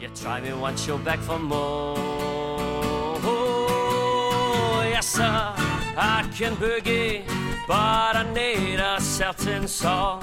[0.00, 1.94] You try me once, you're back for more.
[3.22, 7.22] Oh, yes, sir, I can boogie,
[7.68, 10.22] but I need a certain song.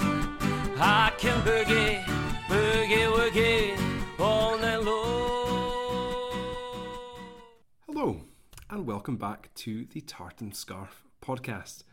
[0.79, 2.03] I can boogie,
[2.47, 3.77] boogie, woogie,
[4.19, 6.31] all night long.
[7.85, 8.21] Hello,
[8.71, 11.83] and welcome back to the Tartan Scarf podcast.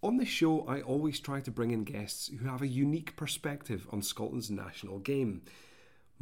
[0.00, 3.88] On this show, I always try to bring in guests who have a unique perspective
[3.90, 5.42] on Scotland's national game.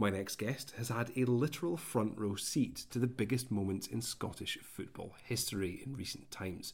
[0.01, 4.01] My next guest has had a literal front row seat to the biggest moments in
[4.01, 6.73] Scottish football history in recent times.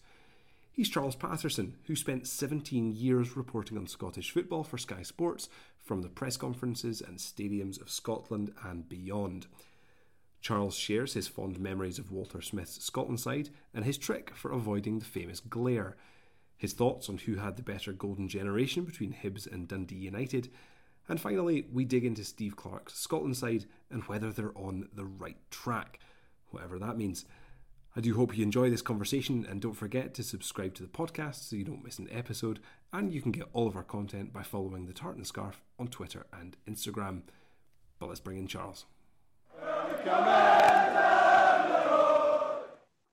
[0.70, 5.48] He's Charles Patterson, who spent 17 years reporting on Scottish football for Sky Sports
[5.78, 9.46] from the press conferences and stadiums of Scotland and beyond.
[10.42, 14.98] Charles shares his fond memories of Walter Smith's Scotland side and his trick for avoiding
[14.98, 15.96] the famous glare
[16.56, 20.50] his thoughts on who had the better golden generation between Hibs and Dundee United,
[21.08, 25.36] and finally, we dig into Steve Clarke's Scotland side and whether they're on the right
[25.50, 25.98] track,
[26.50, 27.26] whatever that means.
[27.96, 31.48] I do hope you enjoy this conversation and don't forget to subscribe to the podcast
[31.48, 32.58] so you don't miss an episode.
[32.92, 36.26] And you can get all of our content by following the Tartan Scarf on Twitter
[36.32, 37.22] and Instagram.
[37.98, 38.86] But let's bring in Charles.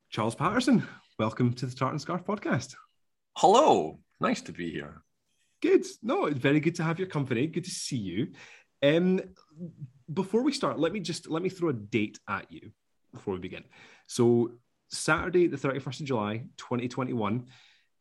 [0.10, 0.88] Charles Patterson,
[1.20, 2.76] welcome to the Tartan Scarf podcast.
[3.38, 5.04] Hello, nice to be here.
[5.62, 5.86] Good.
[6.02, 7.48] No, it's very good to have your company.
[7.48, 8.32] Good to see you.
[8.84, 9.22] Um,
[10.12, 12.72] before we start, let me just let me throw a date at you
[13.14, 13.64] before we begin.
[14.08, 14.54] So
[14.90, 17.46] Saturday, the 31st of July, 2021,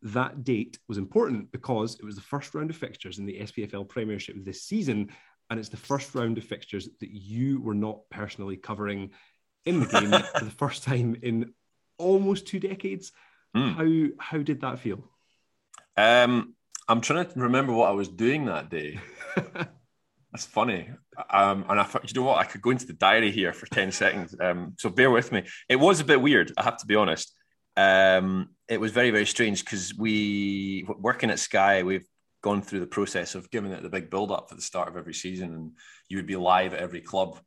[0.03, 3.89] that date was important because it was the first round of fixtures in the SPFL
[3.89, 5.11] Premiership this season,
[5.51, 9.11] and it's the first round of fixtures that you were not personally covering
[9.67, 11.53] in the game for the first time in
[11.99, 13.13] almost two decades.
[13.55, 13.75] Mm.
[13.75, 15.05] How how did that feel?
[15.97, 16.55] Um,
[16.89, 18.99] I'm trying to remember what I was doing that day.
[20.33, 20.89] That's funny.
[21.31, 22.39] Um, and I thought, you know what?
[22.39, 24.35] I could go into the diary here for 10 seconds.
[24.41, 25.45] Um, so bear with me.
[25.69, 27.35] It was a bit weird, I have to be honest.
[27.77, 32.07] Um, it was very, very strange because we, working at Sky, we've
[32.43, 34.97] gone through the process of giving it the big build up for the start of
[34.97, 35.55] every season.
[35.55, 35.73] And
[36.09, 37.39] you would be live at every club.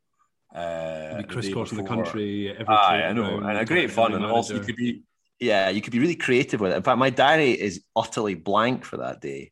[0.54, 2.52] Uh, be crisscrossing the country.
[2.52, 3.40] Every Aye, I know.
[3.40, 4.14] And a great fun.
[4.14, 5.04] And also, you could be
[5.44, 6.78] yeah, you could be really creative with it.
[6.78, 9.52] In fact, my diary is utterly blank for that day.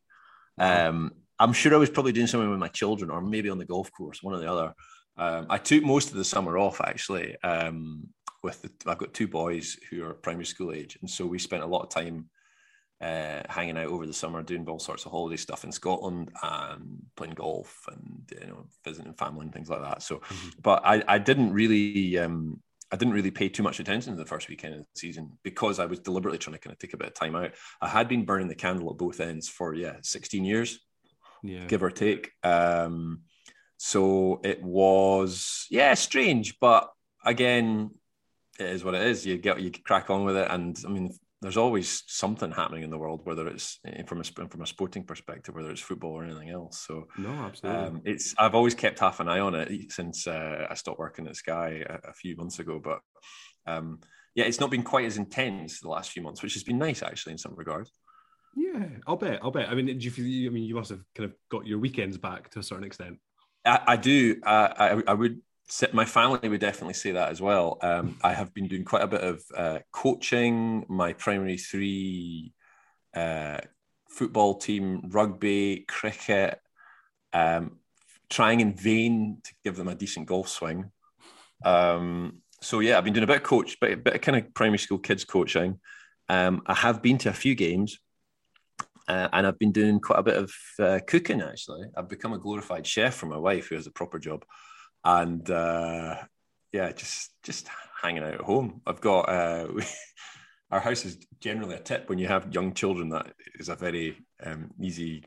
[0.58, 3.64] Um, I'm sure I was probably doing something with my children, or maybe on the
[3.64, 4.74] golf course, one or the other.
[5.16, 7.36] Um, I took most of the summer off actually.
[7.42, 8.08] Um,
[8.42, 11.62] with the, I've got two boys who are primary school age, and so we spent
[11.62, 12.28] a lot of time
[13.00, 17.02] uh, hanging out over the summer, doing all sorts of holiday stuff in Scotland and
[17.16, 20.02] playing golf and you know visiting family and things like that.
[20.02, 20.48] So, mm-hmm.
[20.62, 22.60] but I, I didn't really um,
[22.92, 25.78] I didn't really pay too much attention to the first weekend of the season because
[25.78, 27.52] I was deliberately trying to kind of take a bit of time out.
[27.80, 30.78] I had been burning the candle at both ends for yeah, 16 years,
[31.42, 32.30] yeah, give or take.
[32.42, 33.22] Um,
[33.78, 36.90] so it was yeah, strange, but
[37.24, 37.92] again,
[38.60, 39.24] it is what it is.
[39.24, 42.90] You get you crack on with it, and I mean, there's always something happening in
[42.90, 46.24] the world, whether it's eh, from a from a sporting perspective, whether it's football or
[46.24, 46.84] anything else.
[46.86, 47.82] So no, absolutely.
[47.82, 51.26] Um, it's I've always kept half an eye on it since uh, I stopped working
[51.26, 52.80] at Sky a, a few months ago.
[52.82, 53.00] But
[53.66, 53.98] um,
[54.36, 57.02] yeah, it's not been quite as intense the last few months, which has been nice
[57.02, 57.90] actually in some regards.
[58.54, 59.40] Yeah, I'll bet.
[59.42, 59.68] I'll bet.
[59.68, 60.48] I mean, do you feel?
[60.48, 63.18] I mean, you must have kind of got your weekends back to a certain extent.
[63.64, 64.40] I, I do.
[64.44, 65.40] Uh, I, I would
[65.92, 67.78] my family would definitely say that as well.
[67.82, 70.84] Um, I have been doing quite a bit of uh, coaching.
[70.88, 72.52] My primary three
[73.14, 73.58] uh,
[74.08, 76.58] football team, rugby, cricket,
[77.32, 77.78] um,
[78.28, 80.90] trying in vain to give them a decent golf swing.
[81.64, 84.38] Um, so yeah, I've been doing a bit of coach, but a bit of kind
[84.38, 85.80] of primary school kids coaching.
[86.28, 87.98] Um, I have been to a few games.
[89.08, 91.86] Uh, and I've been doing quite a bit of uh, cooking actually.
[91.96, 94.44] I've become a glorified chef for my wife, who has a proper job
[95.04, 96.16] and uh,
[96.72, 97.68] yeah, just just
[98.00, 98.80] hanging out at home.
[98.86, 99.68] I've got uh,
[100.70, 103.10] our house is generally a tip when you have young children.
[103.10, 105.24] That is a very um, easy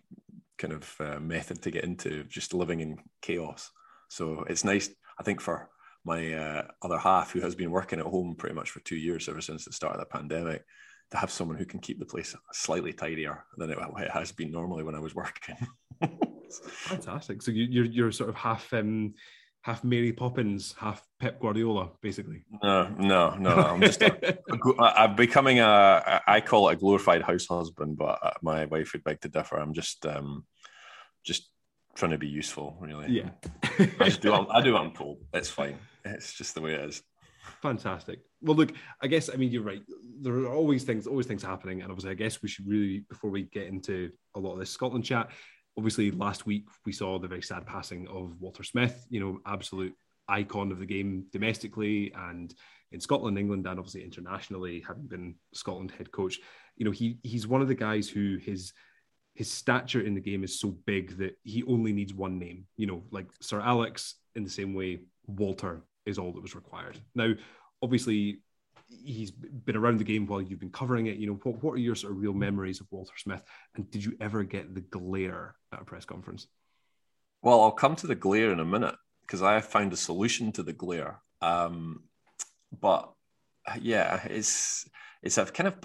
[0.57, 3.71] kind of uh, method to get into just living in chaos.
[4.09, 5.69] So it's nice, I think, for
[6.05, 9.27] my uh, other half who has been working at home pretty much for two years
[9.27, 10.63] ever since the start of the pandemic
[11.11, 14.51] to have someone who can keep the place slightly tidier than it, it has been
[14.51, 15.55] normally when I was working.
[16.61, 17.41] Fantastic.
[17.41, 19.13] So you, are you're sort of half um,
[19.65, 22.43] half Mary Poppins, half Pep Guardiola, basically.
[22.61, 23.49] No, no, no.
[23.49, 26.21] I'm just a, a, I'm becoming a.
[26.27, 29.57] I call it a glorified house husband, but uh, my wife would beg to differ.
[29.57, 30.45] I'm just, um,
[31.25, 31.49] just
[31.95, 33.09] trying to be useful, really.
[33.09, 33.31] Yeah.
[33.99, 34.33] I do.
[34.51, 34.77] I do.
[34.77, 35.17] I'm told.
[35.33, 35.79] It's fine.
[36.05, 37.01] It's just the way it is.
[37.63, 38.19] Fantastic.
[38.41, 38.71] Well, look,
[39.01, 39.81] I guess I mean you're right.
[40.21, 43.31] There are always things, always things happening, and obviously, I guess we should really, before
[43.31, 45.31] we get into a lot of this Scotland chat,
[45.77, 49.95] obviously last week we saw the very sad passing of Walter Smith, you know, absolute
[50.27, 52.53] icon of the game domestically and
[52.91, 56.39] in Scotland, England, and obviously internationally, having been Scotland head coach.
[56.77, 58.73] You know, he he's one of the guys who his
[59.33, 62.65] his stature in the game is so big that he only needs one name.
[62.77, 66.99] You know, like Sir Alex, in the same way, Walter is all that was required.
[67.15, 67.33] Now,
[67.81, 68.39] obviously,
[68.87, 71.17] he's been around the game while you've been covering it.
[71.17, 73.43] You know, what, what are your sort of real memories of Walter Smith?
[73.75, 76.47] And did you ever get the glare at a press conference?
[77.41, 80.51] Well, I'll come to the glare in a minute because I have found a solution
[80.53, 81.21] to the glare.
[81.41, 82.03] Um,
[82.79, 83.11] but
[83.79, 84.87] yeah, it's
[85.21, 85.75] it's a kind of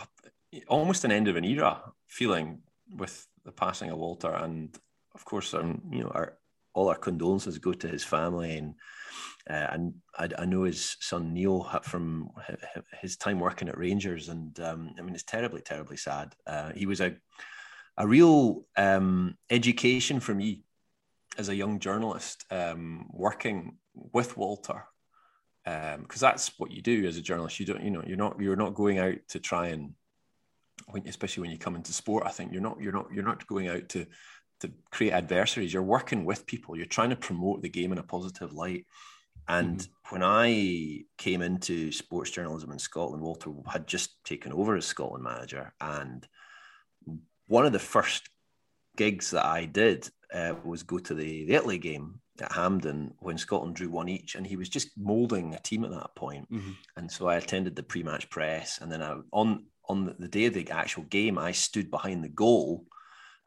[0.68, 2.60] almost an end of an era feeling
[2.96, 4.76] with the passing of Walter, and
[5.14, 6.38] of course, um, you know, our
[6.72, 8.74] all our condolences go to his family and
[9.48, 12.30] uh, and I, I, know his son Neil from
[13.00, 16.34] his time working at Rangers, and um, I mean it's terribly, terribly sad.
[16.46, 17.16] Uh, he was a
[17.96, 20.62] a real um, education for me
[21.38, 24.84] as a young journalist, um, working with Walter,
[25.64, 27.60] because um, that's what you do as a journalist.
[27.60, 29.94] You don't, you know, you're not you're not going out to try and,
[30.88, 32.24] when, especially when you come into sport.
[32.26, 34.06] I think you're not you're not you're not going out to
[34.60, 35.72] to create adversaries.
[35.72, 36.76] You're working with people.
[36.76, 38.86] You're trying to promote the game in a positive light.
[39.50, 40.14] And mm-hmm.
[40.14, 45.24] when I came into sports journalism in Scotland, Walter had just taken over as Scotland
[45.24, 45.74] manager.
[45.80, 46.26] And
[47.48, 48.28] one of the first
[48.96, 53.38] gigs that I did uh, was go to the, the Italy game at Hampden when
[53.38, 54.36] Scotland drew one each.
[54.36, 56.48] And he was just moulding a team at that point.
[56.52, 56.70] Mm-hmm.
[56.96, 58.78] And so I attended the pre match press.
[58.80, 62.28] And then I, on, on the day of the actual game, I stood behind the
[62.28, 62.84] goal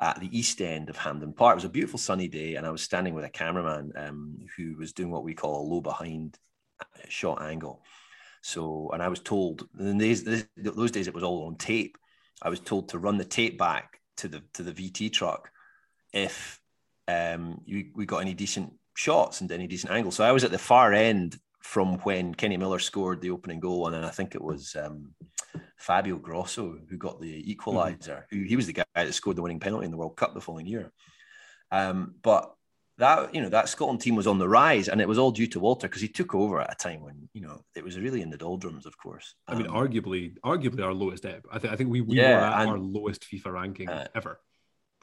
[0.03, 1.53] at the east end of Hampden Park.
[1.53, 4.75] It was a beautiful sunny day, and I was standing with a cameraman um, who
[4.75, 6.37] was doing what we call a low behind
[7.07, 7.81] shot angle.
[8.41, 10.25] So, and I was told in these,
[10.57, 11.97] those days it was all on tape.
[12.41, 15.49] I was told to run the tape back to the to the VT truck
[16.11, 16.59] if
[17.07, 20.15] um, you, we got any decent shots and any decent angles.
[20.17, 23.87] So I was at the far end from when Kenny Miller scored the opening goal,
[23.87, 25.13] and then I think it was um,
[25.77, 28.27] Fabio Grosso who got the equalizer.
[28.27, 28.37] Mm-hmm.
[28.37, 30.41] Who he was the guy that scored the winning penalty in the World Cup the
[30.41, 30.91] following year.
[31.71, 32.53] Um, but
[32.97, 35.47] that you know that Scotland team was on the rise, and it was all due
[35.47, 38.21] to Walter because he took over at a time when you know it was really
[38.21, 38.85] in the doldrums.
[38.85, 41.47] Of course, um, I mean, um, arguably, arguably our lowest ebb.
[41.49, 44.07] I, th- I think we, we yeah, were at and, our lowest FIFA ranking uh,
[44.13, 44.39] ever.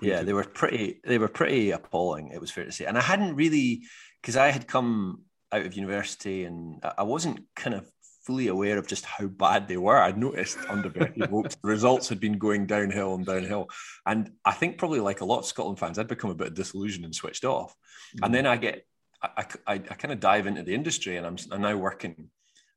[0.03, 1.01] Yeah, they were pretty.
[1.05, 2.29] They were pretty appalling.
[2.29, 3.83] It was fair to say, and I hadn't really
[4.21, 5.23] because I had come
[5.53, 7.91] out of university and I wasn't kind of
[8.25, 9.99] fully aware of just how bad they were.
[9.99, 13.69] I'd noticed under Bertie Vogts, the results had been going downhill and downhill.
[14.07, 17.05] And I think probably like a lot of Scotland fans, I'd become a bit disillusioned
[17.05, 17.75] and switched off.
[18.17, 18.27] Mm.
[18.27, 18.87] And then I get,
[19.23, 22.31] I, I, I, kind of dive into the industry and I'm, I'm now working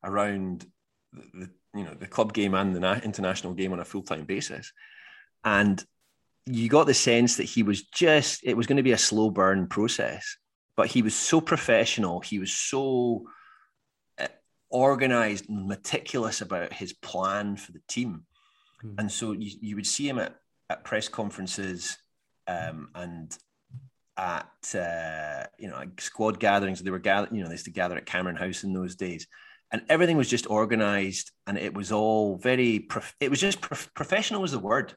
[0.04, 0.66] around
[1.12, 4.72] the, the, you know, the club game and the international game on a full-time basis.
[5.44, 5.84] And
[6.46, 9.30] you got the sense that he was just, it was going to be a slow
[9.30, 10.38] burn process
[10.76, 12.20] but he was so professional.
[12.20, 13.28] He was so
[14.20, 14.28] uh,
[14.70, 18.26] organized and meticulous about his plan for the team.
[18.84, 18.96] Mm.
[19.00, 20.36] And so you, you would see him at,
[20.70, 21.98] at press conferences
[22.48, 23.38] um, and
[24.18, 26.82] at uh, you know squad gatherings.
[26.82, 29.28] They were you know, they used to gather at Cameron House in those days,
[29.72, 32.80] and everything was just organized, and it was all very.
[32.80, 34.96] Prof- it was just prof- professional was the word.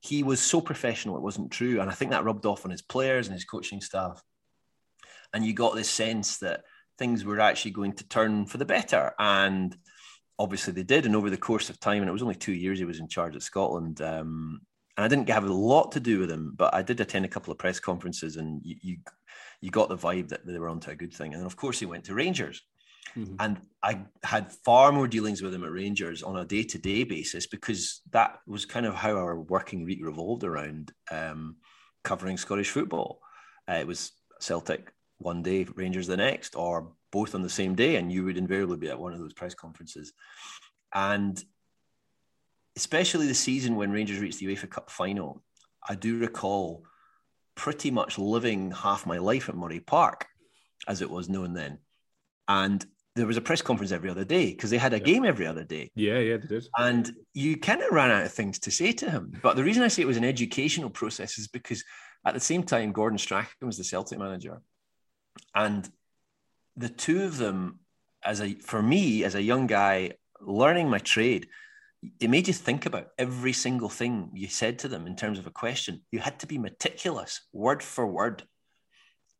[0.00, 2.82] He was so professional, it wasn't true, and I think that rubbed off on his
[2.82, 4.22] players and his coaching staff
[5.32, 6.62] and you got this sense that
[6.98, 9.12] things were actually going to turn for the better.
[9.18, 9.76] And
[10.38, 11.06] obviously they did.
[11.06, 13.08] And over the course of time, and it was only two years he was in
[13.08, 14.00] charge at Scotland.
[14.00, 14.60] Um,
[14.96, 17.28] and I didn't have a lot to do with him, but I did attend a
[17.28, 18.96] couple of press conferences, and you you,
[19.60, 21.32] you got the vibe that they were onto a good thing.
[21.32, 22.62] And then of course, he went to Rangers.
[23.16, 23.36] Mm-hmm.
[23.38, 27.04] And I had far more dealings with him at Rangers on a day to day
[27.04, 31.56] basis because that was kind of how our working week revolved around um,
[32.04, 33.20] covering Scottish football.
[33.68, 37.96] Uh, it was Celtic, one day, Rangers the next, or both on the same day,
[37.96, 40.12] and you would invariably be at one of those press conferences.
[40.94, 41.42] And
[42.76, 45.42] especially the season when Rangers reached the UEFA Cup final,
[45.86, 46.84] I do recall
[47.54, 50.26] pretty much living half my life at Murray Park,
[50.86, 51.78] as it was known then.
[52.46, 52.84] And
[53.16, 55.04] there was a press conference every other day because they had a yeah.
[55.04, 55.90] game every other day.
[55.96, 56.68] Yeah, yeah, they did.
[56.78, 59.32] And you kind of ran out of things to say to him.
[59.42, 61.82] But the reason I say it was an educational process is because
[62.24, 64.60] at the same time, Gordon Strachan was the Celtic manager.
[65.54, 65.88] And
[66.76, 67.80] the two of them,
[68.24, 71.48] as a for me as a young guy learning my trade,
[72.20, 75.46] it made you think about every single thing you said to them in terms of
[75.46, 76.02] a question.
[76.12, 78.44] You had to be meticulous, word for word,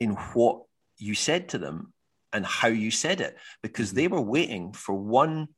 [0.01, 0.63] in what
[0.97, 1.93] you said to them
[2.33, 4.15] and how you said it, because they mm-hmm.
[4.15, 5.49] were waiting for one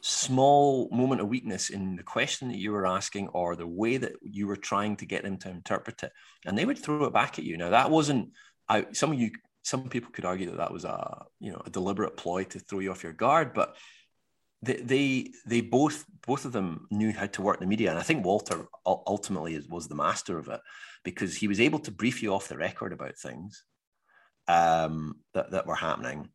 [0.00, 4.12] small moment of weakness in the question that you were asking or the way that
[4.22, 6.12] you were trying to get them to interpret it.
[6.44, 7.56] And they would throw it back at you.
[7.56, 8.30] Now, that wasn't,
[8.68, 9.30] I, some of you
[9.68, 12.78] some people could argue that that was a you know a deliberate ploy to throw
[12.78, 13.76] you off your guard, but
[14.62, 18.02] they they, they both both of them knew how to work the media, and I
[18.02, 20.60] think Walter ultimately was the master of it
[21.04, 23.64] because he was able to brief you off the record about things
[24.48, 26.30] um, that that were happening,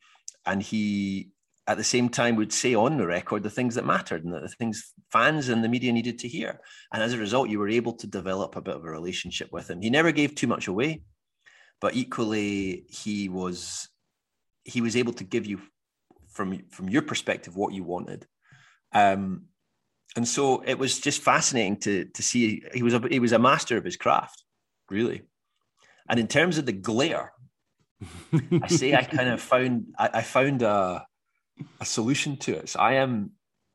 [0.46, 1.32] and he
[1.66, 4.50] at the same time would say on the record the things that mattered and the
[4.60, 6.60] things fans and the media needed to hear.
[6.92, 9.70] And as a result, you were able to develop a bit of a relationship with
[9.70, 9.82] him.
[9.82, 11.04] He never gave too much away
[11.84, 13.90] but equally he was
[14.64, 15.60] he was able to give you
[16.30, 18.26] from from your perspective what you wanted.
[18.94, 19.48] Um,
[20.16, 23.38] and so it was just fascinating to to see he was a he was a
[23.50, 24.46] master of his craft
[24.90, 25.24] really.
[26.08, 27.34] And in terms of the glare
[28.62, 31.06] i say i kind of found I, I, found a
[31.82, 32.70] a solution to it.
[32.70, 33.32] So i am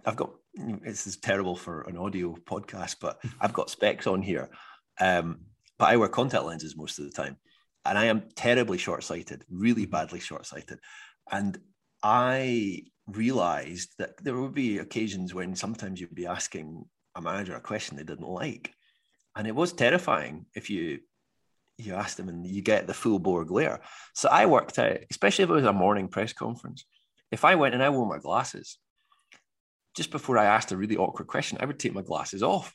[0.07, 4.49] i've got this is terrible for an audio podcast but i've got specs on here.
[4.99, 5.41] Um,
[5.79, 7.37] but i wear contact lenses most of the time
[7.89, 9.91] and I am terribly short sighted, really mm-hmm.
[9.93, 10.79] badly short sighted.
[11.31, 11.59] And
[12.03, 17.61] I realized that there would be occasions when sometimes you'd be asking a manager a
[17.61, 18.73] question they didn't like.
[19.35, 21.01] And it was terrifying if you
[21.81, 23.81] you ask them and you get the full bore glare.
[24.13, 26.85] So I worked out, especially if it was a morning press conference,
[27.31, 28.79] if I went and I wore my glasses,
[29.95, 32.75] just before I asked a really awkward question, I would take my glasses off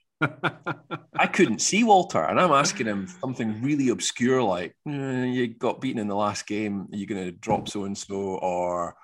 [1.15, 5.81] I couldn't see Walter, and I'm asking him something really obscure like, mm, "You got
[5.81, 6.87] beaten in the last game.
[6.91, 8.95] Are you going to drop so and so?" Or,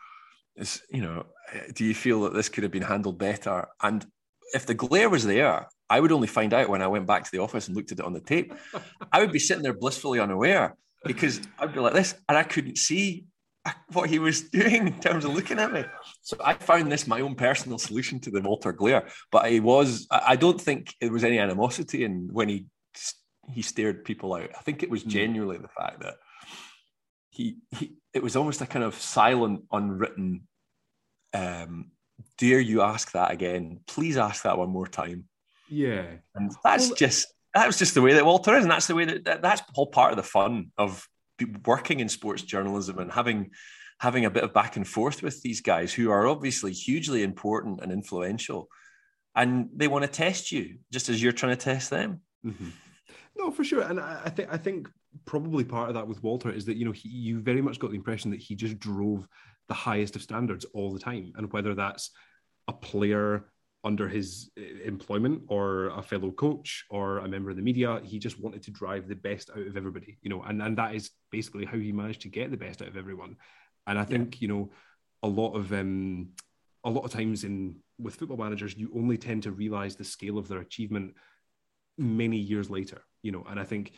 [0.55, 1.25] is, you know,
[1.73, 3.67] do you feel that this could have been handled better?
[3.81, 4.05] And
[4.53, 7.31] if the glare was there, I would only find out when I went back to
[7.31, 8.53] the office and looked at it on the tape.
[9.11, 12.77] I would be sitting there blissfully unaware because I'd be like this, and I couldn't
[12.77, 13.25] see
[13.93, 15.83] what he was doing in terms of looking at me.
[16.21, 19.07] So I found this my own personal solution to the Walter glare.
[19.31, 22.65] But I was, I don't think there was any animosity in when he
[23.51, 24.49] he stared people out.
[24.57, 25.09] I think it was hmm.
[25.09, 26.15] genuinely the fact that
[27.29, 30.47] he, he it was almost a kind of silent, unwritten.
[31.33, 31.91] Um,
[32.37, 33.79] dare you ask that again?
[33.87, 35.25] Please ask that one more time.
[35.69, 38.87] Yeah, and that's well, just that was just the way that Walter is, and that's
[38.87, 41.07] the way that, that that's all part of the fun of
[41.65, 43.51] working in sports journalism and having
[43.99, 47.81] having a bit of back and forth with these guys who are obviously hugely important
[47.81, 48.69] and influential.
[49.35, 52.21] And they want to test you just as you're trying to test them.
[52.45, 52.69] Mm-hmm.
[53.37, 53.81] no for sure.
[53.81, 54.89] And I, I think i think
[55.25, 57.89] probably part of that with walter is that you know he, you very much got
[57.89, 59.27] the impression that he just drove
[59.67, 61.31] the highest of standards all the time.
[61.35, 62.11] And whether that's
[62.67, 63.45] a player
[63.83, 68.01] under his uh, employment or a fellow coach or a member of the media.
[68.03, 70.95] He just wanted to drive the best out of everybody, you know, and, and that
[70.95, 73.37] is basically how he managed to get the best out of everyone.
[73.87, 74.45] And I think, yeah.
[74.45, 74.71] you know,
[75.23, 76.29] a lot of um
[76.83, 80.37] a lot of times in with football managers, you only tend to realize the scale
[80.37, 81.15] of their achievement
[81.97, 83.91] many years later, you know, and I think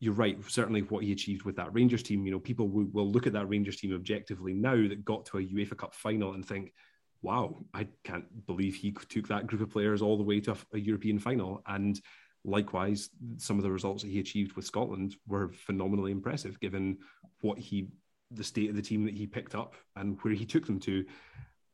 [0.00, 0.38] you're right.
[0.46, 3.32] Certainly, what he achieved with that Rangers team, you know, people will, will look at
[3.32, 6.72] that Rangers team objectively now that got to a UEFA Cup final and think,
[7.22, 10.78] wow, I can't believe he took that group of players all the way to a,
[10.78, 11.62] European final.
[11.66, 12.00] And
[12.44, 16.98] likewise, some of the results that he achieved with Scotland were phenomenally impressive, given
[17.40, 17.88] what he,
[18.30, 21.04] the state of the team that he picked up and where he took them to.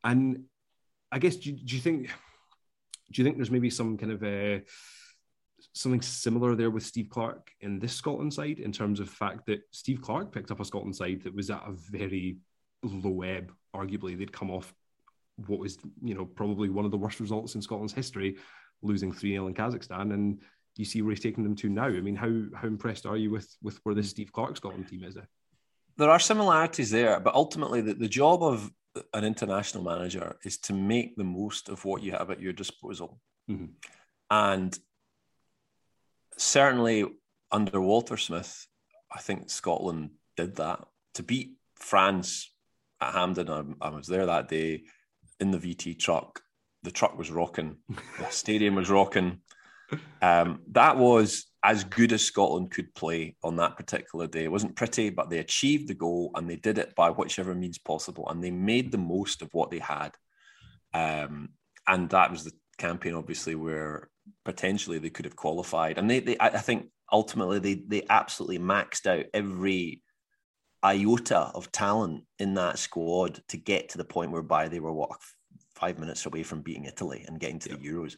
[0.02, 0.44] And
[1.12, 2.10] I guess, do, do you think,
[3.12, 4.62] do you think there's maybe some kind of a,
[5.72, 9.60] something similar there with Steve Clarke in this Scotland side in terms of fact that
[9.72, 12.38] Steve Clarke picked up a Scotland side that was at a very
[12.82, 13.52] low ebb.
[13.74, 14.72] Arguably, they'd come off
[15.36, 18.36] what was you know probably one of the worst results in Scotland's history,
[18.82, 20.40] losing three 0 in Kazakhstan, and
[20.76, 21.86] you see where he's taking them to now.
[21.86, 25.02] I mean, how how impressed are you with with where this Steve Clarke Scotland team
[25.04, 25.16] is?
[25.96, 28.70] There are similarities there, but ultimately the, the job of
[29.12, 33.20] an international manager is to make the most of what you have at your disposal,
[33.50, 33.66] mm-hmm.
[34.30, 34.78] and
[36.36, 37.04] certainly
[37.50, 38.66] under Walter Smith,
[39.12, 42.50] I think Scotland did that to beat France
[43.00, 43.76] at Hampden.
[43.80, 44.82] I, I was there that day
[45.40, 46.40] in the VT truck.
[46.82, 47.76] The truck was rocking.
[48.18, 49.40] The stadium was rocking.
[50.22, 54.44] Um, that was as good as Scotland could play on that particular day.
[54.44, 57.78] It wasn't pretty, but they achieved the goal and they did it by whichever means
[57.78, 58.28] possible.
[58.28, 60.14] And they made the most of what they had.
[60.92, 61.50] Um,
[61.88, 64.10] and that was the campaign, obviously, where
[64.44, 65.98] potentially they could have qualified.
[65.98, 70.02] And they, they I think ultimately they they absolutely maxed out every
[70.84, 75.10] iota of talent in that squad to get to the point whereby they were what
[75.74, 78.16] five minutes away from beating Italy and getting to the Euros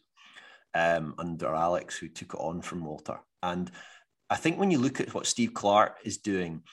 [0.75, 3.19] um, under Alex, who took it on from Walter.
[3.43, 3.71] And
[4.29, 6.63] I think when you look at what Steve Clarke is doing,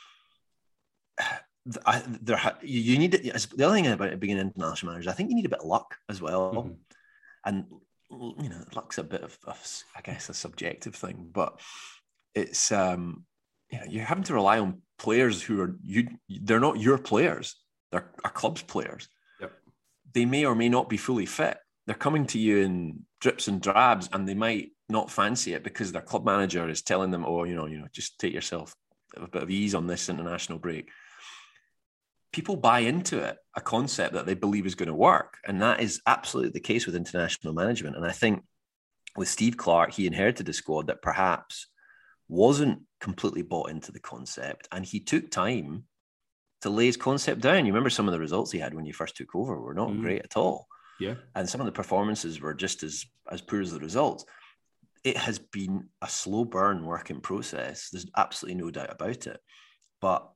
[1.86, 3.32] I, there you need the
[3.64, 5.10] other thing about being an international manager.
[5.10, 6.74] I think you need a bit of luck as well, mm-hmm.
[7.46, 7.66] and
[8.44, 11.60] you know, luck's a bit of, of, I guess, a subjective thing, but
[12.36, 13.26] it's um,
[13.72, 16.08] you know, you're having to rely on players who are you.
[16.30, 17.56] They're not your players.
[17.92, 19.08] They're a club's players.
[19.42, 19.52] Yep.
[20.14, 21.58] They may or may not be fully fit.
[21.86, 25.92] They're coming to you in drips and drabs, and they might not fancy it because
[25.92, 28.76] their club manager is telling them, "Oh, you know, you know, just take yourself
[29.16, 30.90] a bit of ease on this international break."
[32.32, 35.82] People buy into it, a concept that they believe is going to work, and that
[35.82, 37.96] is absolutely the case with international management.
[37.96, 38.44] And I think
[39.16, 41.68] with Steve clarke he inherited a squad that perhaps
[42.28, 45.84] wasn't completely bought into the concept, and he took time
[46.62, 47.66] to lay his concept down.
[47.66, 49.90] You remember some of the results he had when you first took over were not
[49.90, 50.02] mm.
[50.02, 50.68] great at all.
[51.00, 54.24] Yeah, and some of the performances were just as as poor as the results.
[55.04, 57.90] It has been a slow burn working process.
[57.90, 59.40] There's absolutely no doubt about it,
[60.00, 60.32] but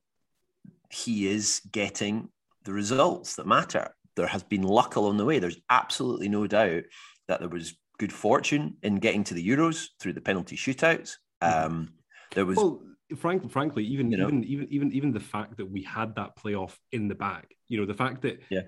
[0.92, 2.28] he is getting
[2.66, 3.96] the results that matter.
[4.18, 5.40] There has been luck along the way.
[5.40, 6.84] There's absolutely no doubt
[7.30, 11.14] that there was good fortune in getting to the Euros through the penalty shootouts.
[11.42, 11.66] Mm-hmm.
[11.66, 11.90] Um,
[12.38, 12.84] there was well,
[13.16, 16.38] frank, frankly, even you know, even even even even the fact that we had that
[16.38, 18.62] playoff in the bag, you know, the fact that yeah.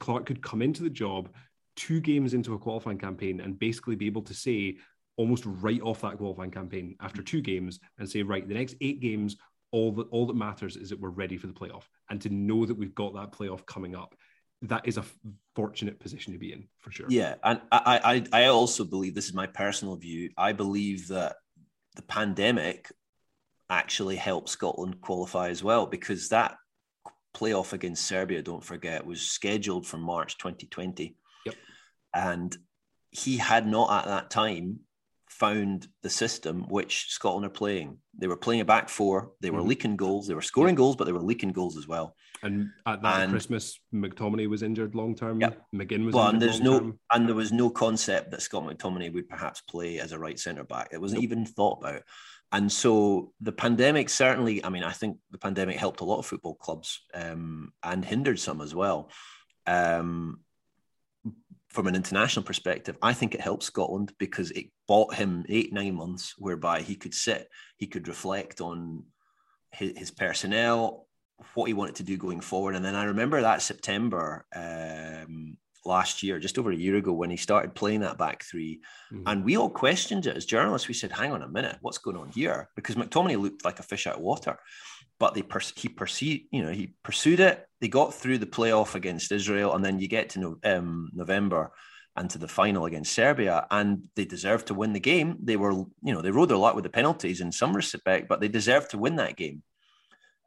[0.00, 1.28] Clarke could come into the job
[1.76, 4.76] two games into a qualifying campaign and basically be able to say
[5.16, 9.00] almost right off that qualifying campaign after two games and say, right, the next eight
[9.00, 9.36] games,
[9.70, 12.66] all that all that matters is that we're ready for the playoff, and to know
[12.66, 14.16] that we've got that playoff coming up
[14.62, 15.04] that is a
[15.54, 17.06] fortunate position to be in for sure.
[17.08, 20.30] Yeah, and I, I, I also believe this is my personal view.
[20.36, 21.36] I believe that
[21.96, 22.92] the pandemic
[23.68, 26.56] actually helped Scotland qualify as well because that
[27.34, 31.16] playoff against Serbia, don't forget, was scheduled for March 2020.
[31.44, 31.54] Yep.
[32.14, 32.56] And
[33.10, 34.80] he had not at that time
[35.38, 37.98] found the system which Scotland are playing.
[38.18, 39.32] They were playing a back four.
[39.40, 39.68] They were mm-hmm.
[39.68, 40.26] leaking goals.
[40.26, 40.78] They were scoring yep.
[40.78, 42.14] goals, but they were leaking goals as well.
[42.42, 45.40] And at that and, Christmas, McTominay was injured long term.
[45.40, 45.62] Yep.
[45.74, 46.14] McGinn was.
[46.14, 49.98] Well, and there's no, and there was no concept that Scott McTominay would perhaps play
[49.98, 50.88] as a right centre back.
[50.92, 51.24] It wasn't nope.
[51.24, 52.02] even thought about.
[52.52, 56.26] And so the pandemic certainly, I mean, I think the pandemic helped a lot of
[56.26, 59.10] football clubs um, and hindered some as well.
[59.66, 60.40] Um,
[61.76, 65.94] from an international perspective, I think it helped Scotland because it bought him eight, nine
[65.94, 69.04] months whereby he could sit, he could reflect on
[69.72, 71.06] his, his personnel,
[71.52, 72.76] what he wanted to do going forward.
[72.76, 77.28] And then I remember that September um, last year, just over a year ago, when
[77.28, 78.80] he started playing that back 3
[79.12, 79.22] mm-hmm.
[79.26, 80.88] and we all questioned it as journalists.
[80.88, 83.82] We said, "Hang on a minute, what's going on here?" Because McTominay looked like a
[83.82, 84.58] fish out of water,
[85.18, 85.42] but they
[85.76, 87.66] he pursued, you know, he pursued it.
[87.80, 91.72] They got through the playoff against Israel, and then you get to no- um, November
[92.16, 95.36] and to the final against Serbia, and they deserved to win the game.
[95.42, 98.40] They were, you know, they rode their luck with the penalties in some respect, but
[98.40, 99.62] they deserved to win that game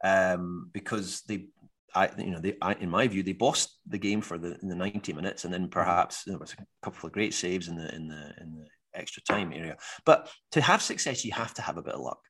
[0.02, 1.46] um, because they
[1.94, 4.74] I, you know, they, I, in my view, they bossed the game for the the
[4.74, 8.08] 90 minutes, and then perhaps there was a couple of great saves in the in
[8.08, 9.76] the in the extra time area.
[10.04, 12.20] But to have success, you have to have a bit of luck,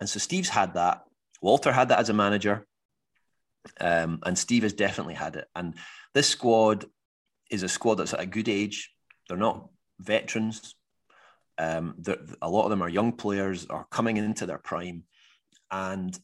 [0.00, 1.02] and so Steve's had that.
[1.42, 2.66] Walter had that as a manager,
[3.80, 5.48] um, and Steve has definitely had it.
[5.54, 5.74] And
[6.14, 6.86] this squad
[7.50, 8.90] is a squad that's at a good age.
[9.28, 9.68] They're not
[10.00, 10.74] veterans.
[11.58, 12.02] Um,
[12.40, 15.04] a lot of them are young players, are coming into their prime,
[15.70, 16.18] and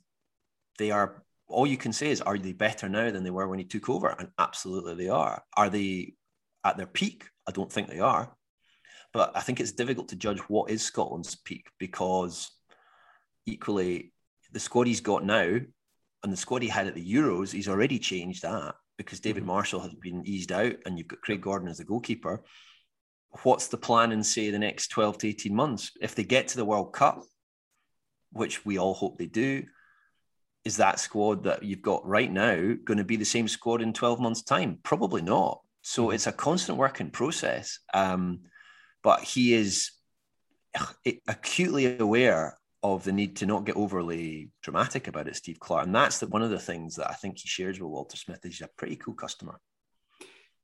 [0.79, 3.59] they are all you can say is, are they better now than they were when
[3.59, 4.15] he took over?
[4.19, 5.43] And absolutely they are.
[5.57, 6.15] Are they
[6.65, 7.25] at their peak?
[7.47, 8.35] I don't think they are.
[9.15, 12.51] But I think it's difficult to judge what is Scotland's peak because
[13.47, 14.13] equally,
[14.53, 15.59] the squad he's got now
[16.23, 19.49] and the squad he had at the Euros, he's already changed that because David mm-hmm.
[19.49, 22.43] Marshall has been eased out and you've got Craig Gordon as the goalkeeper.
[23.43, 25.93] What's the plan in, say, the next 12 to 18 months?
[26.01, 27.23] If they get to the World Cup,
[28.33, 29.65] which we all hope they do,
[30.65, 33.93] is that squad that you've got right now going to be the same squad in
[33.93, 34.79] 12 months' time?
[34.83, 35.61] Probably not.
[35.83, 36.15] So mm-hmm.
[36.15, 37.79] it's a constant working process.
[37.95, 38.41] Um,
[39.03, 39.93] but he is
[41.29, 45.87] acutely aware of the need to not get overly dramatic about it, Steve Clarke.
[45.87, 48.41] And that's the, one of the things that I think he shares with Walter Smith.
[48.43, 49.61] He's a pretty cool customer.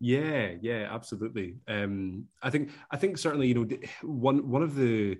[0.01, 1.57] Yeah, yeah, absolutely.
[1.67, 3.69] Um, I think I think certainly, you know,
[4.03, 5.17] one one of the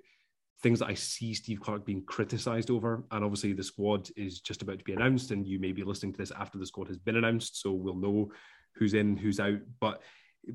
[0.61, 3.03] things that I see Steve Clarke being criticized over.
[3.11, 6.13] And obviously, the squad is just about to be announced, and you may be listening
[6.13, 8.31] to this after the squad has been announced, so we'll know
[8.75, 9.59] who's in, who's out.
[9.79, 10.01] But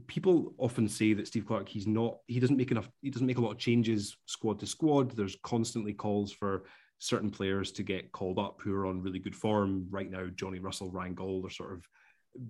[0.07, 3.39] people often say that Steve Clarke he's not, he doesn't make enough, he doesn't make
[3.39, 5.13] a lot of changes squad to squad.
[5.13, 6.65] There's constantly calls for
[6.99, 9.87] certain players to get called up who are on really good form.
[9.91, 11.89] Right now, Johnny Russell, Ryan Gauld are sort of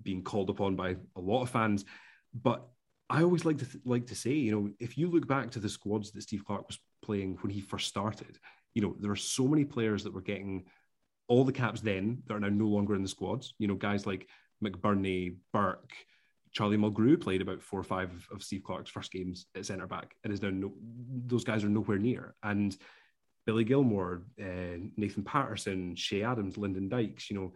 [0.03, 1.85] being called upon by a lot of fans.
[2.33, 2.67] But
[3.09, 5.59] I always like to th- like to say, you know, if you look back to
[5.59, 8.39] the squads that Steve Clarke was playing when he first started,
[8.73, 10.65] you know, there are so many players that were getting
[11.27, 13.53] all the caps then that are now no longer in the squads.
[13.57, 14.27] You know, guys like
[14.63, 15.91] McBurnie, Burke,
[16.51, 20.15] Charlie Mulgrew played about four or five of Steve Clarke's first games at centre back
[20.23, 20.73] and is now no,
[21.25, 22.35] those guys are nowhere near.
[22.43, 22.75] And
[23.45, 27.53] Billy Gilmour, uh, Nathan Patterson, Che Adams, Lyndon Dykes, you know,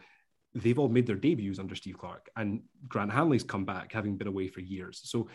[0.56, 4.28] they've all made their debuts under Steve Clarke, And Grant Hanley's come back, having been
[4.28, 5.02] away for years.
[5.04, 5.28] So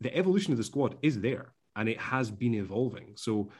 [0.00, 3.12] the evolution of the squad is there and it has been evolving.
[3.16, 3.50] So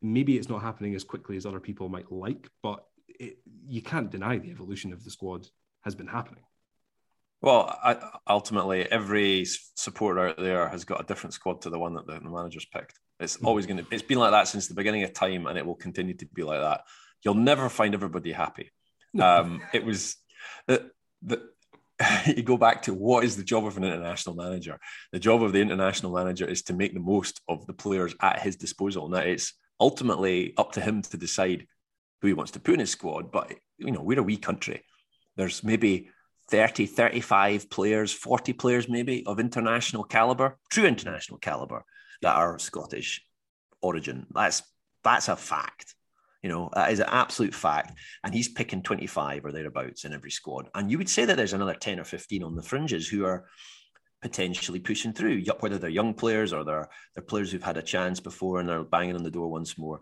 [0.00, 4.10] maybe it's not happening as quickly as other people might like, but it, you can't
[4.10, 5.48] deny the evolution of the squad
[5.82, 6.44] has been happening.
[7.42, 7.96] Well, I,
[8.28, 12.14] ultimately, every supporter out there has got a different squad to the one that the,
[12.14, 12.98] the manager's picked.
[13.18, 13.46] It's mm-hmm.
[13.46, 13.86] always going to.
[13.90, 16.42] It's been like that since the beginning of time, and it will continue to be
[16.42, 16.82] like that.
[17.22, 18.70] You'll never find everybody happy.
[19.20, 20.16] Um, it was
[20.66, 20.90] the
[21.22, 21.42] the.
[22.26, 24.78] you go back to what is the job of an international manager?
[25.12, 28.40] The job of the international manager is to make the most of the players at
[28.40, 29.08] his disposal.
[29.08, 31.66] Now it's ultimately up to him to decide
[32.20, 33.30] who he wants to put in his squad.
[33.30, 34.82] But you know, we're a wee country.
[35.36, 36.10] There's maybe
[36.50, 41.84] 30, 35 players, 40 players maybe of international caliber, true international caliber
[42.22, 43.24] that are Scottish
[43.80, 44.26] origin.
[44.34, 44.62] That's
[45.02, 45.94] that's a fact.
[46.42, 47.98] You know, that is an absolute fact.
[48.24, 50.68] And he's picking 25 or thereabouts in every squad.
[50.74, 53.46] And you would say that there's another 10 or 15 on the fringes who are
[54.22, 58.20] potentially pushing through, whether they're young players or they're, they're players who've had a chance
[58.20, 60.00] before and they're banging on the door once more.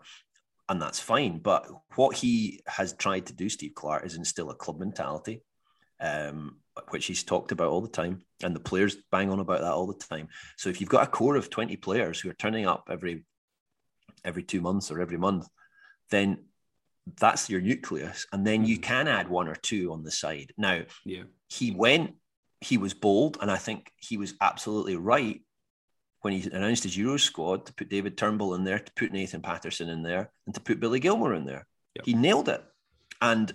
[0.69, 1.39] And that's fine.
[1.39, 5.41] But what he has tried to do, Steve Clarke, is instill a club mentality
[5.99, 6.57] um,
[6.89, 9.87] which he's talked about all the time, and the players bang on about that all
[9.87, 10.29] the time.
[10.57, 13.25] So if you've got a core of twenty players who are turning up every
[14.23, 15.47] every two months or every month,
[16.09, 16.45] then
[17.19, 18.83] that's your nucleus, and then you mm-hmm.
[18.83, 20.53] can add one or two on the side.
[20.57, 22.15] Now, yeah, he went,
[22.61, 25.41] he was bold, and I think he was absolutely right
[26.21, 29.41] when he announced his Euro squad to put David Turnbull in there, to put Nathan
[29.41, 31.65] Patterson in there, and to put Billy Gilmour in there.
[31.95, 32.05] Yep.
[32.05, 32.63] He nailed it,
[33.21, 33.51] and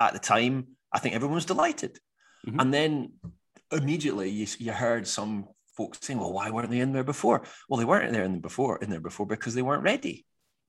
[0.00, 1.98] at the time I think everyone was delighted.
[2.46, 2.60] Mm-hmm.
[2.60, 3.12] And then
[3.70, 7.42] immediately you, you heard some folks saying, well, why weren't they in there before?
[7.68, 10.26] Well, they weren't there in before in there before because they weren't ready.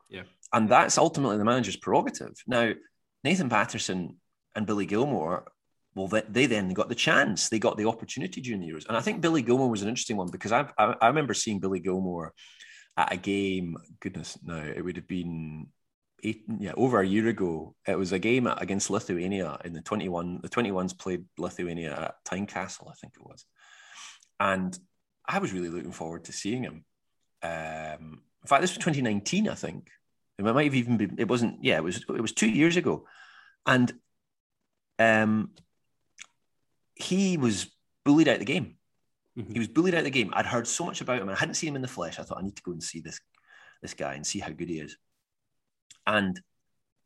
[0.09, 0.23] Yeah.
[0.53, 2.35] And that's ultimately the manager's prerogative.
[2.47, 2.71] Now,
[3.23, 4.17] Nathan Patterson
[4.55, 5.45] and Billy Gilmour,
[5.95, 7.49] well, they, they then got the chance.
[7.49, 8.87] They got the opportunity during the Euros.
[8.87, 11.59] And I think Billy Gilmour was an interesting one because I, I, I remember seeing
[11.59, 12.31] Billy Gilmour
[12.97, 15.67] at a game, goodness, no, it would have been
[16.23, 17.75] eight, yeah, over a year ago.
[17.87, 20.39] It was a game against Lithuania in the 21.
[20.41, 23.45] The 21s played Lithuania at Tynecastle, I think it was.
[24.39, 24.77] And
[25.25, 26.85] I was really looking forward to seeing him.
[27.41, 29.89] Um, in fact, this was 2019, I think.
[30.37, 33.05] It might have even been, it wasn't, yeah, it was, it was two years ago.
[33.65, 33.93] And
[34.99, 35.51] um,
[36.95, 37.67] he was
[38.03, 38.77] bullied out of the game.
[39.37, 39.53] Mm-hmm.
[39.53, 40.31] He was bullied out of the game.
[40.33, 41.29] I'd heard so much about him.
[41.29, 42.19] I hadn't seen him in the flesh.
[42.19, 43.19] I thought I need to go and see this
[43.81, 44.95] this guy and see how good he is
[46.05, 46.39] and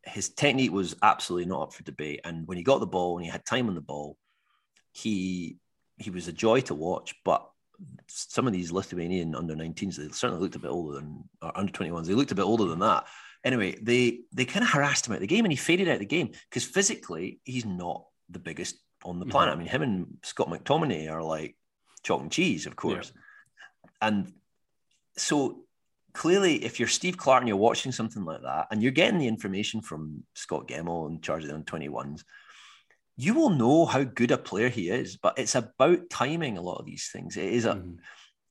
[0.04, 2.22] his technique was absolutely not up for debate.
[2.24, 4.18] And when he got the ball and he had time on the ball,
[4.92, 5.58] he
[5.98, 7.16] he was a joy to watch.
[7.26, 7.48] But
[8.08, 11.72] some of these Lithuanian under 19s, they certainly looked a bit older than or under
[11.72, 12.06] 21s.
[12.06, 13.08] They looked a bit older than that.
[13.44, 16.00] Anyway, they they kind of harassed him out the game, and he faded out of
[16.00, 19.32] the game because physically he's not the biggest on the mm-hmm.
[19.32, 19.54] planet.
[19.54, 19.62] Mm-hmm.
[19.62, 21.56] I mean, him and Scott McTominay are like
[22.04, 23.12] chalk and cheese, of course.
[23.14, 24.08] Yeah.
[24.08, 24.34] And
[25.18, 25.64] so
[26.18, 29.28] clearly, if you're Steve Clarke and you're watching something like that, and you're getting the
[29.28, 32.24] information from Scot Gemmill in charge of the 21s,
[33.18, 35.16] you will know how good a player he is.
[35.16, 36.58] But it's about timing.
[36.58, 37.38] A lot of these things.
[37.38, 37.76] It is a.
[37.76, 37.98] Mm.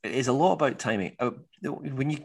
[0.05, 1.17] It is a lot about timing.
[1.19, 1.33] Uh,
[1.65, 2.19] when you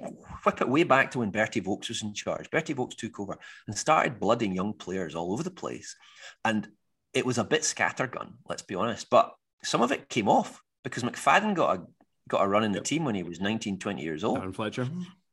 [0.43, 3.39] whip it way back to when Bertie Vogts was in charge, Bertie Vogts took over
[3.65, 5.95] and started blooding young players all over the place.
[6.45, 6.67] And
[7.15, 9.09] it was a bit scattergun, let's be honest.
[9.09, 11.81] But some of it came off because McFadden got a
[12.27, 12.85] got a run in the yep.
[12.85, 14.37] team when he was 19, 20 years old.
[14.37, 14.87] Darren Fletcher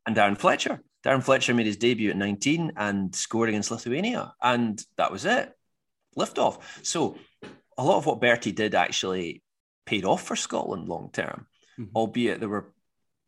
[0.09, 0.83] and Darren Fletcher.
[1.05, 5.53] Darren Fletcher made his debut at 19 and scored against Lithuania, and that was it.
[6.17, 6.83] Lift off.
[6.83, 7.19] So
[7.77, 9.43] a lot of what Bertie did actually
[9.85, 11.47] paid off for Scotland long term,
[11.79, 11.95] mm-hmm.
[11.95, 12.73] albeit there were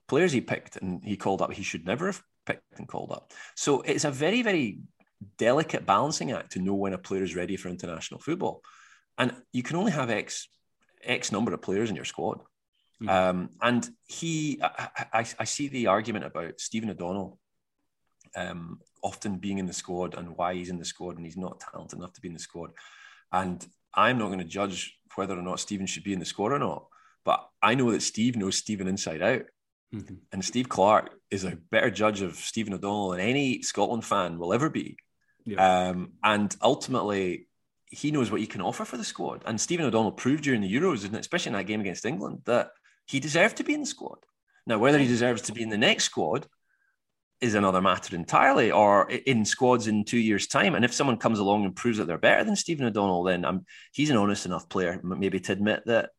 [0.09, 3.33] players he picked and he called up he should never have picked and called up.
[3.55, 4.79] So it's a very, very
[5.37, 8.63] delicate balancing act to know when a player is ready for international football.
[9.19, 10.49] And you can only have X
[11.05, 12.41] X number of players in your squad.
[13.03, 13.09] Mm-hmm.
[13.09, 17.39] Um, and he, I, I, I, see the argument about Stephen O'Donnell
[18.37, 21.61] um, often being in the squad and why he's in the squad and he's not
[21.61, 22.73] talented enough to be in the squad.
[23.33, 26.53] And I'm not going to judge whether or not Stephen should be in the squad
[26.53, 26.87] or not.
[27.25, 29.43] But I know that Steve knows Stephen inside out.
[29.95, 30.15] Mm-hmm.
[30.33, 34.53] And Steve Clarke is a better judge of Stephen O'Donnell than any Scotland fan will
[34.53, 34.97] ever be.
[35.45, 35.89] Yeah.
[35.89, 37.49] Um, and ultimately,
[37.87, 39.43] he knows what he can offer for the squad.
[39.47, 42.71] And Stephen O'Donnell proved during the Euros, especially in that game against England, that
[43.11, 44.19] he deserved to be in the squad.
[44.67, 46.47] Now, whether he deserves to be in the next squad
[47.41, 50.75] is another matter entirely, or in squads in two years' time.
[50.75, 53.65] And if someone comes along and proves that they're better than Stephen O'Donnell, then I'm,
[53.93, 56.11] he's an honest enough player, maybe to admit that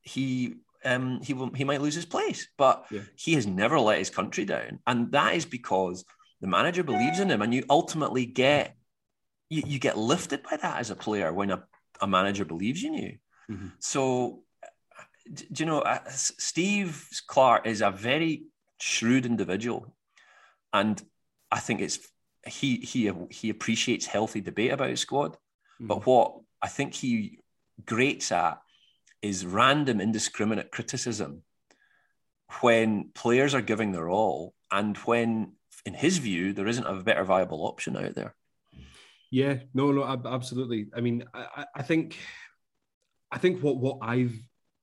[0.00, 2.48] he um, he will, he might lose his place.
[2.56, 3.00] But yeah.
[3.16, 6.04] he has never let his country down, and that is because
[6.40, 8.76] the manager believes in him, and you ultimately get
[9.50, 11.64] you, you get lifted by that as a player when a,
[12.00, 13.18] a manager believes in you.
[13.50, 13.68] Mm-hmm.
[13.80, 14.44] So,
[15.32, 18.44] do you know, uh, Steve Clarke is a very
[18.80, 19.94] shrewd individual,
[20.72, 21.02] and
[21.50, 21.98] I think it's
[22.46, 25.32] he he he appreciates healthy debate about his squad.
[25.32, 25.86] Mm-hmm.
[25.86, 27.40] But what I think he
[27.84, 28.60] grates at
[29.22, 31.42] is random indiscriminate criticism
[32.60, 35.52] when players are giving their all and when
[35.84, 38.34] in his view there isn't a better viable option out there
[39.30, 42.16] yeah no no absolutely i mean i, I think
[43.30, 44.34] i think what what i've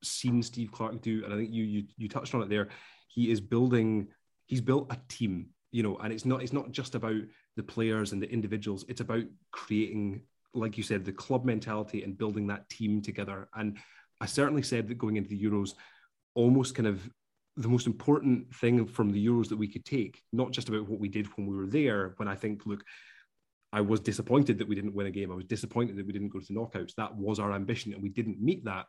[0.02, 2.68] seen steve Clarke do and i think you you, you touched on it there
[3.08, 4.08] he is building
[4.46, 7.20] he's built a team you know and it's not it's not just about
[7.56, 10.22] the players and the individuals it's about creating
[10.54, 13.78] like you said the club mentality and building that team together and
[14.20, 15.74] i certainly said that going into the euros
[16.34, 17.08] almost kind of
[17.56, 21.00] the most important thing from the Euros that we could take, not just about what
[21.00, 22.84] we did when we were there, when I think, look,
[23.72, 25.32] I was disappointed that we didn't win a game.
[25.32, 26.94] I was disappointed that we didn't go to the knockouts.
[26.96, 28.86] That was our ambition, and we didn't meet that.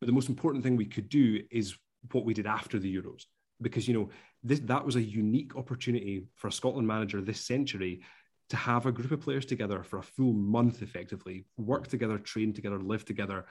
[0.00, 1.76] But the most important thing we could do is
[2.12, 3.24] what we did after the Euros,
[3.60, 4.08] because you know
[4.42, 8.00] this that was a unique opportunity for a Scotland manager this century
[8.48, 12.52] to have a group of players together for a full month, effectively work together, train
[12.52, 13.46] together, live together,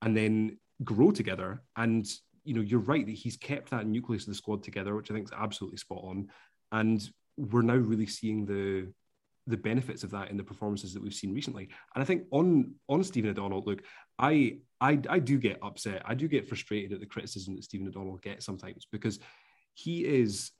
[0.00, 1.62] and then grow together.
[1.76, 2.06] And
[2.44, 5.14] you know, you're right that he's kept that nucleus of the squad together, which I
[5.14, 6.28] think is absolutely spot on.
[6.72, 8.92] And we're now really seeing the
[9.46, 11.68] the benefits of that in the performances that we've seen recently.
[11.94, 13.82] And I think on on Stephen O'Donnell, look,
[14.18, 16.02] I I I do get upset.
[16.04, 19.18] I do get frustrated at the criticism that Stephen O'Donnell gets sometimes because
[19.74, 20.50] he is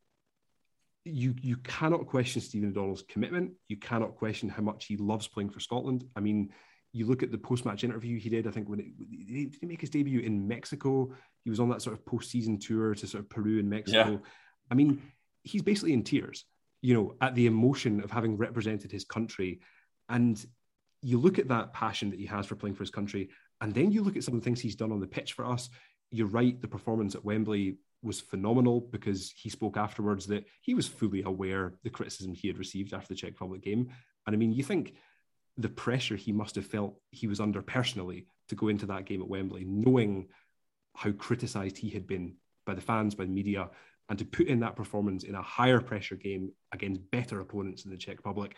[1.05, 3.53] you you cannot question Stephen O'Donnell's commitment.
[3.68, 6.05] You cannot question how much he loves playing for Scotland.
[6.16, 6.51] I mean,
[6.92, 8.47] you look at the post-match interview he did.
[8.47, 11.12] I think when it, did he make his debut in Mexico?
[11.45, 14.11] He was on that sort of post-season tour to sort of Peru and Mexico.
[14.11, 14.18] Yeah.
[14.71, 15.03] I mean,
[15.42, 16.45] he's basically in tears,
[16.83, 19.61] you know, at the emotion of having represented his country.
[20.09, 20.45] And
[21.01, 23.92] you look at that passion that he has for playing for his country, and then
[23.92, 25.71] you look at some of the things he's done on the pitch for us.
[26.11, 30.88] You're right, the performance at Wembley was phenomenal because he spoke afterwards that he was
[30.88, 33.88] fully aware the criticism he had received after the Czech Republic game.
[34.27, 34.95] And I mean, you think
[35.57, 39.23] the pressure he must have felt he was under personally to go into that game
[39.23, 40.29] at Wembley, knowing
[40.97, 42.35] how criticised he had been
[42.66, 43.71] by the fans, by the media,
[44.12, 47.90] and to put in that performance in a higher pressure game against better opponents in
[47.90, 48.55] the Czech Republic.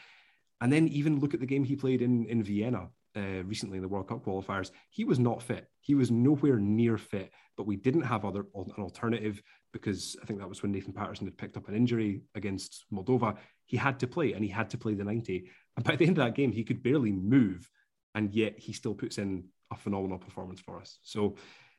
[0.61, 3.83] And then even look at the game he played in, in Vienna uh, recently in
[3.83, 4.73] the World Cup qualifiers.
[4.91, 5.69] He was not fit.
[5.81, 9.41] He was nowhere near fit, but we didn't have other an alternative
[9.73, 13.37] because I think that was when Nathan Patterson had picked up an injury against Moldova.
[13.67, 15.49] He had to play and he had to play the 90.
[15.77, 17.71] And by the end of that game, he could barely move.
[18.17, 20.99] And yet he still puts in a phenomenal performance for us.
[21.05, 21.37] So,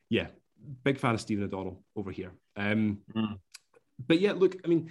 [0.08, 0.28] yeah,
[0.84, 2.32] big fan of Stephen O'Donnell over here.
[2.56, 3.38] Um, mm.
[4.04, 4.90] But yeah, look, I mean,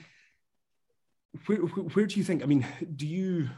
[1.45, 2.43] where, where do you think?
[2.43, 2.65] I mean,
[2.95, 3.49] do you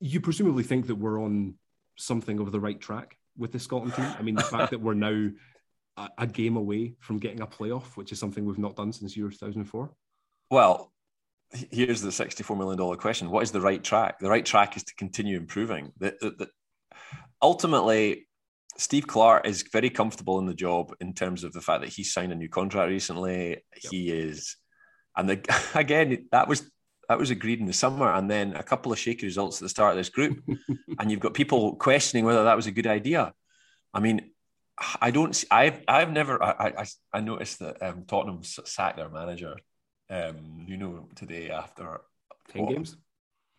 [0.00, 1.54] you presumably think that we're on
[1.96, 4.06] something of the right track with the Scotland team?
[4.18, 5.30] I mean, the fact that we're now
[5.96, 9.16] a, a, game away from getting a playoff, which is something we've not done since
[9.16, 9.90] year 2004.
[10.50, 10.92] Well,
[11.50, 14.18] here's the $64 million question What is the right track?
[14.20, 15.92] The right track is to continue improving.
[15.98, 16.48] The, the, the,
[17.42, 18.27] ultimately,
[18.78, 22.04] Steve Clarke is very comfortable in the job in terms of the fact that he
[22.04, 23.48] signed a new contract recently.
[23.50, 23.90] Yep.
[23.90, 24.56] He is,
[25.16, 26.70] and the, again, that was
[27.08, 29.68] that was agreed in the summer, and then a couple of shaky results at the
[29.68, 30.42] start of this group,
[30.98, 33.32] and you've got people questioning whether that was a good idea.
[33.92, 34.30] I mean,
[35.00, 35.34] I don't.
[35.34, 36.42] See, I've I've never.
[36.42, 39.56] I I, I noticed that um, Tottenham sacked their manager
[40.10, 42.00] um, you know, today after
[42.50, 42.96] 10 what, games?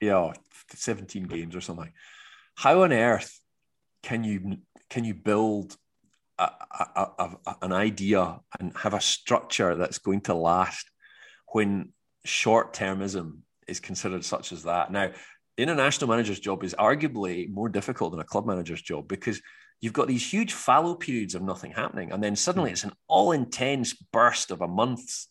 [0.01, 0.31] Yeah,
[0.73, 1.91] 17 games or something.
[2.55, 3.39] How on earth
[4.03, 4.57] can you
[4.89, 5.75] can you build
[6.37, 10.89] a, a, a, an idea and have a structure that's going to last
[11.47, 11.93] when
[12.25, 14.91] short termism is considered such as that?
[14.91, 15.11] Now,
[15.57, 19.41] the international manager's job is arguably more difficult than a club manager's job because
[19.81, 22.73] you've got these huge fallow periods of nothing happening, and then suddenly hmm.
[22.73, 25.27] it's an all intense burst of a month's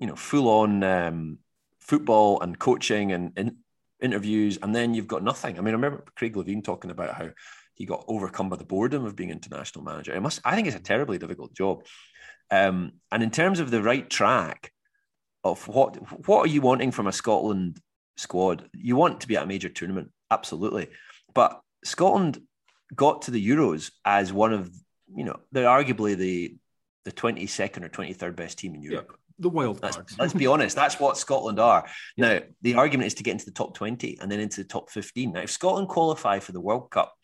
[0.00, 1.38] you know, full on um,
[1.80, 3.56] football and coaching and in,
[4.00, 5.58] interviews, and then you've got nothing.
[5.58, 7.30] I mean, I remember Craig Levein talking about how
[7.74, 10.14] he got overcome by the boredom of being international manager.
[10.14, 11.84] It must, I think, it's a terribly difficult job.
[12.50, 14.70] Um, and in terms of the right track
[15.42, 17.80] of what what are you wanting from a Scotland
[18.16, 18.68] squad?
[18.72, 20.88] You want to be at a major tournament, absolutely.
[21.34, 22.40] But Scotland
[22.94, 24.70] got to the Euros as one of
[25.14, 26.56] you know they're arguably the
[27.04, 29.08] the 22nd or 23rd best team in Europe.
[29.10, 30.16] Yeah the wild cards.
[30.18, 31.84] let's be honest, that's what Scotland are.
[32.16, 34.90] Now, the argument is to get into the top 20 and then into the top
[34.90, 35.32] 15.
[35.32, 37.14] Now, if Scotland qualify for the World Cup,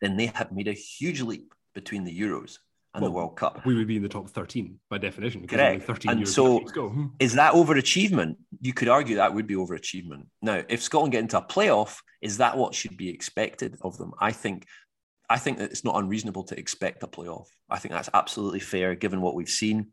[0.00, 2.58] then they have made a huge leap between the Euros
[2.94, 3.64] and well, the World Cup.
[3.66, 5.46] We would be in the top 13 by definition.
[5.46, 5.84] Correct.
[5.84, 6.64] 13 and so,
[7.18, 8.36] is that overachievement?
[8.60, 10.26] You could argue that would be overachievement.
[10.42, 14.12] Now, if Scotland get into a playoff, is that what should be expected of them?
[14.20, 14.66] I think.
[15.30, 17.46] I think that it's not unreasonable to expect a playoff.
[17.70, 19.88] I think that's absolutely fair given what we've seen.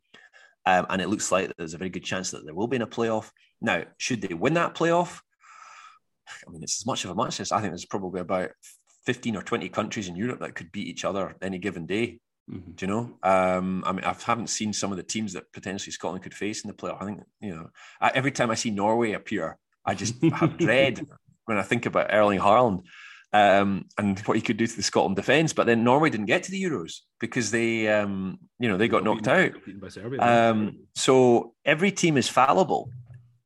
[0.65, 2.81] Um, and it looks like there's a very good chance that there will be in
[2.81, 3.31] a playoff.
[3.61, 5.21] Now, should they win that playoff?
[6.27, 8.51] I mean, it's as much of a match as I think there's probably about
[9.05, 12.19] 15 or 20 countries in Europe that could beat each other any given day.
[12.49, 12.71] Mm-hmm.
[12.71, 13.17] Do you know?
[13.23, 16.63] Um, I mean, I haven't seen some of the teams that potentially Scotland could face
[16.63, 17.01] in the playoff.
[17.01, 21.05] I think you know, I, every time I see Norway appear, I just have dread
[21.45, 22.83] when I think about Erling Haaland
[23.33, 25.53] um, and what he could do to the Scotland defence.
[25.53, 29.03] But then Norway didn't get to the Euros because they, um, you know, they got
[29.03, 29.51] knocked out.
[30.19, 32.89] Um, so every team is fallible,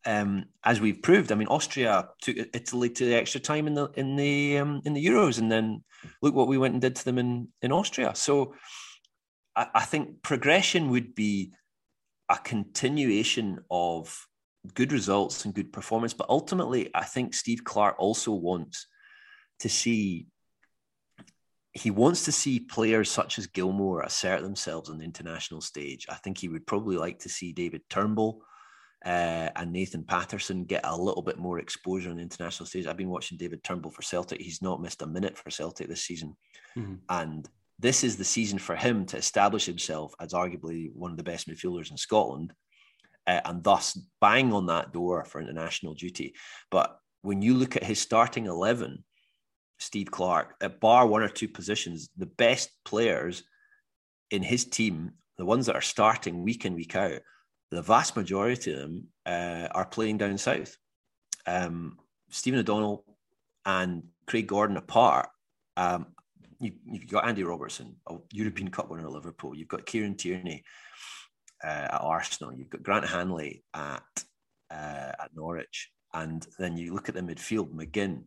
[0.05, 1.31] um, as we've proved.
[1.31, 4.93] I mean, Austria took Italy to the extra time in the in the um, in
[4.93, 5.83] the Euros, and then
[6.21, 8.13] look what we went and did to them in in Austria.
[8.15, 8.55] So
[9.55, 11.53] I, I think progression would be
[12.29, 14.27] a continuation of
[14.73, 16.13] good results and good performance.
[16.13, 18.87] But ultimately, I think Steve Clarke also wants
[19.59, 20.27] to see
[21.73, 26.05] he wants to see players such as Gilmour assert themselves on the international stage.
[26.09, 28.41] I think he would probably like to see David Turnbull
[29.05, 32.87] uh, and Nathan Patterson get a little bit more exposure on the international stage.
[32.87, 34.41] I've been watching David Turnbull for Celtic.
[34.41, 36.35] He's not missed a minute for Celtic this season.
[36.77, 36.95] Mm-hmm.
[37.09, 37.47] And
[37.79, 41.47] this is the season for him to establish himself as arguably one of the best
[41.47, 42.53] midfielders in Scotland
[43.27, 46.33] uh, and thus bang on that door for international duty.
[46.71, 49.03] But when you look at his starting 11,
[49.79, 53.43] Steve Clarke, at bar one or two positions, the best players
[54.31, 57.19] in his team, the ones that are starting week in, week out,
[57.75, 60.77] the vast majority of them uh, are playing down south.
[61.45, 61.97] Um,
[62.29, 63.05] Stephen O'Donnell
[63.65, 65.29] and Craig Gordon apart,
[65.77, 66.07] um,
[66.59, 69.55] you, have got Andy Robertson, a European Cup winner at Liverpool.
[69.55, 70.63] You've got Kieran Tierney
[71.63, 72.53] uh, at Arsenal.
[72.53, 74.03] You've got Grant Hanley at
[74.71, 78.23] uh, at Norwich, and then you look at the midfield: McGinn,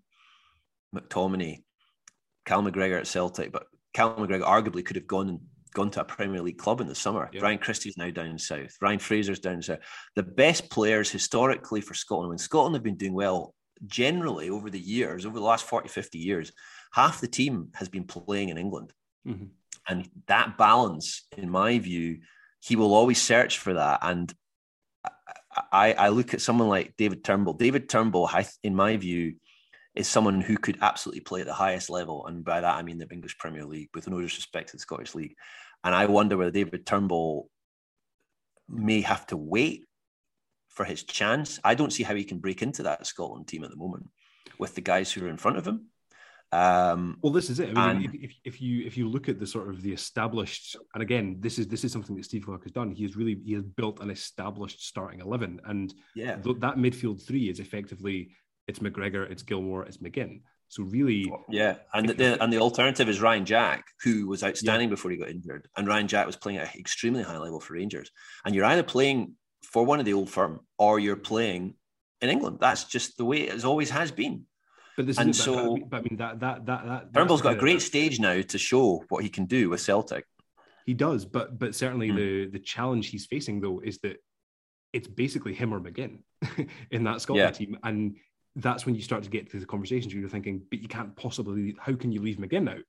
[0.95, 1.63] McTominay,
[2.45, 3.51] Cal McGregor at Celtic.
[3.51, 5.41] But Cal McGregor arguably could have gone and
[5.79, 7.31] gone to a Premier League club in the summer.
[7.33, 7.41] Yeah.
[7.41, 8.77] Ryan Christie's now down south.
[8.81, 9.79] Ryan Fraser's down south.
[10.17, 13.55] The best players historically for Scotland, when Scotland have been doing well
[13.87, 16.51] generally over the years, over the last 40, 50 years,
[16.93, 18.93] half the team has been playing in England.
[19.27, 19.45] Mm-hmm.
[19.89, 22.19] And that balance, in my view,
[22.61, 24.01] he will always search for that.
[24.03, 24.35] And
[25.73, 27.55] I, I look at someone like David Turnbull.
[27.55, 28.29] David Turnbull,
[28.65, 29.37] in my view,
[29.99, 32.27] is someone who could absolutely play at the highest level.
[32.27, 35.15] And by that, I mean the English Premier League, with no disrespect to the Scottish
[35.15, 35.35] League.
[35.85, 37.51] And I wonder whether David Turnbull
[38.69, 39.85] may have to wait
[40.69, 41.59] for his chance.
[41.65, 44.09] I don't see how he can break into that Scotland team at the moment
[44.59, 45.87] with the guys who are in front of him.
[46.51, 47.77] Um, well, this is it.
[47.77, 50.77] I mean, and, if, if, you if you look at the sort of the established,
[50.95, 52.91] and again, this is this is something that Steve Clarke has done.
[52.91, 57.23] He has really he has built an established starting eleven, and yeah, th- that midfield
[57.27, 58.31] three is effectively
[58.67, 60.41] it's McGregor, it's Gilmour, it's McGinn.
[60.71, 64.95] So really, yeah, and the, and the alternative is Ryan Jack, who was outstanding yeah.
[64.95, 67.73] before he got injured, and Ryan Jack was playing at an extremely high level for
[67.73, 68.11] Rangers.
[68.45, 71.75] And you're either playing for one of the old firm or you're playing
[72.21, 72.59] in England.
[72.61, 74.45] That's just the way it always has been.
[74.97, 77.59] But this and so, but, but, I mean that that that that Turnbull's got a
[77.59, 80.25] great stage now to show what he can do with Celtic.
[80.87, 82.17] He does, but but certainly mm.
[82.17, 84.17] the the challenge he's facing though is that
[84.93, 86.19] it's basically him or McGinn
[86.91, 87.67] in that Scotland yeah.
[87.67, 88.17] team, and
[88.59, 91.15] that's when you start to get to the conversations where you're thinking, but you can't
[91.17, 92.83] possibly, how can you leave McGinn out?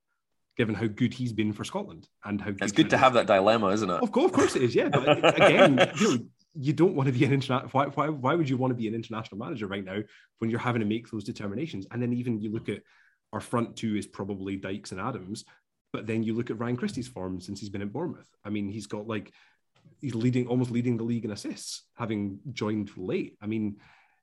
[0.56, 3.68] Given how good he's been for Scotland and how it's good to have that dilemma,
[3.68, 4.02] isn't it?
[4.02, 4.74] Of course, of course it is.
[4.74, 7.70] Yeah, but again, you know, you don't want to be an international.
[7.70, 10.00] Why, why, why would you want to be an international manager right now
[10.38, 11.86] when you're having to make those determinations?
[11.90, 12.82] And then even you look at
[13.32, 15.44] our front two is probably Dykes and Adams,
[15.92, 18.28] but then you look at Ryan Christie's form since he's been at Bournemouth.
[18.44, 19.32] I mean, he's got like
[20.00, 23.36] he's leading almost leading the league in assists, having joined late.
[23.40, 23.76] I mean,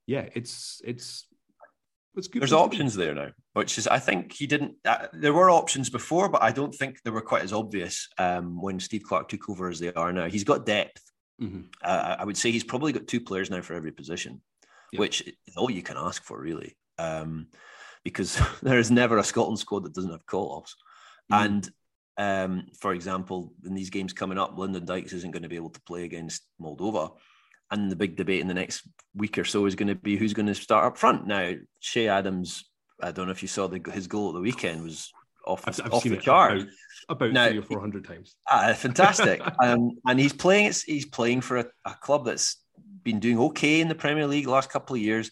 [0.05, 1.25] yeah, it's it's
[2.33, 4.75] there's options there now, which is I think he didn't.
[4.85, 8.61] Uh, there were options before, but I don't think they were quite as obvious um,
[8.61, 10.27] when Steve Clarke took over as they are now.
[10.27, 11.01] He's got depth.
[11.41, 11.61] Mm-hmm.
[11.83, 14.41] Uh, I would say he's probably got two players now for every position,
[14.91, 14.99] yep.
[14.99, 16.75] which is all you can ask for, really.
[16.97, 17.47] Um,
[18.03, 20.75] because there is never a Scotland squad that doesn't have call offs.
[21.31, 21.45] Mm-hmm.
[21.45, 21.69] And
[22.17, 25.69] um, for example, in these games coming up, Lyndon Dykes isn't going to be able
[25.69, 27.11] to play against Moldova
[27.71, 30.33] and the big debate in the next week or so is going to be who's
[30.33, 31.27] going to start up front.
[31.27, 32.69] Now, Che Adams,
[33.01, 35.11] I don't know if you saw the, his goal at the weekend was
[35.45, 36.53] off, I've, I've off the chart.
[36.53, 36.67] About,
[37.09, 38.35] about now, three or four hundred times.
[38.49, 40.73] Uh, fantastic, um, and he's playing.
[40.85, 42.57] He's playing for a, a, club that's
[43.03, 45.31] been doing okay in the Premier League the last couple of years,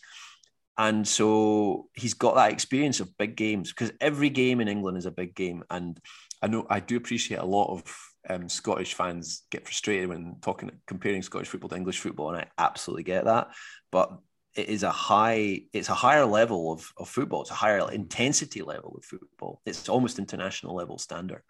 [0.78, 5.06] and so he's got that experience of big games because every game in England is
[5.06, 5.64] a big game.
[5.70, 6.00] And
[6.42, 7.84] I know I do appreciate a lot of
[8.30, 12.48] um, Scottish fans get frustrated when talking comparing Scottish football to English football, and I
[12.58, 13.50] absolutely get that.
[13.92, 14.18] But
[14.56, 17.42] it is a high, it's a higher level of, of football.
[17.42, 19.62] It's a higher intensity level of football.
[19.66, 21.44] It's almost international level standard.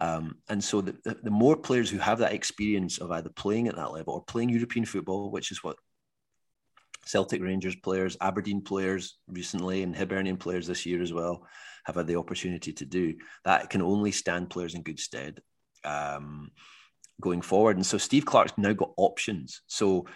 [0.00, 3.68] Um, and so the, the, the, more players who have that experience of either playing
[3.68, 5.76] at that level or playing European football, which is what
[7.04, 11.46] Celtic Rangers players, Aberdeen players recently, and Hibernian players this year as well
[11.84, 15.42] have had the opportunity to do, that can only stand players in good stead
[15.84, 16.50] um,
[17.20, 17.76] going forward.
[17.76, 19.62] And so Steve Clarke's now got options.
[19.66, 20.06] So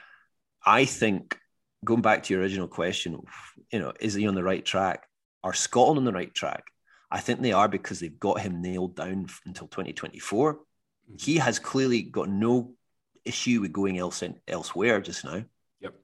[0.65, 1.39] I think
[1.85, 3.21] going back to your original question,
[3.71, 5.07] you know, is he on the right track?
[5.43, 6.65] Are Scotland on the right track?
[7.11, 10.55] I think they are because they've got him nailed down until 2024.
[10.55, 11.15] Mm-hmm.
[11.19, 12.75] He has clearly got no
[13.25, 15.45] issue with going else elsewhere just now.
[15.81, 15.95] Yep.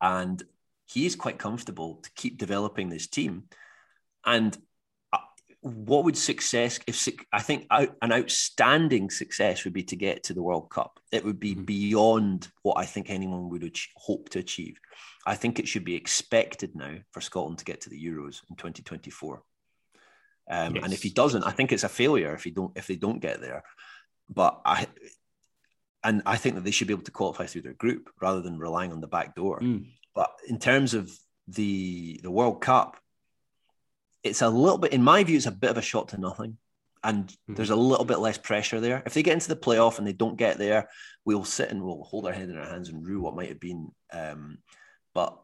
[0.00, 0.42] And
[0.86, 3.44] he is quite comfortable to keep developing this team.
[4.24, 4.56] And
[5.62, 10.42] what would success if I think an outstanding success would be to get to the
[10.42, 10.98] World Cup.
[11.12, 11.64] It would be mm-hmm.
[11.64, 14.78] beyond what I think anyone would hope to achieve.
[15.24, 18.56] I think it should be expected now for Scotland to get to the Euros in
[18.56, 19.42] 2024.
[20.50, 20.84] Um, yes.
[20.84, 23.20] And if he doesn't, I think it's a failure if he don't if they don't
[23.20, 23.62] get there.
[24.28, 24.88] But I
[26.02, 28.58] and I think that they should be able to qualify through their group rather than
[28.58, 29.60] relying on the back door.
[29.60, 29.86] Mm.
[30.12, 32.96] But in terms of the the World Cup,
[34.22, 36.56] it's a little bit, in my view, it's a bit of a shot to nothing.
[37.04, 37.54] And mm-hmm.
[37.54, 39.02] there's a little bit less pressure there.
[39.04, 40.88] If they get into the playoff and they don't get there,
[41.24, 43.60] we'll sit and we'll hold our head in our hands and rue what might have
[43.60, 43.90] been.
[44.12, 44.58] Um,
[45.14, 45.36] but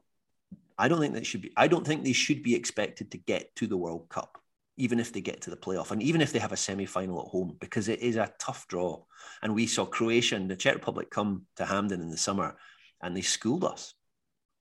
[0.79, 1.53] I don't think that should be.
[1.57, 4.39] I don't think they should be expected to get to the World Cup
[4.79, 7.21] even if they get to the playoff and even if they have a semi final
[7.21, 9.03] at home, because it is a tough draw.
[9.43, 12.57] And we saw Croatia and the Czech Republic come to Hampden in the summer
[13.03, 13.95] and they schooled us.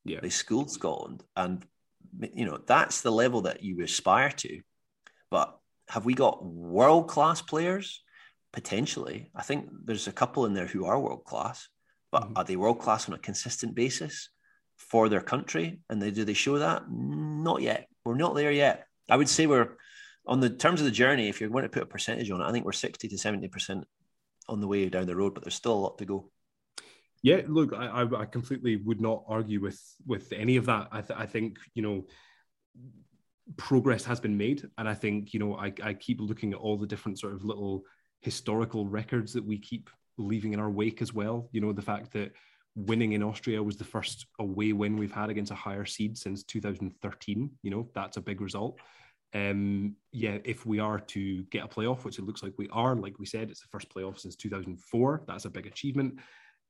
[0.04, 0.20] Yeah.
[0.22, 1.24] They schooled Scotland.
[1.36, 1.64] And,
[2.34, 4.62] you know, that's the level that you aspire to.
[5.30, 5.58] But
[5.90, 8.04] have we got world class players?
[8.54, 9.30] Potentially.
[9.36, 11.68] I think there's a couple in there who are world class,
[12.12, 12.38] but mm-hmm.
[12.38, 14.30] are they world class on a consistent basis
[14.78, 15.80] for their country?
[15.90, 16.84] And they, do they show that?
[16.90, 17.88] Not yet.
[18.06, 18.86] We're not there yet.
[19.10, 19.76] I would say we're
[20.26, 22.46] on the terms of the journey, if you're going to put a percentage on it,
[22.46, 23.86] I think we're 60 to 70 percent
[24.50, 26.30] on the way down the road, but there's still a lot to go.
[27.28, 30.88] Yeah, look, I, I completely would not argue with with any of that.
[30.94, 32.06] I, th- I think you know
[33.58, 36.78] progress has been made, and I think you know I, I keep looking at all
[36.78, 37.84] the different sort of little
[38.22, 41.50] historical records that we keep leaving in our wake as well.
[41.52, 42.32] You know, the fact that
[42.76, 46.46] winning in Austria was the first away win we've had against a higher seed since
[46.46, 47.52] 2013.
[47.62, 48.80] You know, that's a big result
[49.34, 52.96] um, yeah, if we are to get a playoff, which it looks like we are,
[52.96, 55.24] like we said, it's the first playoff since 2004.
[55.28, 56.20] That's a big achievement.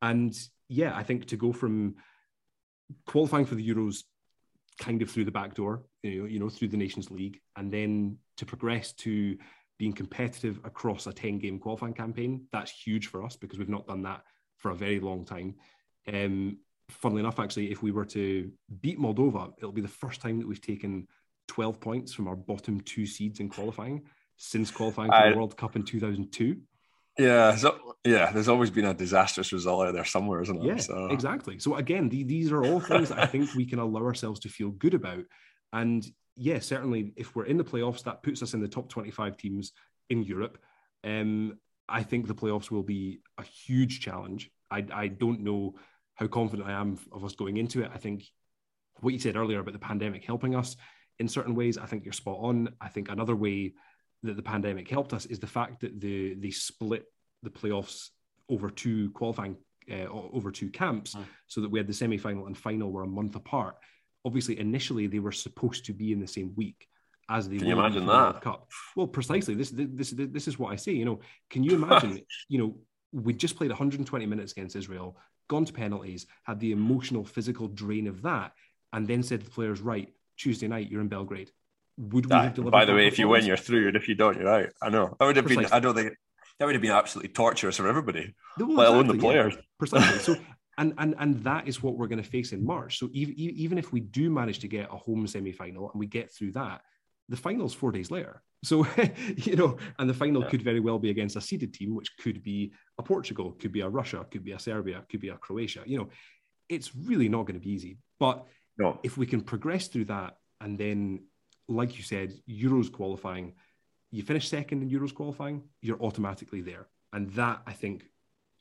[0.02, 0.38] And
[0.70, 1.96] yeah, I think to go from
[3.06, 4.04] qualifying for the Euros
[4.80, 7.72] kind of through the back door, you know, you know, through the Nations League, and
[7.72, 9.38] then to progress to
[9.78, 13.88] being competitive across a 10 game qualifying campaign, that's huge for us because we've not
[13.88, 14.22] done that
[14.58, 15.56] for a very long time.
[16.12, 16.58] Um,
[16.90, 20.48] funnily enough, actually, if we were to beat Moldova, it'll be the first time that
[20.48, 21.08] we've taken
[21.48, 24.04] 12 points from our bottom two seeds in qualifying
[24.38, 26.58] since qualifying for I, the World Cup in 2002.
[27.18, 30.76] Yeah, so yeah, there's always been a disastrous result out there somewhere, isn't there?
[30.76, 31.08] Yeah, so.
[31.08, 31.60] exactly.
[31.60, 34.50] So again, the, these are all things that I think we can allow ourselves to
[34.50, 35.24] feel good about.
[35.74, 36.06] And
[36.36, 39.72] yeah, certainly, if we're in the playoffs, that puts us in the top 25 teams
[40.10, 40.58] in Europe.
[41.04, 41.58] Um,
[41.90, 44.52] I think the playoffs will be a huge challenge.
[44.70, 45.76] I, I don't know
[46.16, 47.92] how confident I am of us going into it.
[47.94, 48.26] I think
[49.00, 50.76] what you said earlier about the pandemic helping us
[51.20, 51.78] in certain ways.
[51.78, 52.70] I think you're spot on.
[52.82, 53.74] I think another way
[54.24, 57.06] that the pandemic helped us is the fact that the they split
[57.44, 58.10] the playoffs
[58.50, 59.58] over two qualifying
[59.92, 61.24] uh, over two camps, mm.
[61.48, 63.76] so that we had the semi final and final were a month apart.
[64.26, 66.88] Obviously, initially they were supposed to be in the same week
[67.30, 68.70] as the can you imagine that Cup.
[68.96, 69.54] Well, precisely.
[69.54, 70.94] This this this is what I say.
[70.94, 72.22] You know, can you imagine?
[72.50, 72.78] you know,
[73.12, 75.18] we just played 120 minutes against Israel,
[75.50, 78.54] gone to penalties, had the emotional, physical drain of that,
[78.94, 81.52] and then said to the players, "Right, Tuesday night, you're in Belgrade.
[81.98, 82.72] Would we have delivered?
[82.72, 84.70] By the way, if you win, you're through, and if you don't, you're out.
[84.82, 85.66] I know that would have Precisely.
[85.66, 85.74] been.
[85.74, 86.14] I don't think
[86.60, 89.54] that would have been absolutely torturous for everybody, well, let alone the players.
[89.56, 89.62] Yeah.
[89.80, 90.36] Precisely.
[90.36, 90.42] So,
[90.80, 93.00] and and and that is what we're going to face in March.
[93.00, 96.06] So even even if we do manage to get a home semi final and we
[96.06, 96.82] get through that,
[97.30, 98.44] the final's four days later.
[98.64, 98.86] So
[99.36, 100.50] you know, and the final yeah.
[100.50, 103.82] could very well be against a seeded team, which could be a Portugal, could be
[103.82, 105.82] a Russia, could be a Serbia, could be a Croatia.
[105.86, 106.10] You know,
[106.70, 108.46] it's really not going to be easy, but
[108.78, 109.00] no.
[109.04, 111.24] If we can progress through that, and then,
[111.68, 113.54] like you said, Euros qualifying,
[114.12, 116.88] you finish second in Euros qualifying, you're automatically there.
[117.14, 118.06] And that, I think,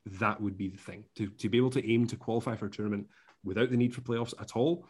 [0.06, 2.70] that would be the thing to, to be able to aim to qualify for a
[2.70, 3.08] tournament
[3.44, 4.86] without the need for playoffs at all.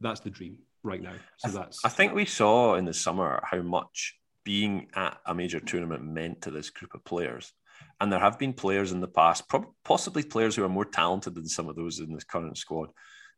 [0.00, 1.14] That's the dream right now.
[1.38, 1.84] So that's.
[1.84, 4.14] I think we saw in the summer how much
[4.44, 7.52] being at a major tournament meant to this group of players.
[8.00, 9.44] And there have been players in the past,
[9.84, 12.90] possibly players who are more talented than some of those in this current squad,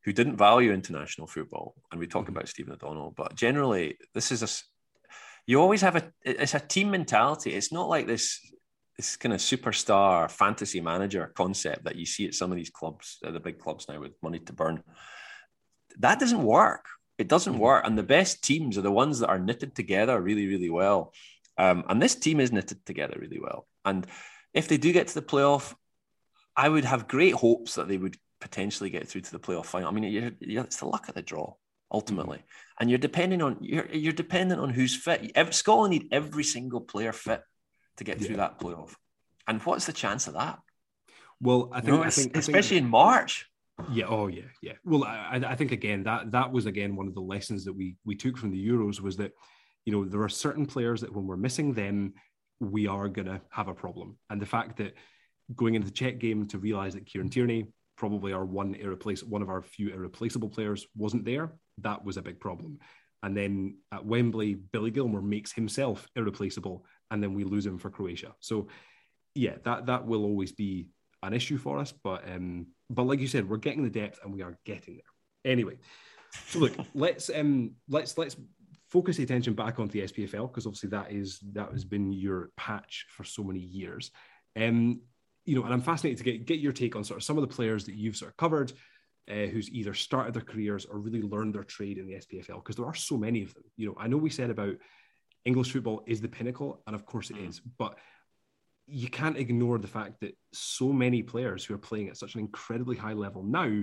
[0.04, 1.74] who didn't value international football.
[1.90, 2.36] And we talk mm-hmm.
[2.36, 4.48] about Stephen O'Donnell, but generally, this is a
[5.46, 7.54] you always have a it's a team mentality.
[7.54, 8.40] It's not like this
[8.98, 13.18] this kind of superstar fantasy manager concept that you see at some of these clubs,
[13.22, 14.82] the big clubs now with money to burn.
[16.00, 16.84] That doesn't work.
[17.16, 17.62] It doesn't mm-hmm.
[17.62, 17.86] work.
[17.86, 21.12] And the best teams are the ones that are knitted together really, really well.
[21.56, 23.66] Um, and this team is knitted together really well.
[23.84, 24.06] And
[24.52, 25.74] if they do get to the playoff,
[26.56, 29.88] I would have great hopes that they would potentially get through to the playoff final.
[29.88, 31.54] I mean, you're, you're, it's the luck of the draw
[31.90, 32.80] ultimately, mm-hmm.
[32.80, 35.32] and you're depending on you're you're dependent on who's fit.
[35.34, 37.42] Every, Scotland need every single player fit
[37.96, 38.48] to get through yeah.
[38.48, 38.94] that playoff.
[39.46, 40.58] And what's the chance of that?
[41.40, 43.46] Well, I think, you know, I think especially I think, in March.
[43.92, 44.06] Yeah.
[44.08, 44.42] Oh, yeah.
[44.60, 44.72] Yeah.
[44.84, 47.96] Well, I, I think again that that was again one of the lessons that we
[48.04, 49.32] we took from the Euros was that
[49.84, 52.14] you know there are certain players that when we're missing them,
[52.60, 54.18] we are gonna have a problem.
[54.30, 54.94] And the fact that
[55.54, 57.68] going into the Czech game to realize that Kieran Tierney,
[57.98, 62.22] probably our one irreplaceable, one of our few irreplaceable players, wasn't there, that was a
[62.22, 62.78] big problem.
[63.22, 67.90] And then at Wembley, Billy Gilmour makes himself irreplaceable, and then we lose him for
[67.90, 68.34] Croatia.
[68.38, 68.68] So,
[69.34, 70.86] yeah, that that will always be
[71.24, 71.92] an issue for us.
[71.92, 75.52] But um, but like you said, we're getting the depth, and we are getting there.
[75.52, 75.78] Anyway,
[76.46, 78.36] so look, let's um let's let's
[78.88, 82.50] focus the attention back onto the SPFL because obviously that is that has been your
[82.56, 84.12] patch for so many years.
[84.56, 85.00] Um,
[85.48, 87.40] you know, and I'm fascinated to get get your take on sort of some of
[87.40, 88.70] the players that you've sort of covered,
[89.30, 92.76] uh, who's either started their careers or really learned their trade in the SPFL because
[92.76, 93.64] there are so many of them.
[93.78, 94.74] You know, I know we said about
[95.46, 97.48] English football is the pinnacle, and of course it mm.
[97.48, 97.96] is, but
[98.86, 102.40] you can't ignore the fact that so many players who are playing at such an
[102.40, 103.82] incredibly high level now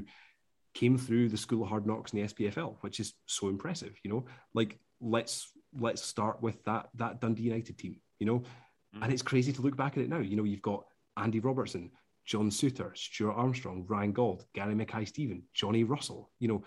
[0.76, 3.96] came through the school of hard knocks in the SPFL, which is so impressive.
[4.04, 8.02] You know, like let's let's start with that that Dundee United team.
[8.20, 9.02] You know, mm.
[9.02, 10.20] and it's crazy to look back at it now.
[10.20, 10.86] You know, you've got
[11.18, 11.92] Andy Robertson,
[12.26, 16.32] John Souttar, Stuart Armstrong, Ryan Gauld, Gary Mackay-Steven, Johnny Russell.
[16.40, 16.64] You know,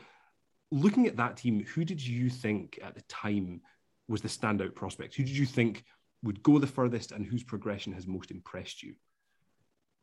[0.71, 3.61] looking at that team, who did you think at the time
[4.09, 5.15] was the standout prospect?
[5.15, 5.85] Who did you think
[6.23, 8.95] would go the furthest and whose progression has most impressed you?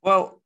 [0.01, 0.41] Well,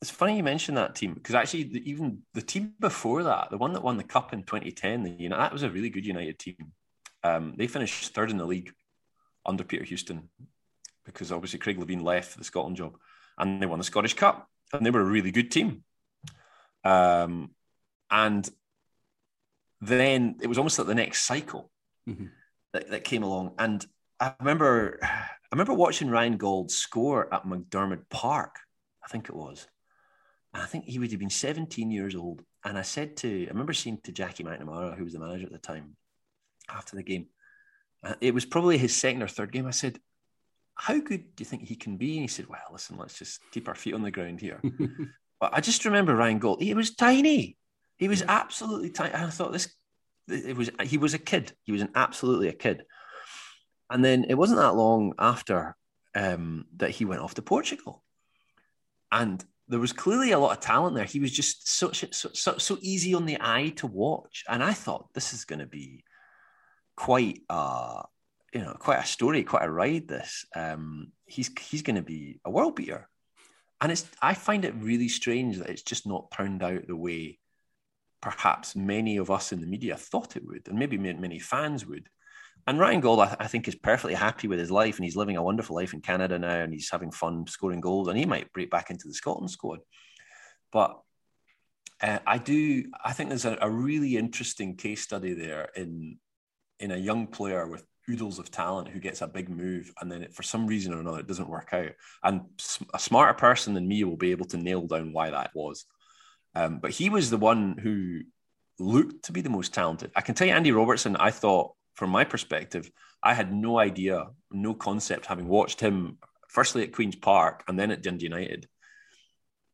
[0.00, 3.58] it's funny you mentioned that team because actually, the, even the team before that, the
[3.58, 6.38] one that won the cup in 2010, the United, that was a really good United
[6.38, 6.72] team.
[7.22, 8.72] Um, they finished third in the league
[9.46, 10.28] under Peter Houston
[11.04, 12.96] because obviously Craig Levein left for the Scotland job
[13.38, 15.84] and they won the Scottish Cup, and they were a really good team.
[16.84, 17.50] Um,
[18.10, 18.48] and
[19.80, 21.70] then it was almost like the next cycle
[22.08, 22.26] mm-hmm.
[22.72, 23.84] that, that came along, and
[24.20, 28.56] I remember, I remember watching Ryan Gauld score at McDiarmid Park,
[29.04, 29.66] I think it was,
[30.54, 32.42] and I think he would have been 17 years old.
[32.64, 35.52] And I said to, I remember saying to Jackie McNamara, who was the manager at
[35.52, 35.96] the time,
[36.68, 37.26] after the game,
[38.04, 39.66] uh, it was probably his second or third game.
[39.66, 39.98] I said,
[40.82, 42.14] how good do you think he can be?
[42.14, 44.60] And he said, well, listen, let's just keep our feet on the ground here.
[45.40, 46.60] but I just remember Ryan Gauld.
[46.60, 47.56] He was tiny.
[47.98, 49.14] He was absolutely tiny.
[49.14, 49.72] And I thought this,
[50.26, 51.52] it was, he was a kid.
[51.62, 52.82] He was an absolutely a kid.
[53.90, 55.76] And then it wasn't that long after
[56.16, 58.02] um, that he went off to Portugal.
[59.12, 61.04] And there was clearly a lot of talent there.
[61.04, 64.42] He was just such so, so, so easy on the eye to watch.
[64.48, 66.02] And I thought this is going to be
[66.96, 68.02] quite uh,
[68.52, 70.08] you know, quite a story, quite a ride.
[70.08, 73.08] This um, he's he's going to be a world beater,
[73.80, 77.38] and it's I find it really strange that it's just not turned out the way
[78.20, 82.08] perhaps many of us in the media thought it would, and maybe many fans would.
[82.66, 85.36] And Ryan Gauld, I, I, think, is perfectly happy with his life, and he's living
[85.36, 88.52] a wonderful life in Canada now, and he's having fun scoring goals, and he might
[88.52, 89.80] break back into the Scotland squad.
[90.70, 91.00] But
[92.00, 96.18] uh, I do, I think there's a, a really interesting case study there in
[96.78, 100.22] in a young player with oodles of talent who gets a big move and then
[100.22, 101.90] it, for some reason or another it doesn't work out.
[102.22, 102.42] And
[102.92, 105.84] a smarter person than me will be able to nail down why that was.
[106.54, 108.20] Um, but he was the one who
[108.78, 110.10] looked to be the most talented.
[110.16, 112.90] I can tell you andy robertson i thought from my perspective
[113.22, 117.90] i had no idea no concept having watched him firstly at queen's park and then
[117.90, 118.66] at dundee united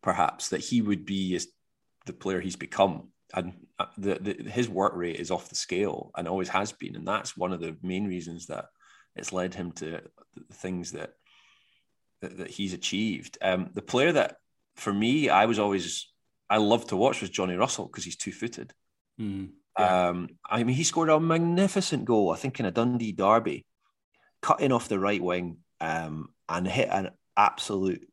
[0.03, 1.41] perhaps that he would be
[2.07, 6.11] the player he's become and uh, the, the, his work rate is off the scale
[6.17, 8.67] and always has been, and that's one of the main reasons that
[9.17, 10.01] it's led him to
[10.49, 11.13] the things that
[12.21, 13.39] that, that he's achieved.
[13.43, 14.37] Um, the player that,
[14.77, 16.11] for me, I was always
[16.49, 18.73] I loved to watch was Johnny Russell because he's two footed.
[19.21, 20.09] Mm, yeah.
[20.09, 23.67] um, I mean, he scored a magnificent goal, I think, in a Dundee derby,
[24.41, 28.09] cutting off the right wing um, and hit an absolute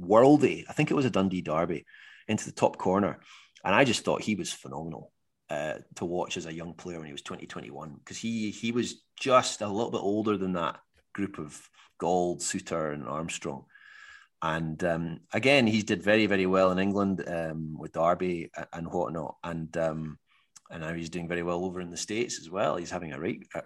[0.00, 0.64] worldy.
[0.68, 1.84] I think it was a Dundee derby
[2.28, 3.20] into the top corner
[3.64, 5.12] and I just thought he was phenomenal
[5.50, 9.02] uh, to watch as a young player when he was 2021 because he he was
[9.18, 10.78] just a little bit older than that
[11.12, 13.64] group of Gauld, Souttar, and Armstrong.
[14.40, 19.36] and um, again, he did very, very well in England um, with Derby and whatnot.
[19.44, 20.18] And um,
[20.70, 22.76] and now he's doing very well over in the states as well.
[22.76, 23.18] He's having a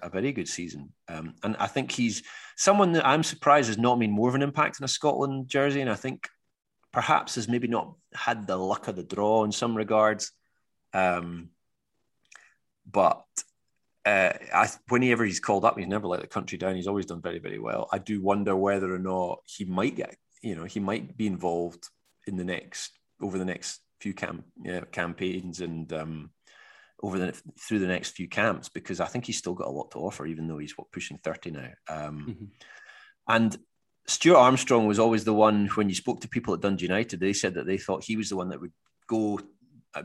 [0.03, 2.23] a very good season, um, and I think he's
[2.57, 5.81] someone that I'm surprised has not made more of an impact in a Scotland jersey.
[5.81, 6.29] And I think
[6.97, 10.33] perhaps has maybe not had the luck of the draw in some regards.
[10.95, 11.51] Um,
[12.91, 13.23] but
[14.07, 16.75] uh, I, whenever he's called up, he's never let the country down.
[16.75, 17.87] He's always done very, very well.
[17.93, 21.87] I do wonder whether or not he might get, you know, he might be involved
[22.27, 26.31] in the next over the next few cam, yeah, campaigns and um,
[27.03, 29.91] over the through the next few camps because I think he's still got a lot
[29.91, 31.69] to offer, even though he's what pushing thirty now.
[31.91, 32.45] Um, mm-hmm.
[33.29, 33.59] And
[34.09, 37.33] Stuart Armstrong was always the one when you spoke to people at Dundee United, they
[37.33, 38.73] said that they thought he was the one that would
[39.09, 39.41] go
[39.95, 40.03] uh,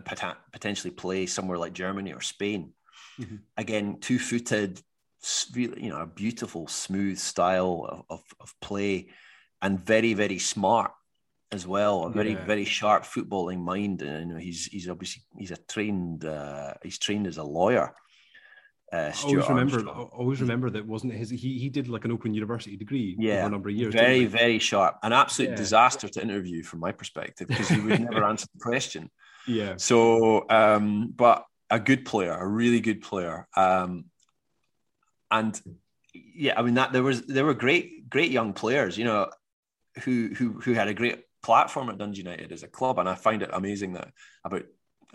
[0.52, 2.74] potentially play somewhere like Germany or Spain
[3.20, 3.36] Mm-hmm.
[3.58, 4.82] Again, two footed,
[5.56, 9.10] you know, a beautiful, smooth style of, of, of, play
[9.62, 10.92] and very, very smart
[11.52, 12.06] as well.
[12.06, 12.46] A very, yeah.
[12.46, 14.02] very sharp footballing mind.
[14.02, 17.94] And you know, he's he's obviously he's a trained uh, he's trained as a lawyer.
[18.92, 20.10] Uh, always remember, Armstrong.
[20.12, 21.30] always remember that wasn't his.
[21.30, 23.94] He he did like an open university degree yeah, for a number of years.
[23.94, 25.56] Very very sharp, an absolute yeah.
[25.56, 29.10] disaster to interview from my perspective because he would never answer the question.
[29.48, 29.76] Yeah.
[29.78, 33.48] So, um, but a good player, a really good player.
[33.56, 34.06] Um,
[35.32, 35.60] and
[36.14, 39.30] yeah, I mean that there was there were great great young players, you know,
[40.04, 43.16] who who who had a great platform at Dundee United as a club, and I
[43.16, 44.12] find it amazing that
[44.44, 44.64] about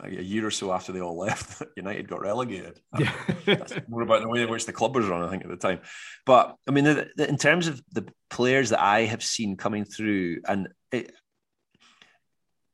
[0.02, 2.80] a year or so after they all left, United got relegated.
[2.98, 3.12] Yeah.
[3.46, 5.56] That's more about the way in which the club was run, I think, at the
[5.56, 5.80] time.
[6.24, 9.84] But I mean, the, the, in terms of the players that I have seen coming
[9.84, 11.12] through, and it,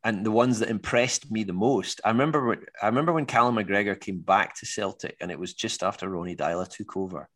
[0.05, 2.01] and the ones that impressed me the most.
[2.05, 5.55] I remember when, I remember when Callum McGregor came back to Celtic, and it was
[5.55, 7.29] just after Ronny Deila took over,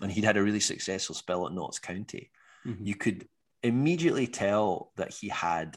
[0.00, 2.30] and he'd had a really successful spell at Notts County.
[2.66, 2.86] Mm-hmm.
[2.86, 3.28] You could
[3.62, 5.76] immediately tell that he had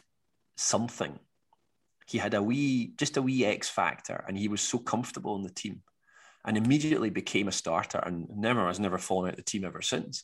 [0.56, 1.20] something.
[2.08, 5.44] He had a wee, just a wee X factor, and he was so comfortable in
[5.44, 5.82] the team,
[6.46, 10.24] and immediately became a starter, and never has never fallen out the team ever since.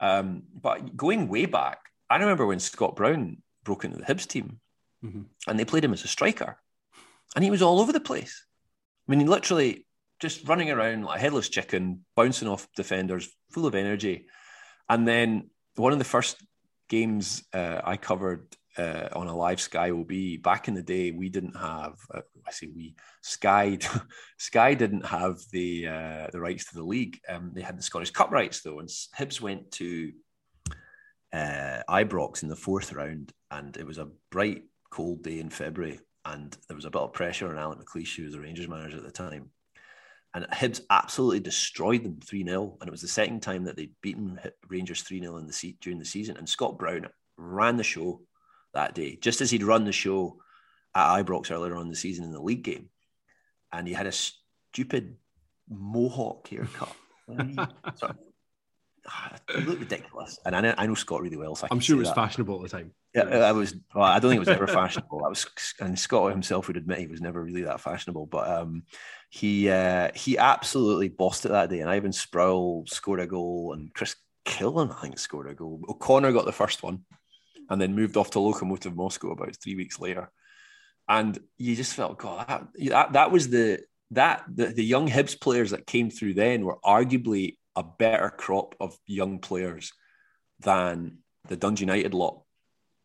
[0.00, 1.78] Um, but going way back,
[2.10, 4.60] I remember when Scott Brown broke into the Hibs team
[5.02, 5.22] mm-hmm.
[5.48, 6.58] and they played him as a striker,
[7.34, 8.44] and he was all over the place.
[9.06, 9.86] I mean, he literally
[10.20, 14.26] just running around like a headless chicken, bouncing off defenders, full of energy.
[14.88, 16.36] And then one of the first
[16.88, 18.46] games uh, I covered
[18.76, 21.94] uh, on a live Sky OB back in the day, we didn't have.
[22.12, 23.78] Uh, I say we Sky
[24.38, 27.20] Sky didn't have the uh, the rights to the league.
[27.28, 30.12] Um, they had the Scottish Cup rights though, and Hibs went to
[31.32, 36.00] uh, Ibrox in the fourth round, and it was a bright cold day in February,
[36.24, 38.96] and there was a bit of pressure on Alec McLeish, who was the Rangers manager
[38.96, 39.50] at the time.
[40.34, 42.76] And Hibs absolutely destroyed them 3 0.
[42.80, 45.78] And it was the second time that they'd beaten Rangers 3 0 in the seat
[45.80, 46.36] during the season.
[46.36, 47.06] And Scott Brown
[47.36, 48.20] ran the show
[48.74, 50.38] that day, just as he'd run the show
[50.94, 52.88] at Ibrox earlier on the season in the league game.
[53.72, 55.16] And he had a stupid
[55.68, 56.94] mohawk haircut.
[57.96, 58.16] sort of
[59.48, 60.38] it looked ridiculous.
[60.44, 61.54] And I know, I know Scott really well.
[61.54, 62.14] So I am sure it was that.
[62.14, 62.92] fashionable at the time.
[63.14, 63.74] Yeah, I was.
[63.94, 65.24] Well, I don't think it was ever fashionable.
[65.24, 65.46] I was,
[65.80, 68.26] and Scott himself would admit he was never really that fashionable.
[68.26, 68.84] But um,
[69.30, 71.80] he uh, he absolutely bossed it that day.
[71.80, 75.80] And Ivan Sproule scored a goal, and Chris Killen, I think, scored a goal.
[75.88, 77.04] O'Connor got the first one,
[77.70, 80.30] and then moved off to Lokomotiv Moscow about three weeks later.
[81.08, 83.80] And you just felt, God, that that, that was the
[84.12, 88.74] that the, the young Hibs players that came through then were arguably a better crop
[88.80, 89.92] of young players
[90.60, 92.42] than the Dundee United lot,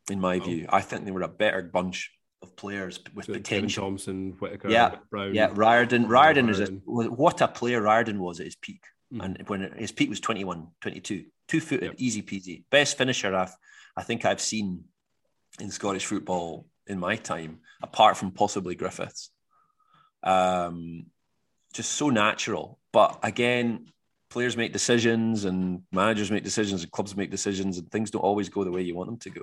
[0.10, 0.40] in my oh.
[0.40, 0.68] view.
[0.70, 3.84] I think they were a better bunch of players with so potential.
[3.84, 5.34] Kevin Thomson, Whittaker, yeah, Brown.
[5.34, 6.08] Yeah, Riordan.
[6.08, 6.50] Riordan, Riordan.
[6.50, 8.84] is a, what a player Riordan was at his peak.
[9.14, 9.24] Mm.
[9.24, 11.96] And when his peak was 21, 22, two footed, yep.
[11.98, 12.64] easy peasy.
[12.70, 13.56] Best finisher I've,
[14.00, 14.86] I think I've seen
[15.60, 19.30] in Scottish football in my time, apart from possibly Griffiths.
[20.24, 21.08] Um,
[21.74, 22.80] just so natural.
[22.94, 23.88] But again,
[24.30, 28.48] players make decisions and managers make decisions and clubs make decisions and things don't always
[28.48, 29.42] go the way you want them to go.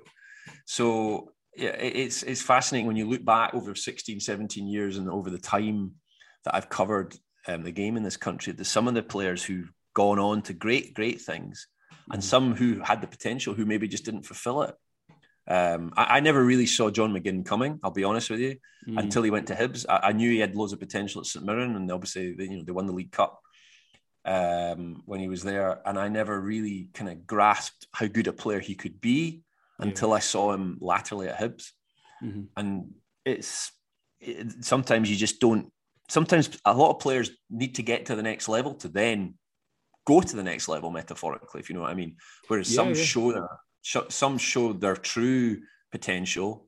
[0.64, 5.28] So yeah, it's it's fascinating when you look back over 16, 17 years and over
[5.28, 5.92] the time
[6.44, 7.14] that I've covered
[7.46, 10.54] um, the game in this country, there's some of the players who've gone on to
[10.54, 11.68] great, great things
[12.12, 14.74] and some who had the potential who maybe just didn't fulfill it.
[15.48, 17.78] Um, I, I, never really saw John McGinn coming.
[17.82, 18.56] I'll be honest with you.
[18.88, 18.98] Mm.
[18.98, 21.44] Until he went to Hibs, I, I, knew he had loads of potential at St
[21.44, 23.40] Mirren, and obviously, they, you know, they won the League Cup
[24.24, 28.32] um, when he was there, and I never really kind of grasped how good a
[28.32, 29.42] player he could be
[29.78, 29.86] yeah.
[29.86, 31.70] until I saw him laterally at Hibs.
[32.22, 32.42] Mm-hmm.
[32.56, 32.94] And
[33.24, 33.70] it's
[34.20, 35.72] it, sometimes you just don't.
[36.08, 39.34] Sometimes a lot of players need to get to the next level to then
[40.06, 42.16] go to the next level, metaphorically, if you know what I mean.
[42.48, 42.94] Whereas yeah, some yeah.
[42.94, 43.48] show their
[44.08, 45.60] some show their true
[45.92, 46.66] potential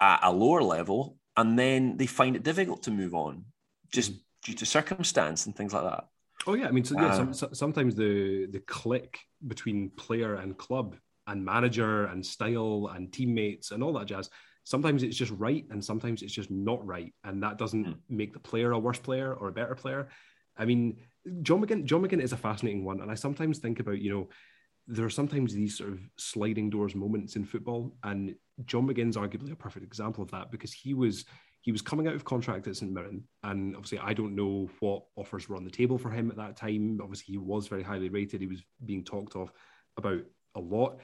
[0.00, 3.44] at a lower level, and then they find it difficult to move on
[3.92, 4.12] just
[4.44, 6.04] due to circumstance and things like that.
[6.46, 10.56] Oh yeah, I mean, so yeah, uh, some, sometimes the the click between player and
[10.58, 10.96] club
[11.26, 14.28] and manager and style and teammates and all that jazz.
[14.64, 17.96] Sometimes it's just right, and sometimes it's just not right, and that doesn't mm.
[18.08, 20.08] make the player a worse player or a better player.
[20.56, 20.98] I mean,
[21.42, 24.28] John McGinn, John McGinn is a fascinating one, and I sometimes think about you know
[24.88, 28.34] there are sometimes these sort of sliding doors moments in football, and
[28.64, 31.24] John McGinn's arguably a perfect example of that because he was
[31.60, 35.04] he was coming out of contract at St Mirren, and obviously I don't know what
[35.16, 36.98] offers were on the table for him at that time.
[37.00, 39.52] Obviously, he was very highly rated; he was being talked of
[39.96, 40.22] about
[40.56, 40.98] a lot,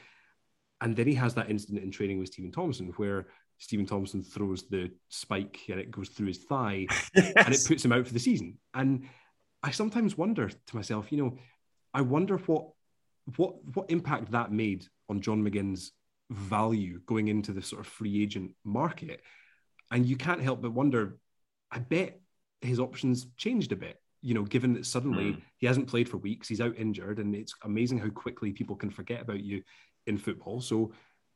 [0.80, 3.26] and then he has that incident in training with Stephen Thompson where
[3.58, 7.32] Stephen Thompson throws the spike and it goes through his thigh, yes.
[7.36, 8.58] and it puts him out for the season.
[8.74, 9.08] And
[9.62, 11.38] I sometimes wonder to myself, you know,
[11.92, 12.68] I wonder what
[13.36, 15.92] what what impact that made on John McGinn's
[16.30, 19.22] value going into the sort of free agent market.
[19.90, 21.18] And you can't help but wonder,
[21.70, 22.20] I bet
[22.60, 25.42] his options changed a bit, you know, given that suddenly mm.
[25.56, 28.90] he hasn't played for weeks, he's out injured, and it's amazing how quickly people can
[28.90, 29.62] forget about you
[30.06, 30.60] in football.
[30.60, 30.92] So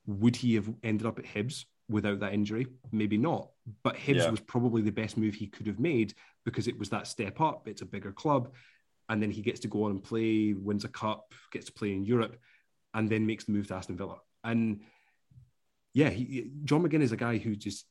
[0.06, 2.66] would he have ended up at Hibs without that injury?
[2.90, 3.48] Maybe not.
[3.82, 4.30] But Hibs yeah.
[4.30, 6.14] was probably the best move he could have made
[6.44, 7.68] because it was that step up.
[7.68, 8.50] It's a bigger club
[9.08, 11.92] and then he gets to go on and play, wins a cup, gets to play
[11.92, 12.36] in Europe,
[12.94, 14.16] and then makes the move to Aston Villa.
[14.44, 14.80] And
[15.92, 17.84] yeah, he, John McGinn is a guy who just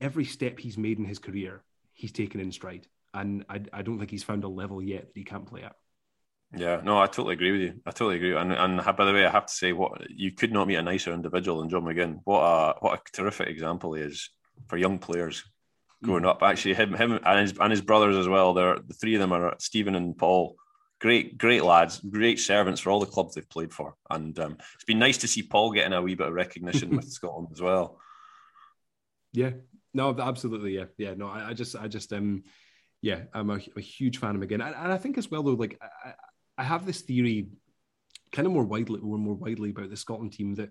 [0.00, 1.62] every step he's made in his career,
[1.92, 5.16] he's taken in stride, and I, I don't think he's found a level yet that
[5.16, 5.76] he can't play at.
[6.54, 7.80] Yeah, no, I totally agree with you.
[7.86, 8.34] I totally agree.
[8.34, 10.82] And and by the way, I have to say, what you could not meet a
[10.82, 12.20] nicer individual than John McGinn.
[12.24, 14.28] What a what a terrific example he is
[14.68, 15.44] for young players
[16.02, 16.42] growing up.
[16.42, 18.54] Actually, him, him, and his and his brothers as well.
[18.54, 20.56] They're the three of them are Stephen and Paul.
[21.00, 24.84] Great, great lads, great servants for all the clubs they've played for, and um, it's
[24.84, 27.98] been nice to see Paul getting a wee bit of recognition with Scotland as well.
[29.32, 29.50] Yeah,
[29.94, 31.14] no, absolutely, yeah, yeah.
[31.14, 32.44] No, I, I just, I just, um,
[33.00, 35.54] yeah, I'm a, a huge fan of McGinn, and, and I think as well though,
[35.54, 36.12] like I,
[36.56, 37.48] I have this theory,
[38.30, 40.70] kind of more widely, or more widely about the Scotland team that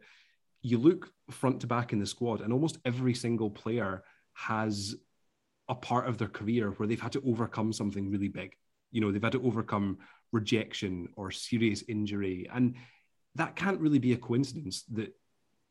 [0.61, 4.03] you look front to back in the squad, and almost every single player
[4.33, 4.95] has
[5.71, 8.55] a part of their career where they've had to overcome something really big.
[8.91, 9.99] You know, they've had to overcome
[10.33, 12.47] rejection or serious injury.
[12.53, 12.75] And
[13.35, 15.15] that can't really be a coincidence that,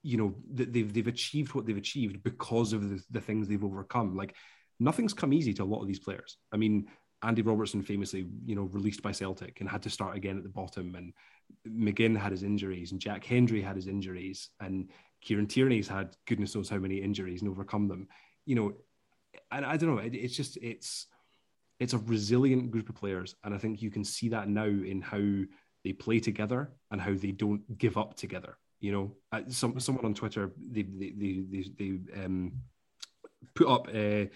[0.03, 3.62] you know, that they've, they've achieved what they've achieved because of the, the things they've
[3.62, 4.16] overcome.
[4.16, 4.34] Like
[4.78, 6.38] nothing's come easy to a lot of these players.
[6.51, 6.86] I mean,
[7.22, 10.48] Andy Robertson famously, you know, released by Celtic and had to start again at the
[10.48, 10.94] bottom.
[10.94, 11.12] And
[11.68, 14.88] McGinn had his injuries, and Jack Hendry had his injuries, and
[15.20, 18.09] Kieran Tierney's had goodness knows how many injuries and overcome them.
[18.46, 18.72] You know,
[19.51, 20.03] and I don't know.
[20.03, 21.07] It, it's just it's
[21.78, 25.01] it's a resilient group of players, and I think you can see that now in
[25.01, 25.22] how
[25.85, 28.59] they play together and how they don't give up together.
[28.81, 32.53] You know, uh, some someone on Twitter they they they, they, they um,
[33.55, 34.26] put up uh,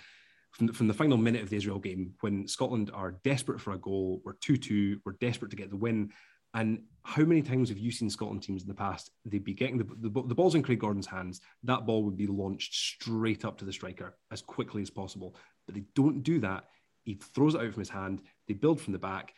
[0.52, 3.72] from the, from the final minute of the Israel game when Scotland are desperate for
[3.72, 6.10] a goal, we're two two, we're desperate to get the win,
[6.54, 9.10] and how many times have you seen Scotland teams in the past?
[9.26, 11.40] They'd be getting the, the, the ball's in Craig Gordon's hands.
[11.64, 15.36] That ball would be launched straight up to the striker as quickly as possible.
[15.66, 16.64] But they don't do that.
[17.02, 18.22] He throws it out from his hand.
[18.48, 19.34] They build from the back.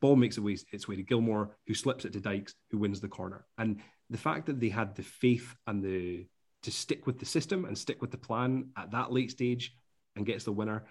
[0.00, 3.44] Ball makes its way, to Gilmour, who slips it to Dykes, who wins the corner.
[3.58, 6.26] And the fact that they had the faith and the
[6.62, 9.76] to stick with the system and stick with the plan at that late stage
[10.16, 10.84] and gets the winner,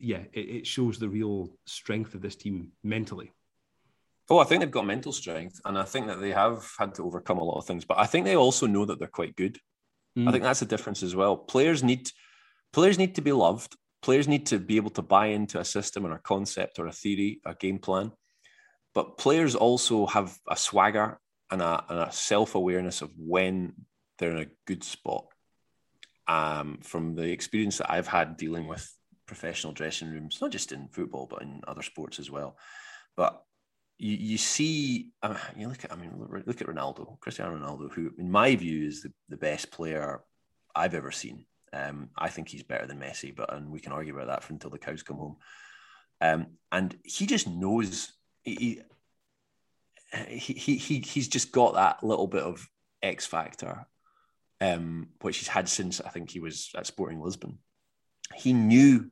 [0.00, 3.32] yeah, it, it shows the real strength of this team mentally.
[4.28, 7.04] Oh, I think they've got mental strength, and I think that they have had to
[7.04, 7.84] overcome a lot of things.
[7.84, 9.58] But I think they also know that they're quite good.
[10.18, 10.28] Mm.
[10.28, 11.36] I think that's a difference as well.
[11.36, 12.10] Players need
[12.72, 13.76] players need to be loved.
[14.02, 16.92] Players need to be able to buy into a system or a concept or a
[16.92, 18.12] theory, a game plan.
[18.94, 21.18] But players also have a swagger
[21.50, 23.74] and a, and a self awareness of when
[24.18, 25.26] they're in a good spot.
[26.28, 28.92] Um, from the experience that I've had dealing with
[29.26, 32.56] professional dressing rooms, not just in football but in other sports as well.
[33.16, 33.42] But
[33.98, 35.10] you, you see,
[35.56, 36.12] you look at, I mean,
[36.46, 40.20] look at Ronaldo, Cristiano Ronaldo, who, in my view, is the, the best player
[40.74, 41.46] I've ever seen.
[41.72, 44.52] Um, I think he's better than Messi, but and we can argue about that for
[44.52, 45.36] until the cows come home.
[46.20, 48.12] Um, and he just knows
[48.44, 48.82] he,
[50.38, 52.66] he he he he's just got that little bit of
[53.02, 53.86] X factor,
[54.60, 57.58] um, which he's had since I think he was at Sporting Lisbon.
[58.34, 59.10] He knew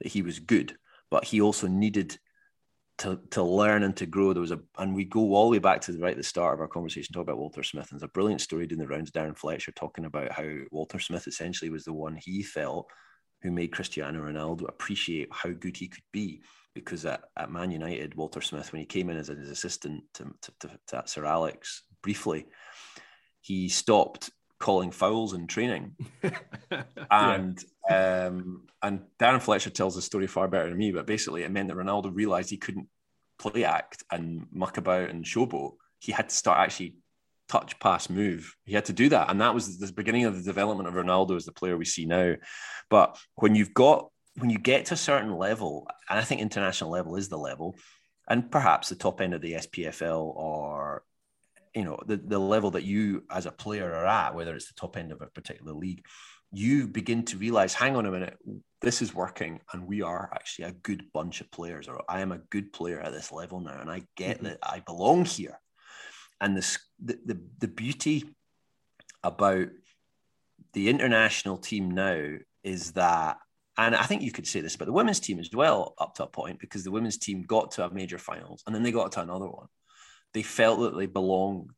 [0.00, 0.76] that he was good,
[1.10, 2.18] but he also needed
[2.98, 4.32] to to learn and to grow.
[4.32, 6.22] There was a, and we go all the way back to the right at the
[6.22, 7.90] start of our conversation, talk about Walter Smith.
[7.90, 9.10] And there's a brilliant story doing the rounds.
[9.10, 12.88] Darren Fletcher talking about how Walter Smith essentially was the one he felt
[13.42, 16.42] who made Cristiano Ronaldo appreciate how good he could be.
[16.74, 20.24] Because at, at Man United, Walter Smith, when he came in as his assistant to,
[20.42, 22.46] to, to, to Sir Alex briefly,
[23.40, 25.94] he stopped calling fouls in training.
[27.10, 27.68] and yeah.
[27.88, 31.68] Um, and Darren Fletcher tells the story far better than me, but basically it meant
[31.68, 32.88] that Ronaldo realized he couldn't
[33.38, 35.74] play act and muck about and showboat.
[35.98, 36.96] He had to start actually
[37.48, 38.56] touch, pass, move.
[38.64, 41.36] He had to do that, and that was the beginning of the development of Ronaldo
[41.36, 42.34] as the player we see now.
[42.90, 46.90] But when you've got when you get to a certain level, and I think international
[46.90, 47.76] level is the level,
[48.28, 51.04] and perhaps the top end of the SPFL or
[51.74, 54.74] you know the, the level that you as a player are at, whether it's the
[54.74, 56.04] top end of a particular league,
[56.56, 58.36] you begin to realize, hang on a minute,
[58.80, 62.32] this is working, and we are actually a good bunch of players, or I am
[62.32, 64.46] a good player at this level now, and I get mm-hmm.
[64.46, 65.58] that I belong here.
[66.40, 68.24] And this the, the the beauty
[69.22, 69.68] about
[70.74, 73.38] the international team now is that
[73.78, 76.24] and I think you could say this about the women's team as well, up to
[76.24, 79.12] a point, because the women's team got to a major finals and then they got
[79.12, 79.66] to another one.
[80.32, 81.70] They felt that they belonged.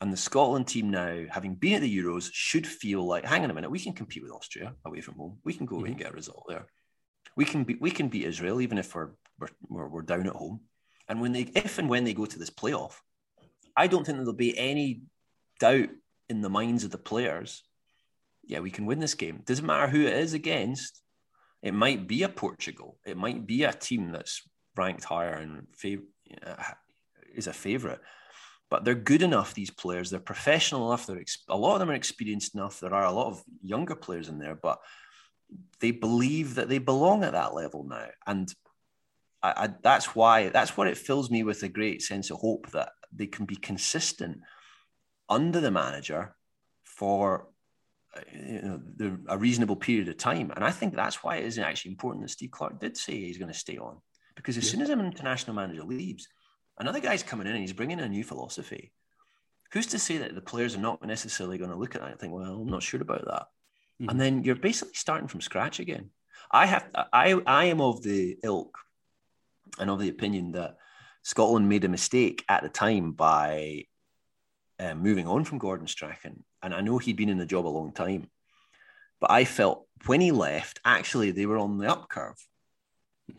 [0.00, 3.50] And the Scotland team now, having been at the Euros, should feel like, hang on
[3.50, 5.38] a minute, we can compete with Austria away from home.
[5.42, 6.04] We can go away and mm-hmm.
[6.04, 6.66] get a result there.
[7.34, 9.10] We can be, we can beat Israel even if we're,
[9.68, 10.60] we're we're down at home.
[11.08, 12.94] And when they if and when they go to this playoff,
[13.76, 15.02] I don't think there'll be any
[15.60, 15.90] doubt
[16.28, 17.62] in the minds of the players.
[18.44, 19.42] Yeah, we can win this game.
[19.44, 21.02] Doesn't matter who it is against.
[21.62, 22.98] It might be a Portugal.
[23.04, 24.42] It might be a team that's
[24.76, 26.04] ranked higher and fav-
[26.44, 26.62] uh,
[27.34, 27.98] is a favourite.
[28.68, 29.54] But they're good enough.
[29.54, 31.06] These players, they're professional enough.
[31.06, 32.80] They're ex- a lot of them are experienced enough.
[32.80, 34.80] There are a lot of younger players in there, but
[35.80, 38.52] they believe that they belong at that level now, and
[39.42, 42.70] I, I, that's why that's what it fills me with a great sense of hope
[42.72, 44.40] that they can be consistent
[45.28, 46.34] under the manager
[46.82, 47.48] for
[48.32, 50.50] you know, the, a reasonable period of time.
[50.54, 53.38] And I think that's why it isn't actually important that Steve Clarke did say he's
[53.38, 53.98] going to stay on.
[54.34, 54.70] Because as yeah.
[54.72, 56.28] soon as an international manager leaves,
[56.78, 58.92] another guy's coming in and he's bringing a new philosophy.
[59.72, 62.20] Who's to say that the players are not necessarily going to look at that and
[62.20, 63.46] think, well, I'm not sure about that.
[64.00, 64.08] Mm-hmm.
[64.10, 66.10] And then you're basically starting from scratch again.
[66.50, 68.78] I have, I, I am of the ilk
[69.78, 70.76] and of the opinion that
[71.22, 73.84] Scotland made a mistake at the time by
[74.78, 77.68] uh, moving on from Gordon Strachan and I know he'd been in the job a
[77.68, 78.28] long time,
[79.20, 82.36] but I felt when he left, actually they were on the up curve.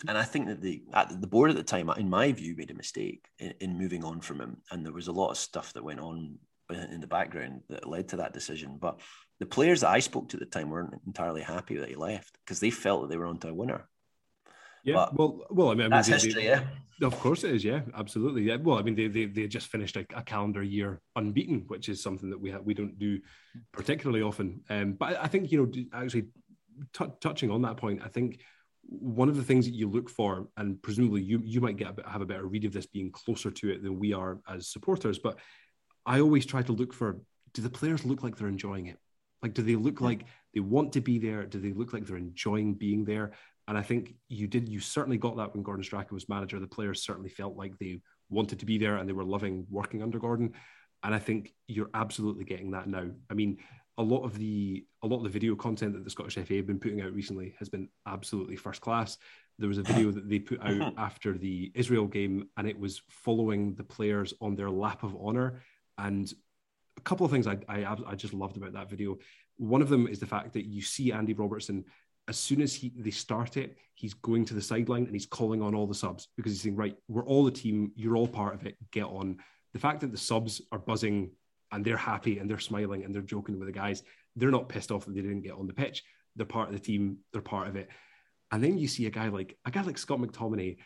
[0.07, 2.71] And I think that the at the board at the time, in my view, made
[2.71, 4.57] a mistake in, in moving on from him.
[4.71, 6.38] And there was a lot of stuff that went on
[6.69, 8.77] in the background that led to that decision.
[8.79, 8.99] But
[9.39, 12.38] the players that I spoke to at the time weren't entirely happy that he left
[12.45, 13.88] because they felt that they were onto a winner.
[14.83, 16.63] Yeah, but well, well, I mean, that's they, history, they, yeah.
[17.01, 18.55] Of course it is, yeah, absolutely, yeah.
[18.55, 22.01] Well, I mean, they they, they just finished a, a calendar year unbeaten, which is
[22.01, 23.19] something that we have, we don't do
[23.71, 24.61] particularly often.
[24.69, 26.27] Um, but I think you know, actually,
[26.93, 28.39] t- touching on that point, I think
[28.88, 31.93] one of the things that you look for, and presumably you you might get a
[31.93, 34.69] bit, have a better read of this being closer to it than we are as
[34.69, 35.38] supporters, but
[36.05, 37.19] I always try to look for:
[37.53, 38.97] do the players look like they're enjoying it?
[39.43, 41.45] Like, do they look like they want to be there?
[41.45, 43.33] Do they look like they're enjoying being there?
[43.67, 46.59] And I think you did, you certainly got that when Gordon Strachan was manager.
[46.59, 50.01] The players certainly felt like they wanted to be there and they were loving working
[50.01, 50.53] under Gordon.
[51.03, 53.09] And I think you're absolutely getting that now.
[53.29, 53.57] I mean,
[53.97, 56.67] a lot of the a lot of the video content that the Scottish FA have
[56.67, 59.17] been putting out recently has been absolutely first class.
[59.59, 63.01] There was a video that they put out after the Israel game, and it was
[63.09, 65.61] following the players on their lap of honor.
[65.97, 66.31] And
[66.97, 69.17] a couple of things I, I, I just loved about that video.
[69.57, 71.85] One of them is the fact that you see Andy Robertson
[72.27, 75.61] as soon as he they start it, he's going to the sideline and he's calling
[75.61, 78.53] on all the subs because he's saying, right, we're all the team, you're all part
[78.53, 79.37] of it, get on.
[79.73, 81.31] The fact that the subs are buzzing
[81.72, 84.03] and they're happy and they're smiling and they're joking with the guys,
[84.36, 86.03] they're not pissed off that they didn't get on the pitch.
[86.36, 87.89] They're part of the team, they're part of it.
[88.51, 90.78] And then you see a guy like a guy like Scott McTominay,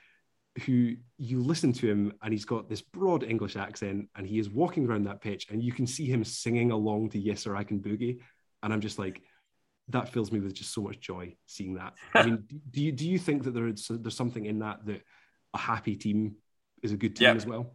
[0.66, 4.50] who you listen to him and he's got this broad English accent and he is
[4.50, 7.64] walking around that pitch and you can see him singing along to Yes Sir I
[7.64, 8.20] Can Boogie.
[8.64, 9.22] And I'm just like,
[9.90, 11.94] that fills me with just so much joy seeing that.
[12.14, 15.02] I mean, do you do you think that there's there's something in that that
[15.54, 16.36] a happy team
[16.82, 17.36] is a good team yeah.
[17.36, 17.74] as well?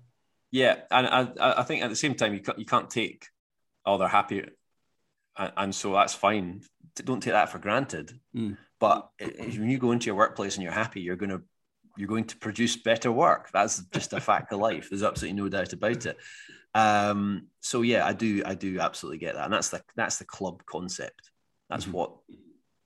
[0.56, 3.26] Yeah, and I I think at the same time you can't you can't take
[3.84, 4.42] oh they're happy,
[5.36, 6.62] and, and so that's fine.
[6.94, 8.18] Don't take that for granted.
[8.34, 8.56] Mm.
[8.80, 11.42] But when you go into your workplace and you're happy, you're going to
[11.98, 13.50] you're going to produce better work.
[13.52, 14.88] That's just a fact of life.
[14.88, 16.16] There's absolutely no doubt about it.
[16.74, 20.24] Um, so yeah, I do I do absolutely get that, and that's the that's the
[20.24, 21.32] club concept.
[21.68, 21.92] That's mm-hmm.
[21.92, 22.12] what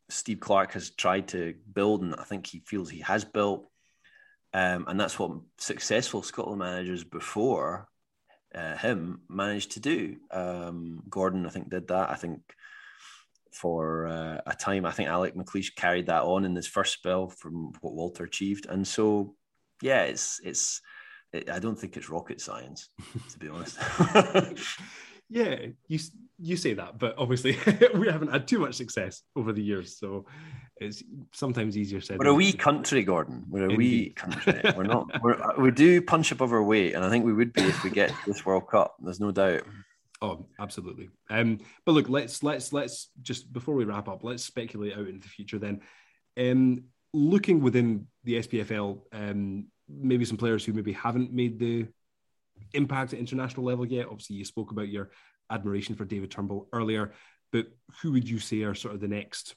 [0.09, 3.70] Steve Clarke has tried to build, and I think he feels he has built.
[4.53, 7.89] Um, and that's what successful Scotland managers before
[8.55, 10.17] uh, him managed to do.
[10.31, 12.11] Um, Gordon, I think, did that.
[12.11, 12.41] I think
[13.53, 17.29] for uh, a time, I think Alec McLeish carried that on in his first spell
[17.29, 18.67] from what Walter achieved.
[18.67, 19.35] And so,
[19.83, 20.81] yeah, it's it's.
[21.33, 22.89] It, I don't think it's rocket science,
[23.31, 23.79] to be honest.
[25.31, 25.99] Yeah, you
[26.39, 27.57] you say that, but obviously
[27.95, 30.27] we haven't had too much success over the years, so
[30.81, 31.03] it's
[31.33, 32.19] sometimes easier said.
[32.19, 33.45] We're a wee country, Gordon.
[33.49, 33.79] We're a Indeed.
[33.79, 34.61] wee country.
[34.77, 35.23] We're not.
[35.23, 37.91] We're, we do punch above our weight, and I think we would be if we
[37.91, 38.97] get this World Cup.
[39.01, 39.63] There's no doubt.
[40.23, 41.11] Oh, absolutely.
[41.29, 45.21] Um, but look, let's let's let's just before we wrap up, let's speculate out into
[45.21, 45.59] the future.
[45.59, 45.81] Then,
[46.39, 51.87] um, looking within the SPFL, um, maybe some players who maybe haven't made the
[52.73, 54.07] impact at international level yet.
[54.07, 55.11] Obviously, you spoke about your
[55.51, 57.13] admiration for David Turnbull earlier,
[57.53, 57.67] but
[58.01, 59.55] who would you say are sort of the next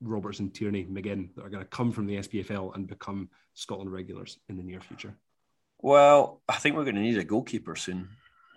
[0.00, 4.38] Robertson, Tierney, McGinn that are going to come from the SPFL and become Scotland regulars
[4.48, 5.14] in the near future?
[5.80, 8.08] Well, I think we're going to need a goalkeeper soon.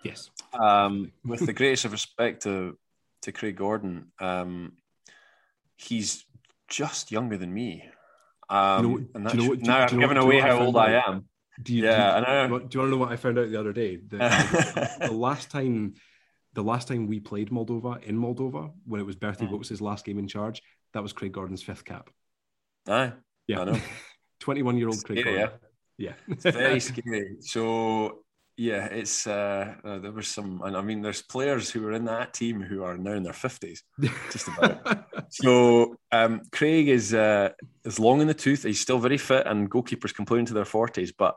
[0.04, 0.30] Yes.
[0.58, 2.78] Um, with the greatest of respect to
[3.22, 4.74] to Craig Gordon, um,
[5.76, 6.24] he's
[6.68, 7.84] just younger than me.
[8.48, 11.02] Um, you know, and that's, you know what, now I'm giving away how old I
[11.06, 11.26] am.
[11.60, 13.58] Do you, yeah, do you, do you want to know what I found out the
[13.58, 13.96] other day?
[13.96, 14.18] The,
[15.06, 15.94] the last time,
[16.54, 19.50] the last time we played Moldova in Moldova, when it was Bertie mm.
[19.50, 22.10] Vogts's last game in charge, that was Craig Gordon's fifth cap.
[22.88, 23.12] Aye,
[23.46, 23.80] yeah, I know.
[24.40, 25.58] Twenty-one-year-old Craig scary, Gordon.
[25.98, 26.34] Yeah, yeah.
[26.34, 27.36] it's very scary.
[27.40, 28.20] So
[28.58, 32.06] yeah, it's uh, uh, there was some, and I mean, there's players who were in
[32.06, 33.84] that team who are now in their fifties,
[34.32, 35.06] just about.
[35.30, 37.50] so um, Craig is uh,
[37.84, 38.64] is long in the tooth.
[38.64, 41.12] He's still very fit, and goalkeepers can play into their forties.
[41.12, 41.36] But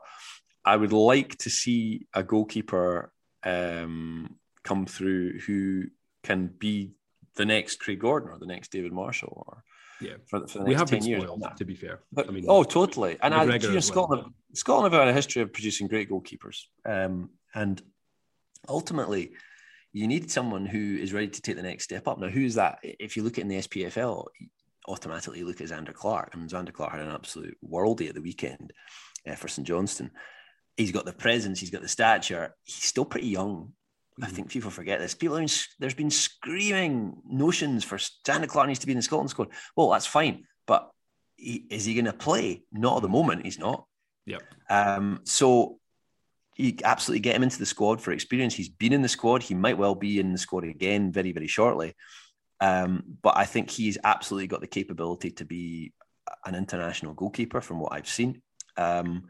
[0.64, 3.12] I would like to see a goalkeeper
[3.44, 5.84] um, come through who
[6.24, 6.90] can be
[7.36, 9.62] the next Craig Gordon or the next David Marshall or
[10.02, 11.22] yeah, for, for the next we have 10 years.
[11.22, 13.18] Spoiled, to be fair, but, I mean, oh, totally.
[13.22, 14.34] And I, you know, Scotland, well.
[14.54, 17.82] Scotland have had a history of producing great goalkeepers, um, and
[18.68, 19.32] ultimately,
[19.92, 22.18] you need someone who is ready to take the next step up.
[22.18, 22.78] Now, who's that?
[22.82, 24.26] If you look at in the SPFL,
[24.88, 26.30] automatically you look at Zander Clark.
[26.32, 28.72] I mean, Zander Clark had an absolute worldie at the weekend
[29.28, 30.10] uh, for St Johnstone.
[30.76, 32.54] He's got the presence, he's got the stature.
[32.64, 33.72] He's still pretty young.
[34.20, 34.34] I mm-hmm.
[34.34, 35.14] think people forget this.
[35.14, 35.44] People,
[35.78, 39.48] there's been screaming notions for Zander Clark needs to be in the Scotland squad.
[39.76, 40.90] Well, that's fine, but
[41.36, 42.64] he, is he going to play?
[42.72, 43.44] Not at the moment.
[43.44, 43.86] He's not.
[44.26, 44.38] Yeah.
[44.68, 45.20] Um.
[45.24, 45.78] So
[46.56, 48.54] you absolutely get him into the squad for experience.
[48.54, 49.42] He's been in the squad.
[49.42, 51.94] He might well be in the squad again very, very shortly.
[52.60, 55.92] Um, but I think he's absolutely got the capability to be
[56.44, 58.42] an international goalkeeper from what I've seen.
[58.76, 59.24] Um,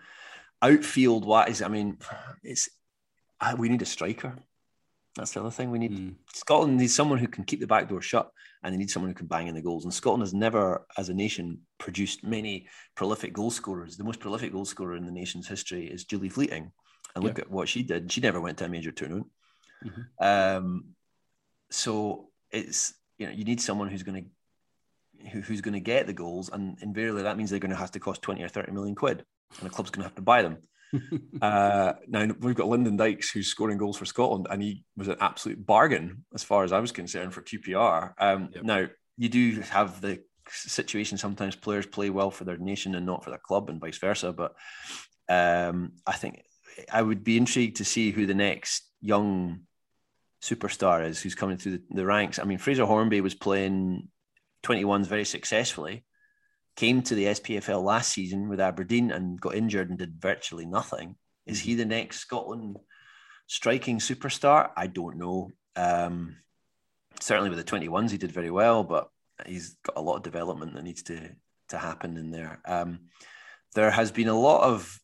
[0.60, 1.98] outfield wise, I mean,
[2.42, 2.68] it's
[3.56, 4.36] we need a striker.
[5.16, 5.92] That's the other thing we need.
[5.92, 6.14] Mm.
[6.32, 8.30] Scotland needs someone who can keep the back door shut,
[8.62, 9.84] and they need someone who can bang in the goals.
[9.84, 13.96] And Scotland has never, as a nation, produced many prolific goal scorers.
[13.96, 16.72] The most prolific goal scorer in the nation's history is Julie Fleeting,
[17.14, 17.44] and look yeah.
[17.44, 18.10] at what she did.
[18.10, 19.26] She never went to a major tournament.
[19.84, 20.24] Mm-hmm.
[20.24, 20.84] Um,
[21.70, 26.06] so it's you know you need someone who's going to who, who's going to get
[26.06, 28.72] the goals, and invariably that means they're going to have to cost twenty or thirty
[28.72, 29.24] million quid,
[29.58, 30.56] and the club's going to have to buy them.
[31.42, 35.16] uh, now we've got Lyndon Dykes who's scoring goals for Scotland, and he was an
[35.20, 38.12] absolute bargain as far as I was concerned for QPR.
[38.18, 38.64] Um, yep.
[38.64, 43.24] Now you do have the situation sometimes players play well for their nation and not
[43.24, 44.32] for their club, and vice versa.
[44.32, 44.54] But
[45.28, 46.42] um, I think
[46.92, 49.60] I would be intrigued to see who the next young
[50.42, 52.38] superstar is who's coming through the, the ranks.
[52.38, 54.08] I mean, Fraser Hornby was playing
[54.64, 56.04] 21s very successfully
[56.76, 61.16] came to the SPFL last season with Aberdeen and got injured and did virtually nothing.
[61.46, 62.78] Is he the next Scotland
[63.46, 64.70] striking superstar?
[64.76, 65.50] I don't know.
[65.76, 66.36] Um,
[67.20, 69.08] certainly with the 21s, he did very well, but
[69.46, 71.30] he's got a lot of development that needs to,
[71.68, 72.60] to happen in there.
[72.64, 73.00] Um,
[73.74, 74.98] there has been a lot of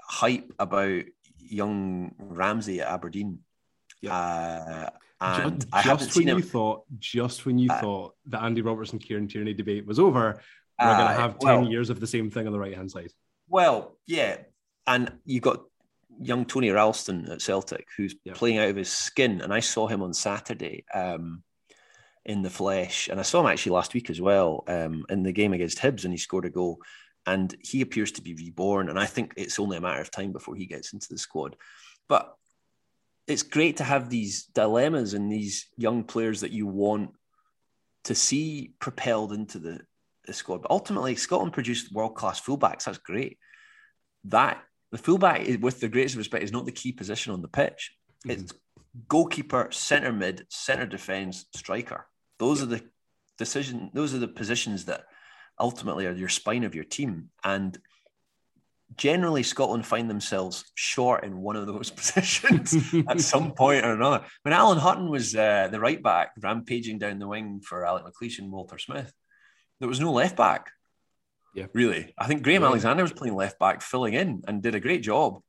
[0.00, 1.04] hype about
[1.38, 3.40] young Ramsay at Aberdeen.
[4.00, 4.14] Yeah.
[4.14, 4.90] Uh,
[5.20, 9.26] and just, just when you thought, just when you uh, thought the Andy Robertson Kieran
[9.26, 10.40] Tierney debate was over,
[10.80, 12.76] we're going to uh, have 10 well, years of the same thing on the right
[12.76, 13.10] hand side.
[13.48, 14.38] Well, yeah.
[14.86, 15.62] And you've got
[16.20, 18.34] young Tony Ralston at Celtic who's yeah.
[18.34, 19.40] playing out of his skin.
[19.40, 21.42] And I saw him on Saturday um,
[22.24, 23.08] in the flesh.
[23.08, 26.04] And I saw him actually last week as well um, in the game against Hibs,
[26.04, 26.78] and he scored a goal.
[27.26, 28.88] And he appears to be reborn.
[28.88, 31.56] And I think it's only a matter of time before he gets into the squad.
[32.08, 32.34] But
[33.26, 37.10] it's great to have these dilemmas and these young players that you want
[38.04, 39.80] to see propelled into the
[40.28, 40.62] the squad.
[40.62, 42.84] But ultimately, Scotland produced world class fullbacks.
[42.84, 43.38] That's great.
[44.24, 44.62] That
[44.92, 47.92] the fullback, is, with the greatest respect, is not the key position on the pitch.
[48.26, 48.42] Mm-hmm.
[48.42, 48.52] It's
[49.08, 52.06] goalkeeper, centre mid, centre defence, striker.
[52.38, 52.84] Those are the
[53.36, 53.90] decision.
[53.92, 55.04] Those are the positions that
[55.58, 57.30] ultimately are your spine of your team.
[57.42, 57.76] And
[58.96, 62.76] generally, Scotland find themselves short in one of those positions
[63.08, 64.24] at some point or another.
[64.42, 68.38] When Alan Hutton was uh, the right back, rampaging down the wing for Alec McLeish
[68.38, 69.12] and Walter Smith,
[69.80, 70.70] there was no left back.
[71.54, 71.66] Yeah.
[71.72, 72.14] Really.
[72.18, 72.68] I think Graham yeah.
[72.68, 75.40] Alexander was playing left back, filling in and did a great job.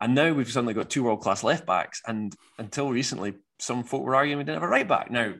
[0.00, 2.02] And now we've suddenly got two world class left backs.
[2.06, 5.10] And until recently, some folk were arguing we didn't have a right back.
[5.10, 5.34] Now,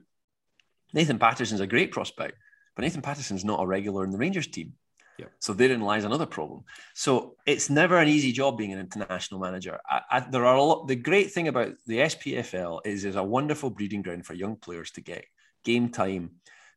[0.93, 2.37] Nathan Patterson's a great prospect,
[2.77, 4.75] but Nathan Patterson's not a regular in the Rangers team.
[5.19, 5.33] Yep.
[5.41, 6.65] So therein lies another problem.
[6.95, 9.79] So it's never an easy job being an international manager.
[9.89, 10.89] I, I, there are a lot.
[10.89, 14.91] The great thing about the SPFL is is a wonderful breeding ground for young players
[14.93, 15.25] to get
[15.65, 16.33] game time,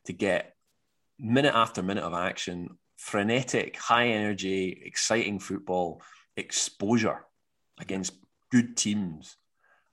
[0.06, 0.55] to get
[1.20, 6.02] minute after minute of action, frenetic, high energy, exciting football,
[6.38, 7.26] exposure
[7.80, 8.14] against
[8.52, 9.38] good teams.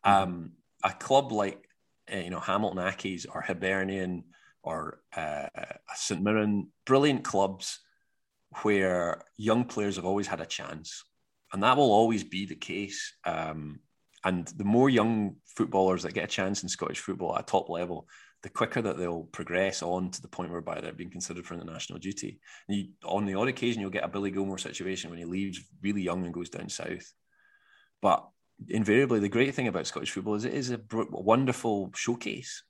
[0.04, 0.22] Mm-hmm.
[0.22, 0.52] Um,
[0.84, 1.68] a club like
[2.12, 4.24] uh, you know Hamilton Accies or Hibernian
[4.62, 5.48] or uh,
[5.94, 7.80] St Mirren, brilliant clubs
[8.62, 11.04] where young players have always had a chance,
[11.52, 13.14] and that will always be the case.
[13.24, 13.80] Um,
[14.24, 17.68] and the more young footballers that get a chance in Scottish football at a top
[17.68, 18.06] level,
[18.42, 21.98] the quicker that they'll progress on to the point whereby they're being considered for international
[21.98, 22.40] duty.
[22.68, 26.02] You, on the odd occasion, you'll get a Billy Gilmour situation when he leaves really
[26.02, 27.12] young and goes down south.
[28.00, 28.26] But
[28.68, 32.64] invariably, the great thing about Scottish football is it is a wonderful showcase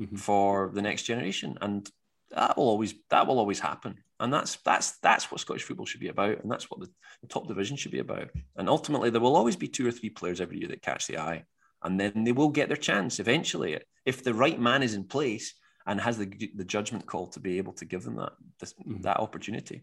[0.00, 0.16] mm-hmm.
[0.16, 1.88] for the next generation, and
[2.30, 6.00] that will always that will always happen and that's that's that's what Scottish football should
[6.00, 6.88] be about, and that's what the,
[7.22, 8.28] the, top division should be about.
[8.56, 11.18] And ultimately, there will always be two or three players every year that catch the
[11.18, 11.44] eye,
[11.82, 15.54] and then they will get their chance eventually if the right man is in place
[15.86, 19.00] and has the the judgment call to be able to give them that this, mm-hmm.
[19.02, 19.82] that opportunity.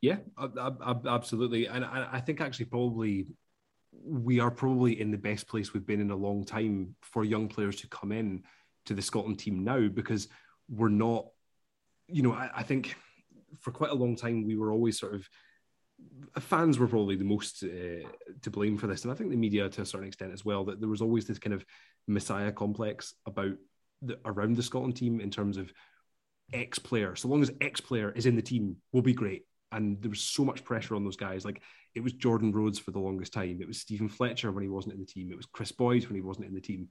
[0.00, 3.26] Yeah, absolutely, and I think actually probably
[3.92, 7.48] we are probably in the best place we've been in a long time for young
[7.48, 8.42] players to come in
[8.86, 10.28] to the Scotland team now because
[10.68, 11.26] we're not,
[12.06, 12.96] you know, I, I think
[13.60, 15.28] for quite a long time, we were always sort of
[16.38, 18.08] fans were probably the most uh,
[18.42, 20.64] to blame for this, and I think the media to a certain extent as well.
[20.64, 21.64] That there was always this kind of
[22.06, 23.52] messiah complex about
[24.02, 25.72] the, around the Scotland team in terms of
[26.52, 27.16] X player.
[27.16, 29.44] So long as X player is in the team, will be great.
[29.72, 31.44] And there was so much pressure on those guys.
[31.44, 31.62] Like
[31.94, 33.58] it was Jordan Rhodes for the longest time.
[33.60, 35.30] It was Steven Fletcher when he wasn't in the team.
[35.30, 36.88] It was Kris Boyd when he wasn't in the team.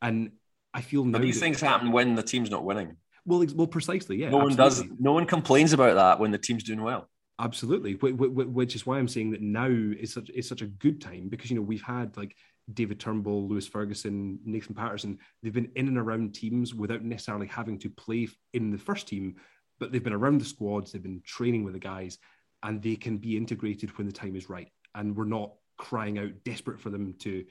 [0.00, 0.32] And
[0.72, 2.96] I feel now but these things happen when the team's not winning.
[3.26, 4.30] Well, well, precisely, yeah.
[4.30, 4.88] No one absolutely.
[4.88, 5.00] does.
[5.00, 7.09] No one complains about that when the team's doing well.
[7.40, 11.28] Absolutely, which is why I'm saying that now is such is such a good time
[11.30, 12.36] because you know we've had like
[12.74, 15.18] David Turnbull, Lewis Ferguson, Nathan Patterson.
[15.42, 19.36] They've been in and around teams without necessarily having to play in the first team,
[19.78, 20.92] but they've been around the squads.
[20.92, 22.18] They've been training with the guys,
[22.62, 24.68] and they can be integrated when the time is right.
[24.94, 27.44] And we're not crying out desperate for them to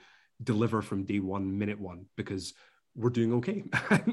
[0.43, 2.53] deliver from day one, minute one, because
[2.95, 3.63] we're doing okay.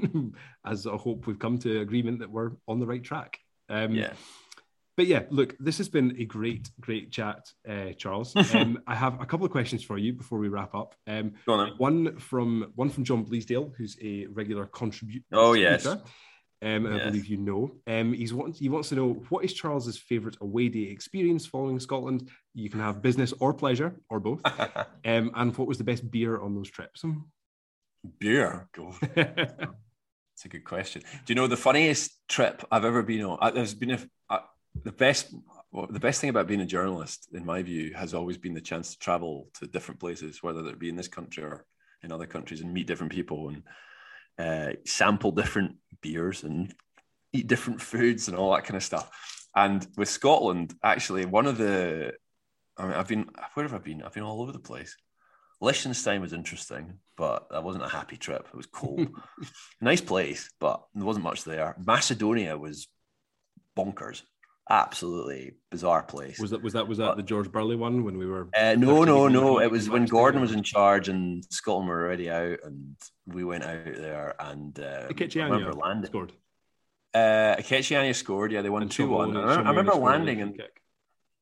[0.64, 3.38] As I hope we've come to agreement that we're on the right track.
[3.68, 4.12] Um, yeah.
[4.96, 8.34] But yeah, look, this has been a great, great chat, uh, Charles.
[8.56, 10.94] Um, I have a couple of questions for you before we wrap up.
[11.06, 15.24] Um, on, one from one from John Bleasdale, who's a regular contributor.
[15.32, 15.84] Oh yes.
[15.86, 15.98] Um,
[16.62, 16.86] yes.
[16.86, 17.72] I believe you know.
[17.86, 21.78] Um, he's wants he wants to know what is Charles's favourite away day experience following
[21.80, 22.30] Scotland.
[22.54, 24.40] You can have business or pleasure or both.
[25.04, 27.04] um, and what was the best beer on those trips?
[28.18, 28.68] Beer.
[28.72, 28.94] Go.
[29.02, 31.02] It's a good question.
[31.02, 33.54] Do you know the funniest trip I've ever been on?
[33.54, 33.90] There's been
[34.30, 34.38] a,
[34.84, 35.34] the best.
[35.72, 38.60] Well, the best thing about being a journalist, in my view, has always been the
[38.60, 41.66] chance to travel to different places, whether it be in this country or
[42.02, 43.62] in other countries, and meet different people and
[44.38, 46.74] uh, sample different beers and
[47.32, 49.10] eat different foods and all that kind of stuff.
[49.54, 52.12] And with Scotland, actually, one of the,
[52.76, 54.02] I mean, I've been where have I been?
[54.02, 54.96] I've been all over the place.
[55.60, 58.46] Liechtenstein was interesting, but that wasn't a happy trip.
[58.46, 59.08] It was cold.
[59.80, 61.74] nice place, but there wasn't much there.
[61.82, 62.88] Macedonia was
[63.76, 64.22] bonkers.
[64.68, 66.40] Absolutely bizarre place.
[66.40, 68.48] Was that was that was that but, the George Burley one when we were?
[68.56, 69.60] Uh, no, no, no.
[69.60, 73.62] It was when Gordon was in charge and Scotland were already out, and we went
[73.62, 76.10] out there and uh, I remember landing.
[76.10, 76.32] Scored.
[77.14, 78.52] Uh, scored.
[78.52, 79.36] Yeah, they won two one.
[79.36, 80.56] I, I remember landing and.
[80.56, 80.82] Kick.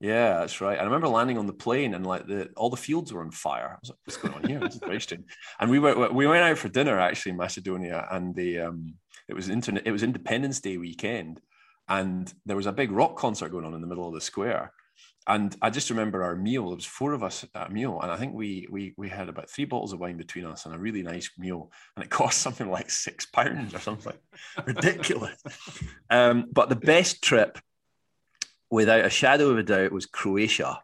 [0.00, 0.72] Yeah, that's right.
[0.72, 3.30] And I remember landing on the plane and like the all the fields were on
[3.30, 3.70] fire.
[3.72, 4.60] I was like, what's going on here?
[4.60, 5.24] This is very strange.
[5.60, 8.96] And we went we went out for dinner actually in Macedonia, and the um
[9.28, 11.40] it was internet it was Independence Day weekend,
[11.88, 14.72] and there was a big rock concert going on in the middle of the square.
[15.26, 16.68] And I just remember our meal.
[16.68, 19.30] There was four of us at a meal, and I think we we we had
[19.30, 22.42] about three bottles of wine between us and a really nice meal, and it cost
[22.42, 24.12] something like six pounds or something
[24.66, 25.42] ridiculous.
[26.10, 27.58] Um, but the best trip
[28.74, 30.80] without a shadow of a doubt, was Croatia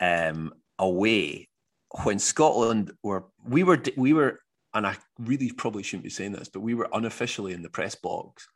[0.00, 1.48] um, away
[2.04, 4.40] when Scotland were we were we were
[4.72, 7.94] and I really probably shouldn't be saying this, but we were unofficially in the press
[7.94, 8.48] box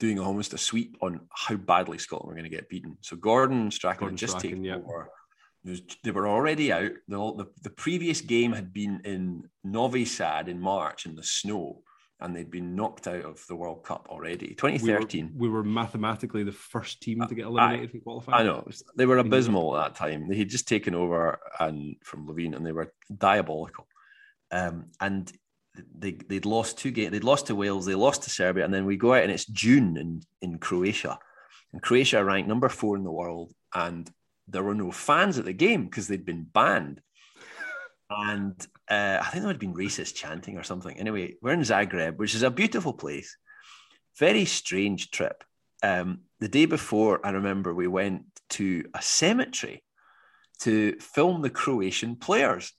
[0.00, 2.96] doing almost a sweep on how badly Scotland were going to get beaten.
[3.00, 4.76] So Gordon Strachan had just Strachan, taken yeah.
[4.76, 5.10] over.
[5.64, 6.92] Was, they were already out.
[7.08, 11.82] The, the, the previous game had been in Novi Sad in March in the snow
[12.20, 14.54] and they'd been knocked out of the World Cup already.
[14.54, 15.26] 2013.
[15.26, 18.40] We were, we were mathematically the first team to get eliminated I, from qualifying.
[18.40, 18.66] I know.
[18.96, 20.28] They were abysmal at that time.
[20.28, 23.86] They had just taken over and from Levein, and they were diabolical.
[24.50, 25.30] Um, and
[25.96, 27.12] they they'd lost two games.
[27.12, 27.86] They'd lost to Wales.
[27.86, 31.18] They lost to Serbia, and then we go out and it's June in in Croatia,
[31.72, 34.10] and Croatia ranked number four in the world, and
[34.48, 37.00] there were no fans at the game because they'd been banned.
[38.10, 38.54] And
[38.88, 40.96] uh, I think there had been racist chanting or something.
[40.98, 43.36] Anyway, we're in Zagreb, which is a beautiful place.
[44.18, 45.42] Very strange trip.
[45.82, 49.82] Um, the day before, I remember we went to a cemetery
[50.60, 52.72] to film the Croatian players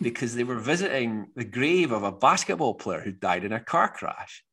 [0.00, 3.88] because they were visiting the grave of a basketball player who died in a car
[3.88, 4.44] crash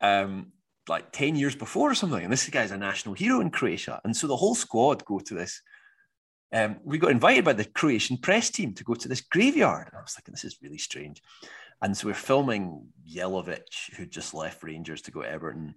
[0.00, 0.48] um,
[0.88, 2.22] like 10 years before or something.
[2.22, 4.00] And this guy's a national hero in Croatia.
[4.04, 5.62] And so the whole squad go to this.
[6.52, 9.88] Um, we got invited by the Croatian press team to go to this graveyard.
[9.88, 11.22] And I was thinking, this is really strange.
[11.80, 15.76] And so we're filming Jelavic, who just left Rangers to go to Everton,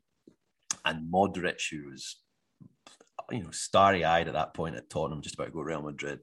[0.84, 2.18] and Modric, who was,
[3.32, 6.20] you know, starry eyed at that point at Tottenham, just about to go Real Madrid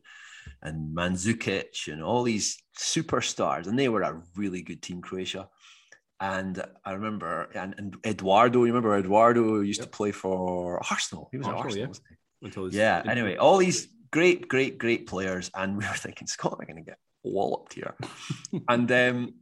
[0.62, 5.48] and Mandzukic and all these superstars, and they were a really good team, Croatia.
[6.20, 9.90] And I remember, and, and Eduardo, you remember Eduardo used yep.
[9.90, 11.28] to play for Arsenal.
[11.32, 12.46] He was Arsenal, at Arsenal, yeah.
[12.46, 13.02] Until yeah.
[13.08, 16.88] Anyway, all these great, great, great players, and we were thinking Scotland are going to
[16.88, 17.96] get walloped here.
[18.68, 19.34] and um,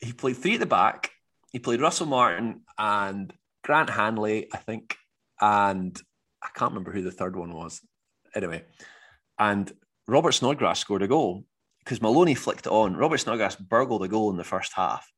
[0.00, 1.10] he played three at the back.
[1.50, 3.32] He played Russell Martin and
[3.64, 4.96] Grant Hanley, I think,
[5.40, 6.00] and
[6.42, 7.80] I can't remember who the third one was.
[8.34, 8.64] Anyway,
[9.38, 9.72] and
[10.06, 11.44] Robert Snodgrass scored a goal
[11.80, 12.96] because Maloney flicked it on.
[12.96, 15.10] Robert Snodgrass burgled a goal in the first half.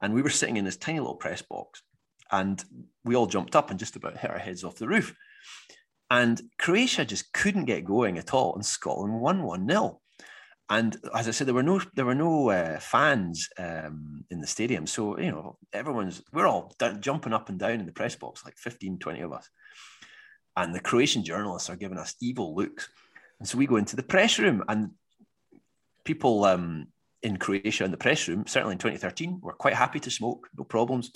[0.00, 1.82] And we were sitting in this tiny little press box
[2.30, 2.62] and
[3.04, 5.14] we all jumped up and just about hit our heads off the roof.
[6.10, 8.54] And Croatia just couldn't get going at all.
[8.54, 10.00] And Scotland won 1 0.
[10.70, 14.46] And as I said, there were no there were no uh, fans um, in the
[14.46, 18.46] stadium, so you know everyone's we're all jumping up and down in the press box,
[18.46, 19.48] like 15, 20 of us,
[20.56, 22.88] and the Croatian journalists are giving us evil looks.
[23.44, 24.92] And so we go into the press room, and
[26.02, 26.86] people um,
[27.22, 30.64] in Croatia in the press room, certainly in 2013, were quite happy to smoke, no
[30.64, 31.12] problems.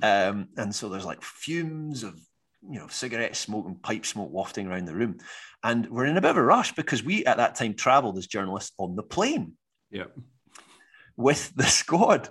[0.00, 2.18] Um, and so there's like fumes of
[2.66, 5.18] you know cigarette smoke and pipe smoke wafting around the room,
[5.62, 8.26] and we're in a bit of a rush because we at that time travelled as
[8.26, 9.52] journalists on the plane.
[9.90, 10.06] Yeah.
[11.18, 12.30] With the squad.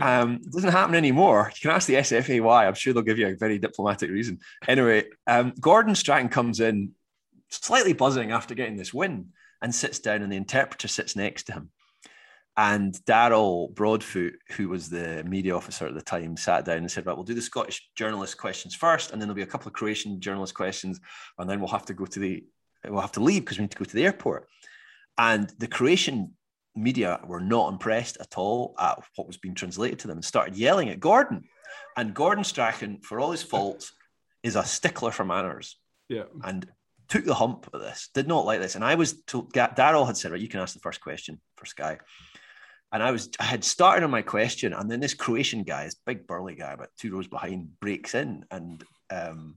[0.00, 1.50] Um, it doesn't happen anymore.
[1.52, 2.68] You can ask the SFA why.
[2.68, 4.38] I'm sure they'll give you a very diplomatic reason.
[4.68, 6.92] Anyway, um, Gordon Strachan comes in
[7.62, 9.28] slightly buzzing after getting this win
[9.62, 11.70] and sits down, and the interpreter sits next to him.
[12.56, 17.04] And Darryl Broadfoot, who was the media officer at the time, sat down and said,
[17.04, 19.74] Right, we'll do the Scottish journalist questions first, and then there'll be a couple of
[19.74, 21.00] Croatian journalist questions,
[21.38, 22.44] and then we'll have to go to the
[22.86, 24.46] we'll have to leave because we need to go to the airport.
[25.18, 26.34] And the Croatian
[26.76, 30.56] media were not impressed at all at what was being translated to them and started
[30.56, 31.44] yelling at Gordon.
[31.96, 33.92] And Gordon Strachan, for all his faults,
[34.42, 35.76] is a stickler for manners.
[36.08, 36.24] Yeah.
[36.42, 36.66] And
[37.08, 38.74] took the hump with this, did not like this.
[38.74, 41.66] And I was told, Darryl had said, right, you can ask the first question for
[41.66, 41.98] Sky.
[42.92, 45.96] And I was, I had started on my question, and then this Croatian guy, this
[46.06, 49.56] big burly guy, about two rows behind, breaks in and um,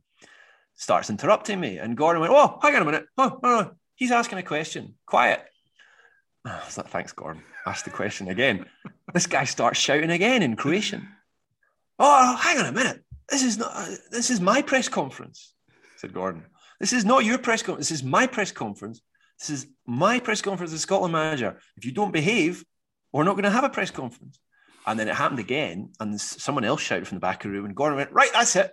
[0.76, 1.78] starts interrupting me.
[1.78, 3.06] And Gordon went, "Oh, hang on a minute!
[3.16, 4.96] Oh, no, no, he's asking a question.
[5.06, 5.46] Quiet."
[6.46, 8.66] I was like, "Thanks, Gordon." Ask the question again.
[9.14, 11.08] this guy starts shouting again in Croatian.
[12.00, 13.04] Oh, hang on a minute!
[13.30, 13.72] This is not.
[13.72, 15.54] Uh, this is my press conference,"
[15.98, 16.44] said Gordon.
[16.80, 17.90] This is not your press conference.
[17.90, 19.02] This is my press conference.
[19.40, 21.60] This is my press conference as Scotland manager.
[21.76, 22.64] If you don't behave,
[23.12, 24.40] we're not going to have a press conference.
[24.86, 27.66] And then it happened again, and someone else shouted from the back of the room,
[27.66, 28.72] and Gordon went, Right, that's it.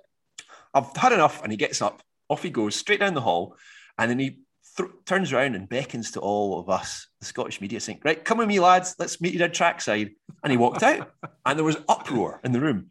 [0.73, 1.43] I've had enough.
[1.43, 3.57] And he gets up, off he goes, straight down the hall.
[3.99, 4.39] And then he
[4.77, 8.39] th- turns around and beckons to all of us, the Scottish media, saying, Right, come
[8.39, 10.11] with me, lads, let's meet you down trackside.
[10.43, 11.13] And he walked out,
[11.45, 12.91] and there was uproar in the room.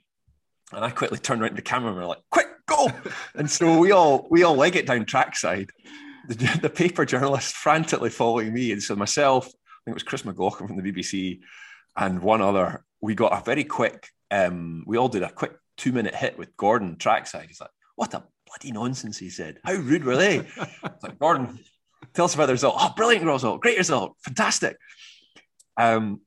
[0.73, 2.91] And I quickly turned around to the camera and we are like, Quick, go!
[3.35, 5.69] and so we all we all leg it down trackside.
[6.27, 9.49] The, the paper journalist frantically following me, and so myself, I
[9.85, 11.39] think it was Chris McLaughlin from the BBC,
[11.97, 12.83] and one other.
[13.01, 14.09] We got a very quick.
[14.31, 17.47] Um, we all did a quick two minute hit with Gordon trackside.
[17.47, 19.59] He's like, "What a bloody nonsense!" He said.
[19.63, 21.59] "How rude were they?" it's like Gordon,
[22.13, 22.75] tell us about the result.
[22.77, 23.61] Oh, brilliant result!
[23.61, 24.15] Great result!
[24.21, 24.77] Fantastic.
[25.77, 26.21] Um,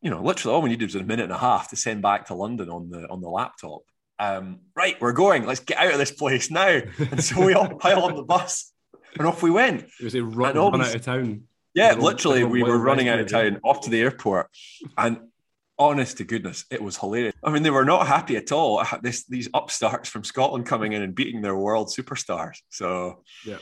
[0.00, 2.26] you know, literally all we needed was a minute and a half to send back
[2.26, 3.82] to London on the on the laptop
[4.22, 5.46] um, right, we're going.
[5.46, 6.80] Let's get out of this place now.
[6.98, 8.72] And so we all pile on the bus
[9.18, 9.84] and off we went.
[10.00, 11.42] It was a run, run out of town.
[11.74, 14.48] Yeah, literally, we were running out of town off to the airport.
[14.96, 15.18] And
[15.78, 17.34] honest to goodness, it was hilarious.
[17.42, 18.84] I mean, they were not happy at all.
[19.02, 22.58] This, these upstarts from Scotland coming in and beating their world superstars.
[22.68, 23.58] So, yeah,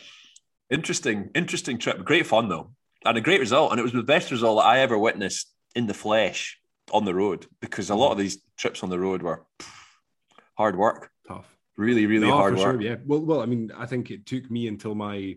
[0.69, 2.05] interesting, interesting trip.
[2.05, 2.73] Great fun though,
[3.05, 3.70] and a great result.
[3.70, 6.59] And it was the best result that I ever witnessed in the flesh
[6.93, 9.47] on the road because a lot of these trips on the road were
[10.61, 11.11] hard work.
[11.27, 11.57] Tough.
[11.78, 12.74] Really, really no, hard work.
[12.74, 12.97] Sure, yeah.
[13.07, 15.37] Well, well, I mean, I think it took me until my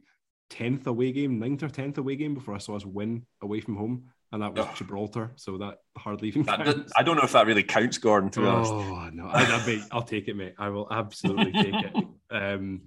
[0.50, 3.78] tenth away game, ninth or tenth away game, before I saw us win away from
[3.78, 4.10] home.
[4.34, 4.74] and that was oh.
[4.76, 5.32] Gibraltar.
[5.38, 6.92] So that hardly even counts.
[6.98, 8.32] I don't know if that really counts, Gordon.
[8.32, 10.56] To be honest, oh no, I, I, I'll take it, mate.
[10.58, 11.96] I will absolutely take it.
[12.32, 12.82] Um,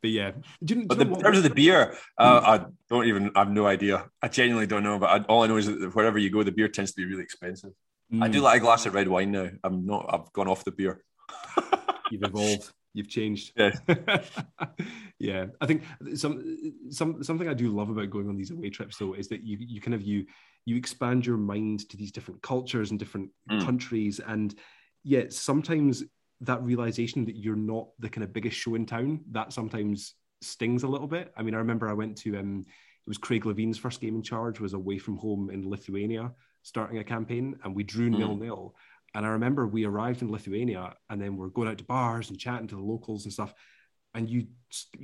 [0.00, 0.30] but yeah,
[0.62, 3.32] do you, do but the, in terms of the beer, uh, I don't even.
[3.34, 4.08] I have no idea.
[4.22, 5.00] I genuinely don't know.
[5.00, 7.04] But I, all I know is that wherever you go, the beer tends to be
[7.04, 7.72] really expensive.
[8.12, 8.22] Mm.
[8.22, 8.42] I do mm.
[8.42, 9.48] like a glass of red wine now.
[9.64, 10.06] I'm not.
[10.08, 11.02] I've gone off the beer.
[12.12, 12.70] You've evolved.
[12.92, 13.52] You've changed.
[13.56, 13.72] Yeah.
[15.18, 15.46] yeah.
[15.62, 15.84] I think
[16.14, 16.58] some
[16.90, 19.56] some something I do love about going on these away trips though is that you
[19.58, 20.26] you kind of you
[20.66, 23.64] you expand your mind to these different cultures and different mm.
[23.64, 24.54] countries and
[25.04, 26.04] yet sometimes
[26.42, 30.82] that realization that you're not the kind of biggest show in town that sometimes stings
[30.82, 31.32] a little bit.
[31.34, 34.22] I mean, I remember I went to um it was Craig Levein's first game in
[34.22, 36.30] charge was away from home in Lithuania
[36.62, 38.18] starting a campaign and we drew mm.
[38.18, 38.74] nil nil
[39.14, 42.38] and I remember we arrived in Lithuania and then we're going out to bars and
[42.38, 43.52] chatting to the locals and stuff.
[44.14, 44.46] And you,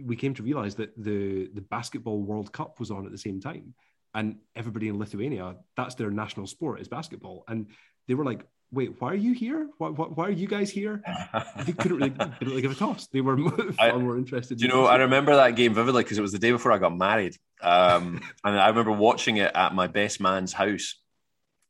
[0.03, 3.41] we came to realize that the the basketball World Cup was on at the same
[3.41, 3.75] time,
[4.15, 7.69] and everybody in Lithuania, that's their national sport is basketball, and
[8.07, 9.71] they were like, "Wait, why are you here?
[9.79, 11.03] Why, why, why are you guys here?"
[11.65, 13.07] They couldn't really, couldn't really give a toss.
[13.07, 13.39] They were
[13.73, 14.61] far I, more interested.
[14.61, 16.95] You know, I remember that game vividly because it was the day before I got
[16.95, 20.97] married, um, and I remember watching it at my best man's house.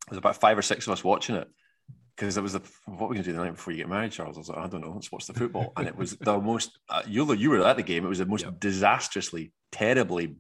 [0.09, 1.47] There's about five or six of us watching it
[2.19, 3.89] because it was the what are we going to do the night before you get
[3.89, 4.37] married, Charles?
[4.37, 6.79] I was like, I don't know, let's watch the football, and it was the most.
[6.89, 8.05] Uh, you you were at the game.
[8.05, 8.59] It was the most yep.
[8.59, 10.37] disastrously, terribly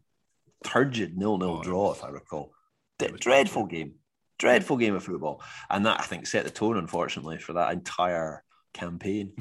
[0.65, 2.53] turgid nil-nil oh, draw, if I recall.
[2.99, 3.95] D- dreadful game,
[4.39, 5.41] dreadful game of football,
[5.71, 8.43] and that I think set the tone, unfortunately, for that entire
[8.75, 9.35] campaign.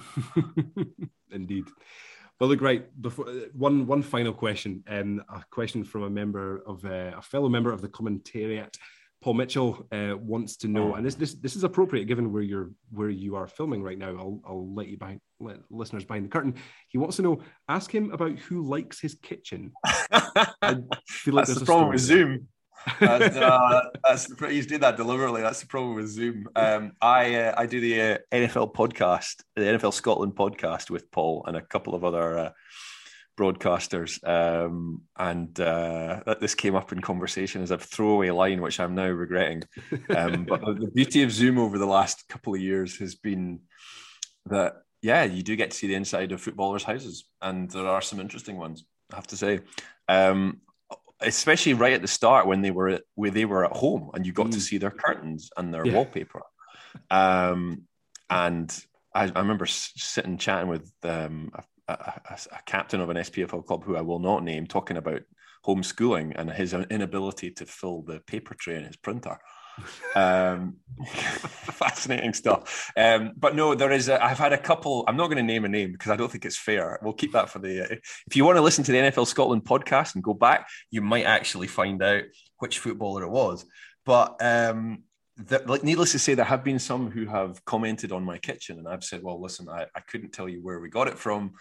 [1.31, 1.65] Indeed.
[2.39, 2.85] Well, look, right.
[3.01, 7.21] Before uh, one, one final question, um, a question from a member of uh, a
[7.23, 8.75] fellow member of the commentariat
[9.21, 12.69] Paul Mitchell uh, wants to know, and this, this this is appropriate given where you're
[12.91, 14.09] where you are filming right now.
[14.09, 16.53] I'll I'll let you behind let listeners behind the curtain.
[16.89, 19.71] He wants to know, ask him about who likes his kitchen.
[19.85, 20.77] I
[21.07, 22.47] feel like that's the problem with Zoom.
[22.99, 25.41] that's, uh, that's he's did that deliberately.
[25.41, 26.47] That's the problem with Zoom.
[26.55, 31.43] Um, I uh, I do the uh, NFL podcast, the NFL Scotland podcast with Paul
[31.47, 32.49] and a couple of other uh,
[33.37, 38.95] broadcasters, um, and uh, this came up in conversation as a throwaway line, which I'm
[38.95, 39.63] now regretting.
[40.15, 43.59] Um, but the beauty of Zoom over the last couple of years has been
[44.47, 48.01] that yeah, you do get to see the inside of footballers' houses, and there are
[48.01, 48.83] some interesting ones.
[49.11, 49.59] I have to say,
[50.07, 50.61] um,
[51.21, 54.25] especially right at the start when they were at, where they were at home, and
[54.25, 54.53] you got mm.
[54.53, 55.93] to see their curtains and their yeah.
[55.93, 56.41] wallpaper.
[57.11, 57.83] Um,
[58.29, 58.75] and
[59.13, 61.51] I, I, remember sitting chatting with um,
[61.87, 65.21] a a, a, captain of an SPFL club who I will not name talking about
[65.65, 69.39] homeschooling and his inability to fill the paper tray in his printer.
[70.15, 72.91] um, fascinating stuff.
[72.97, 74.09] Um, but no, there is.
[74.09, 75.05] i have had a couple.
[75.07, 76.99] I'm not going to name a name because I don't think it's fair.
[77.01, 77.83] We'll keep that for the.
[77.83, 77.95] Uh,
[78.27, 81.25] if you want to listen to the NFL Scotland podcast and go back, you might
[81.25, 82.23] actually find out
[82.57, 83.65] which footballer it was.
[84.03, 85.03] But um,
[85.35, 88.79] the, like needless to say, there have been some who have commented on my kitchen,
[88.79, 91.53] and I've said, "Well, listen, I, I couldn't tell you where we got it from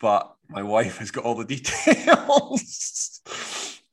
[0.00, 3.20] but my wife has got all the details.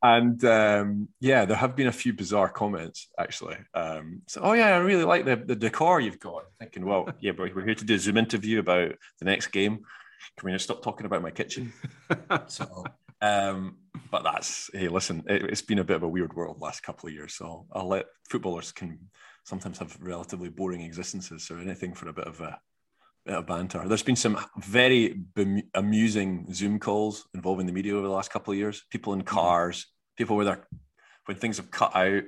[0.03, 3.57] and um, yeah, there have been a few bizarre comments actually.
[3.73, 6.43] Um, so, oh yeah, I really like the, the decor you've got.
[6.59, 9.79] Thinking, well, yeah, but we're here to do a Zoom interview about the next game.
[10.37, 11.73] Can we just stop talking about my kitchen?
[12.47, 12.85] so,
[13.21, 13.77] um,
[14.11, 17.07] but that's hey, listen, it, has been a bit of a weird world last couple
[17.07, 17.33] of years.
[17.33, 18.99] So I'll let footballers can
[19.43, 21.47] sometimes have relatively boring existences.
[21.47, 22.59] So anything for a bit of a
[23.25, 23.87] bit of banter.
[23.87, 25.19] There's been some very
[25.73, 28.83] amusing Zoom calls involving the media over the last couple of years.
[28.89, 29.35] People in mm-hmm.
[29.35, 29.87] cars,
[30.17, 30.67] people where they're
[31.25, 32.23] when things have cut out,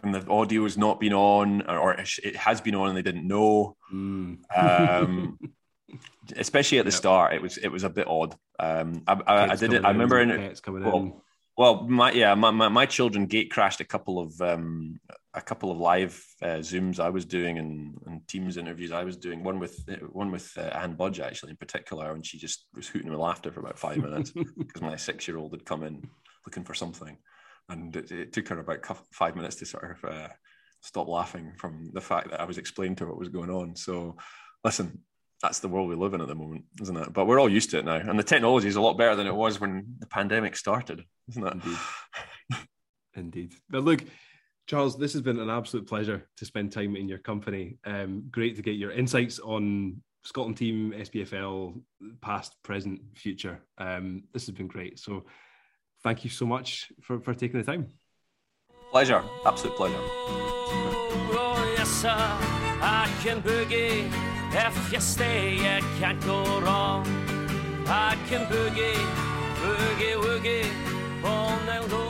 [0.00, 3.26] when the audio has not been on, or it has been on and they didn't
[3.26, 3.76] know.
[3.92, 4.38] Mm.
[4.56, 5.38] Um,
[6.36, 6.98] especially at the yep.
[6.98, 8.34] start, it was it was a bit odd.
[8.58, 9.84] Um, I, I, I did it.
[9.84, 10.60] I remember in, it.
[10.66, 11.22] Well,
[11.60, 14.98] well, my yeah, my, my, my children gate crashed a couple of um,
[15.34, 19.18] a couple of live uh, zooms I was doing and, and Teams interviews I was
[19.18, 19.44] doing.
[19.44, 19.78] One with
[20.10, 23.52] one with uh, Anne Budge actually in particular, and she just was hooting with laughter
[23.52, 26.02] for about five minutes because my six year old had come in
[26.46, 27.18] looking for something,
[27.68, 30.28] and it, it took her about five minutes to sort of uh,
[30.80, 33.76] stop laughing from the fact that I was explaining to her what was going on.
[33.76, 34.16] So,
[34.64, 35.00] listen,
[35.42, 37.12] that's the world we live in at the moment, isn't it?
[37.12, 39.26] But we're all used to it now, and the technology is a lot better than
[39.26, 41.52] it was when the pandemic started, isn't it?
[41.52, 41.78] Indeed.
[43.14, 43.54] Indeed.
[43.68, 44.04] But look,
[44.66, 47.78] Charles, this has been an absolute pleasure to spend time in your company.
[47.84, 51.80] Um, great to get your insights on Scotland team, SPFL,
[52.20, 53.60] past, present, future.
[53.78, 54.98] Um, this has been great.
[54.98, 55.24] So
[56.02, 57.88] thank you so much for, for taking the time.
[58.90, 59.22] Pleasure.
[59.46, 59.96] Absolute pleasure.
[61.32, 62.14] Oh, yes, sir.
[62.82, 64.29] I can boogie.
[64.52, 67.06] If you stay, you can't go wrong.
[67.86, 68.94] I can boogie,
[69.62, 72.09] boogie, woogie, all night long.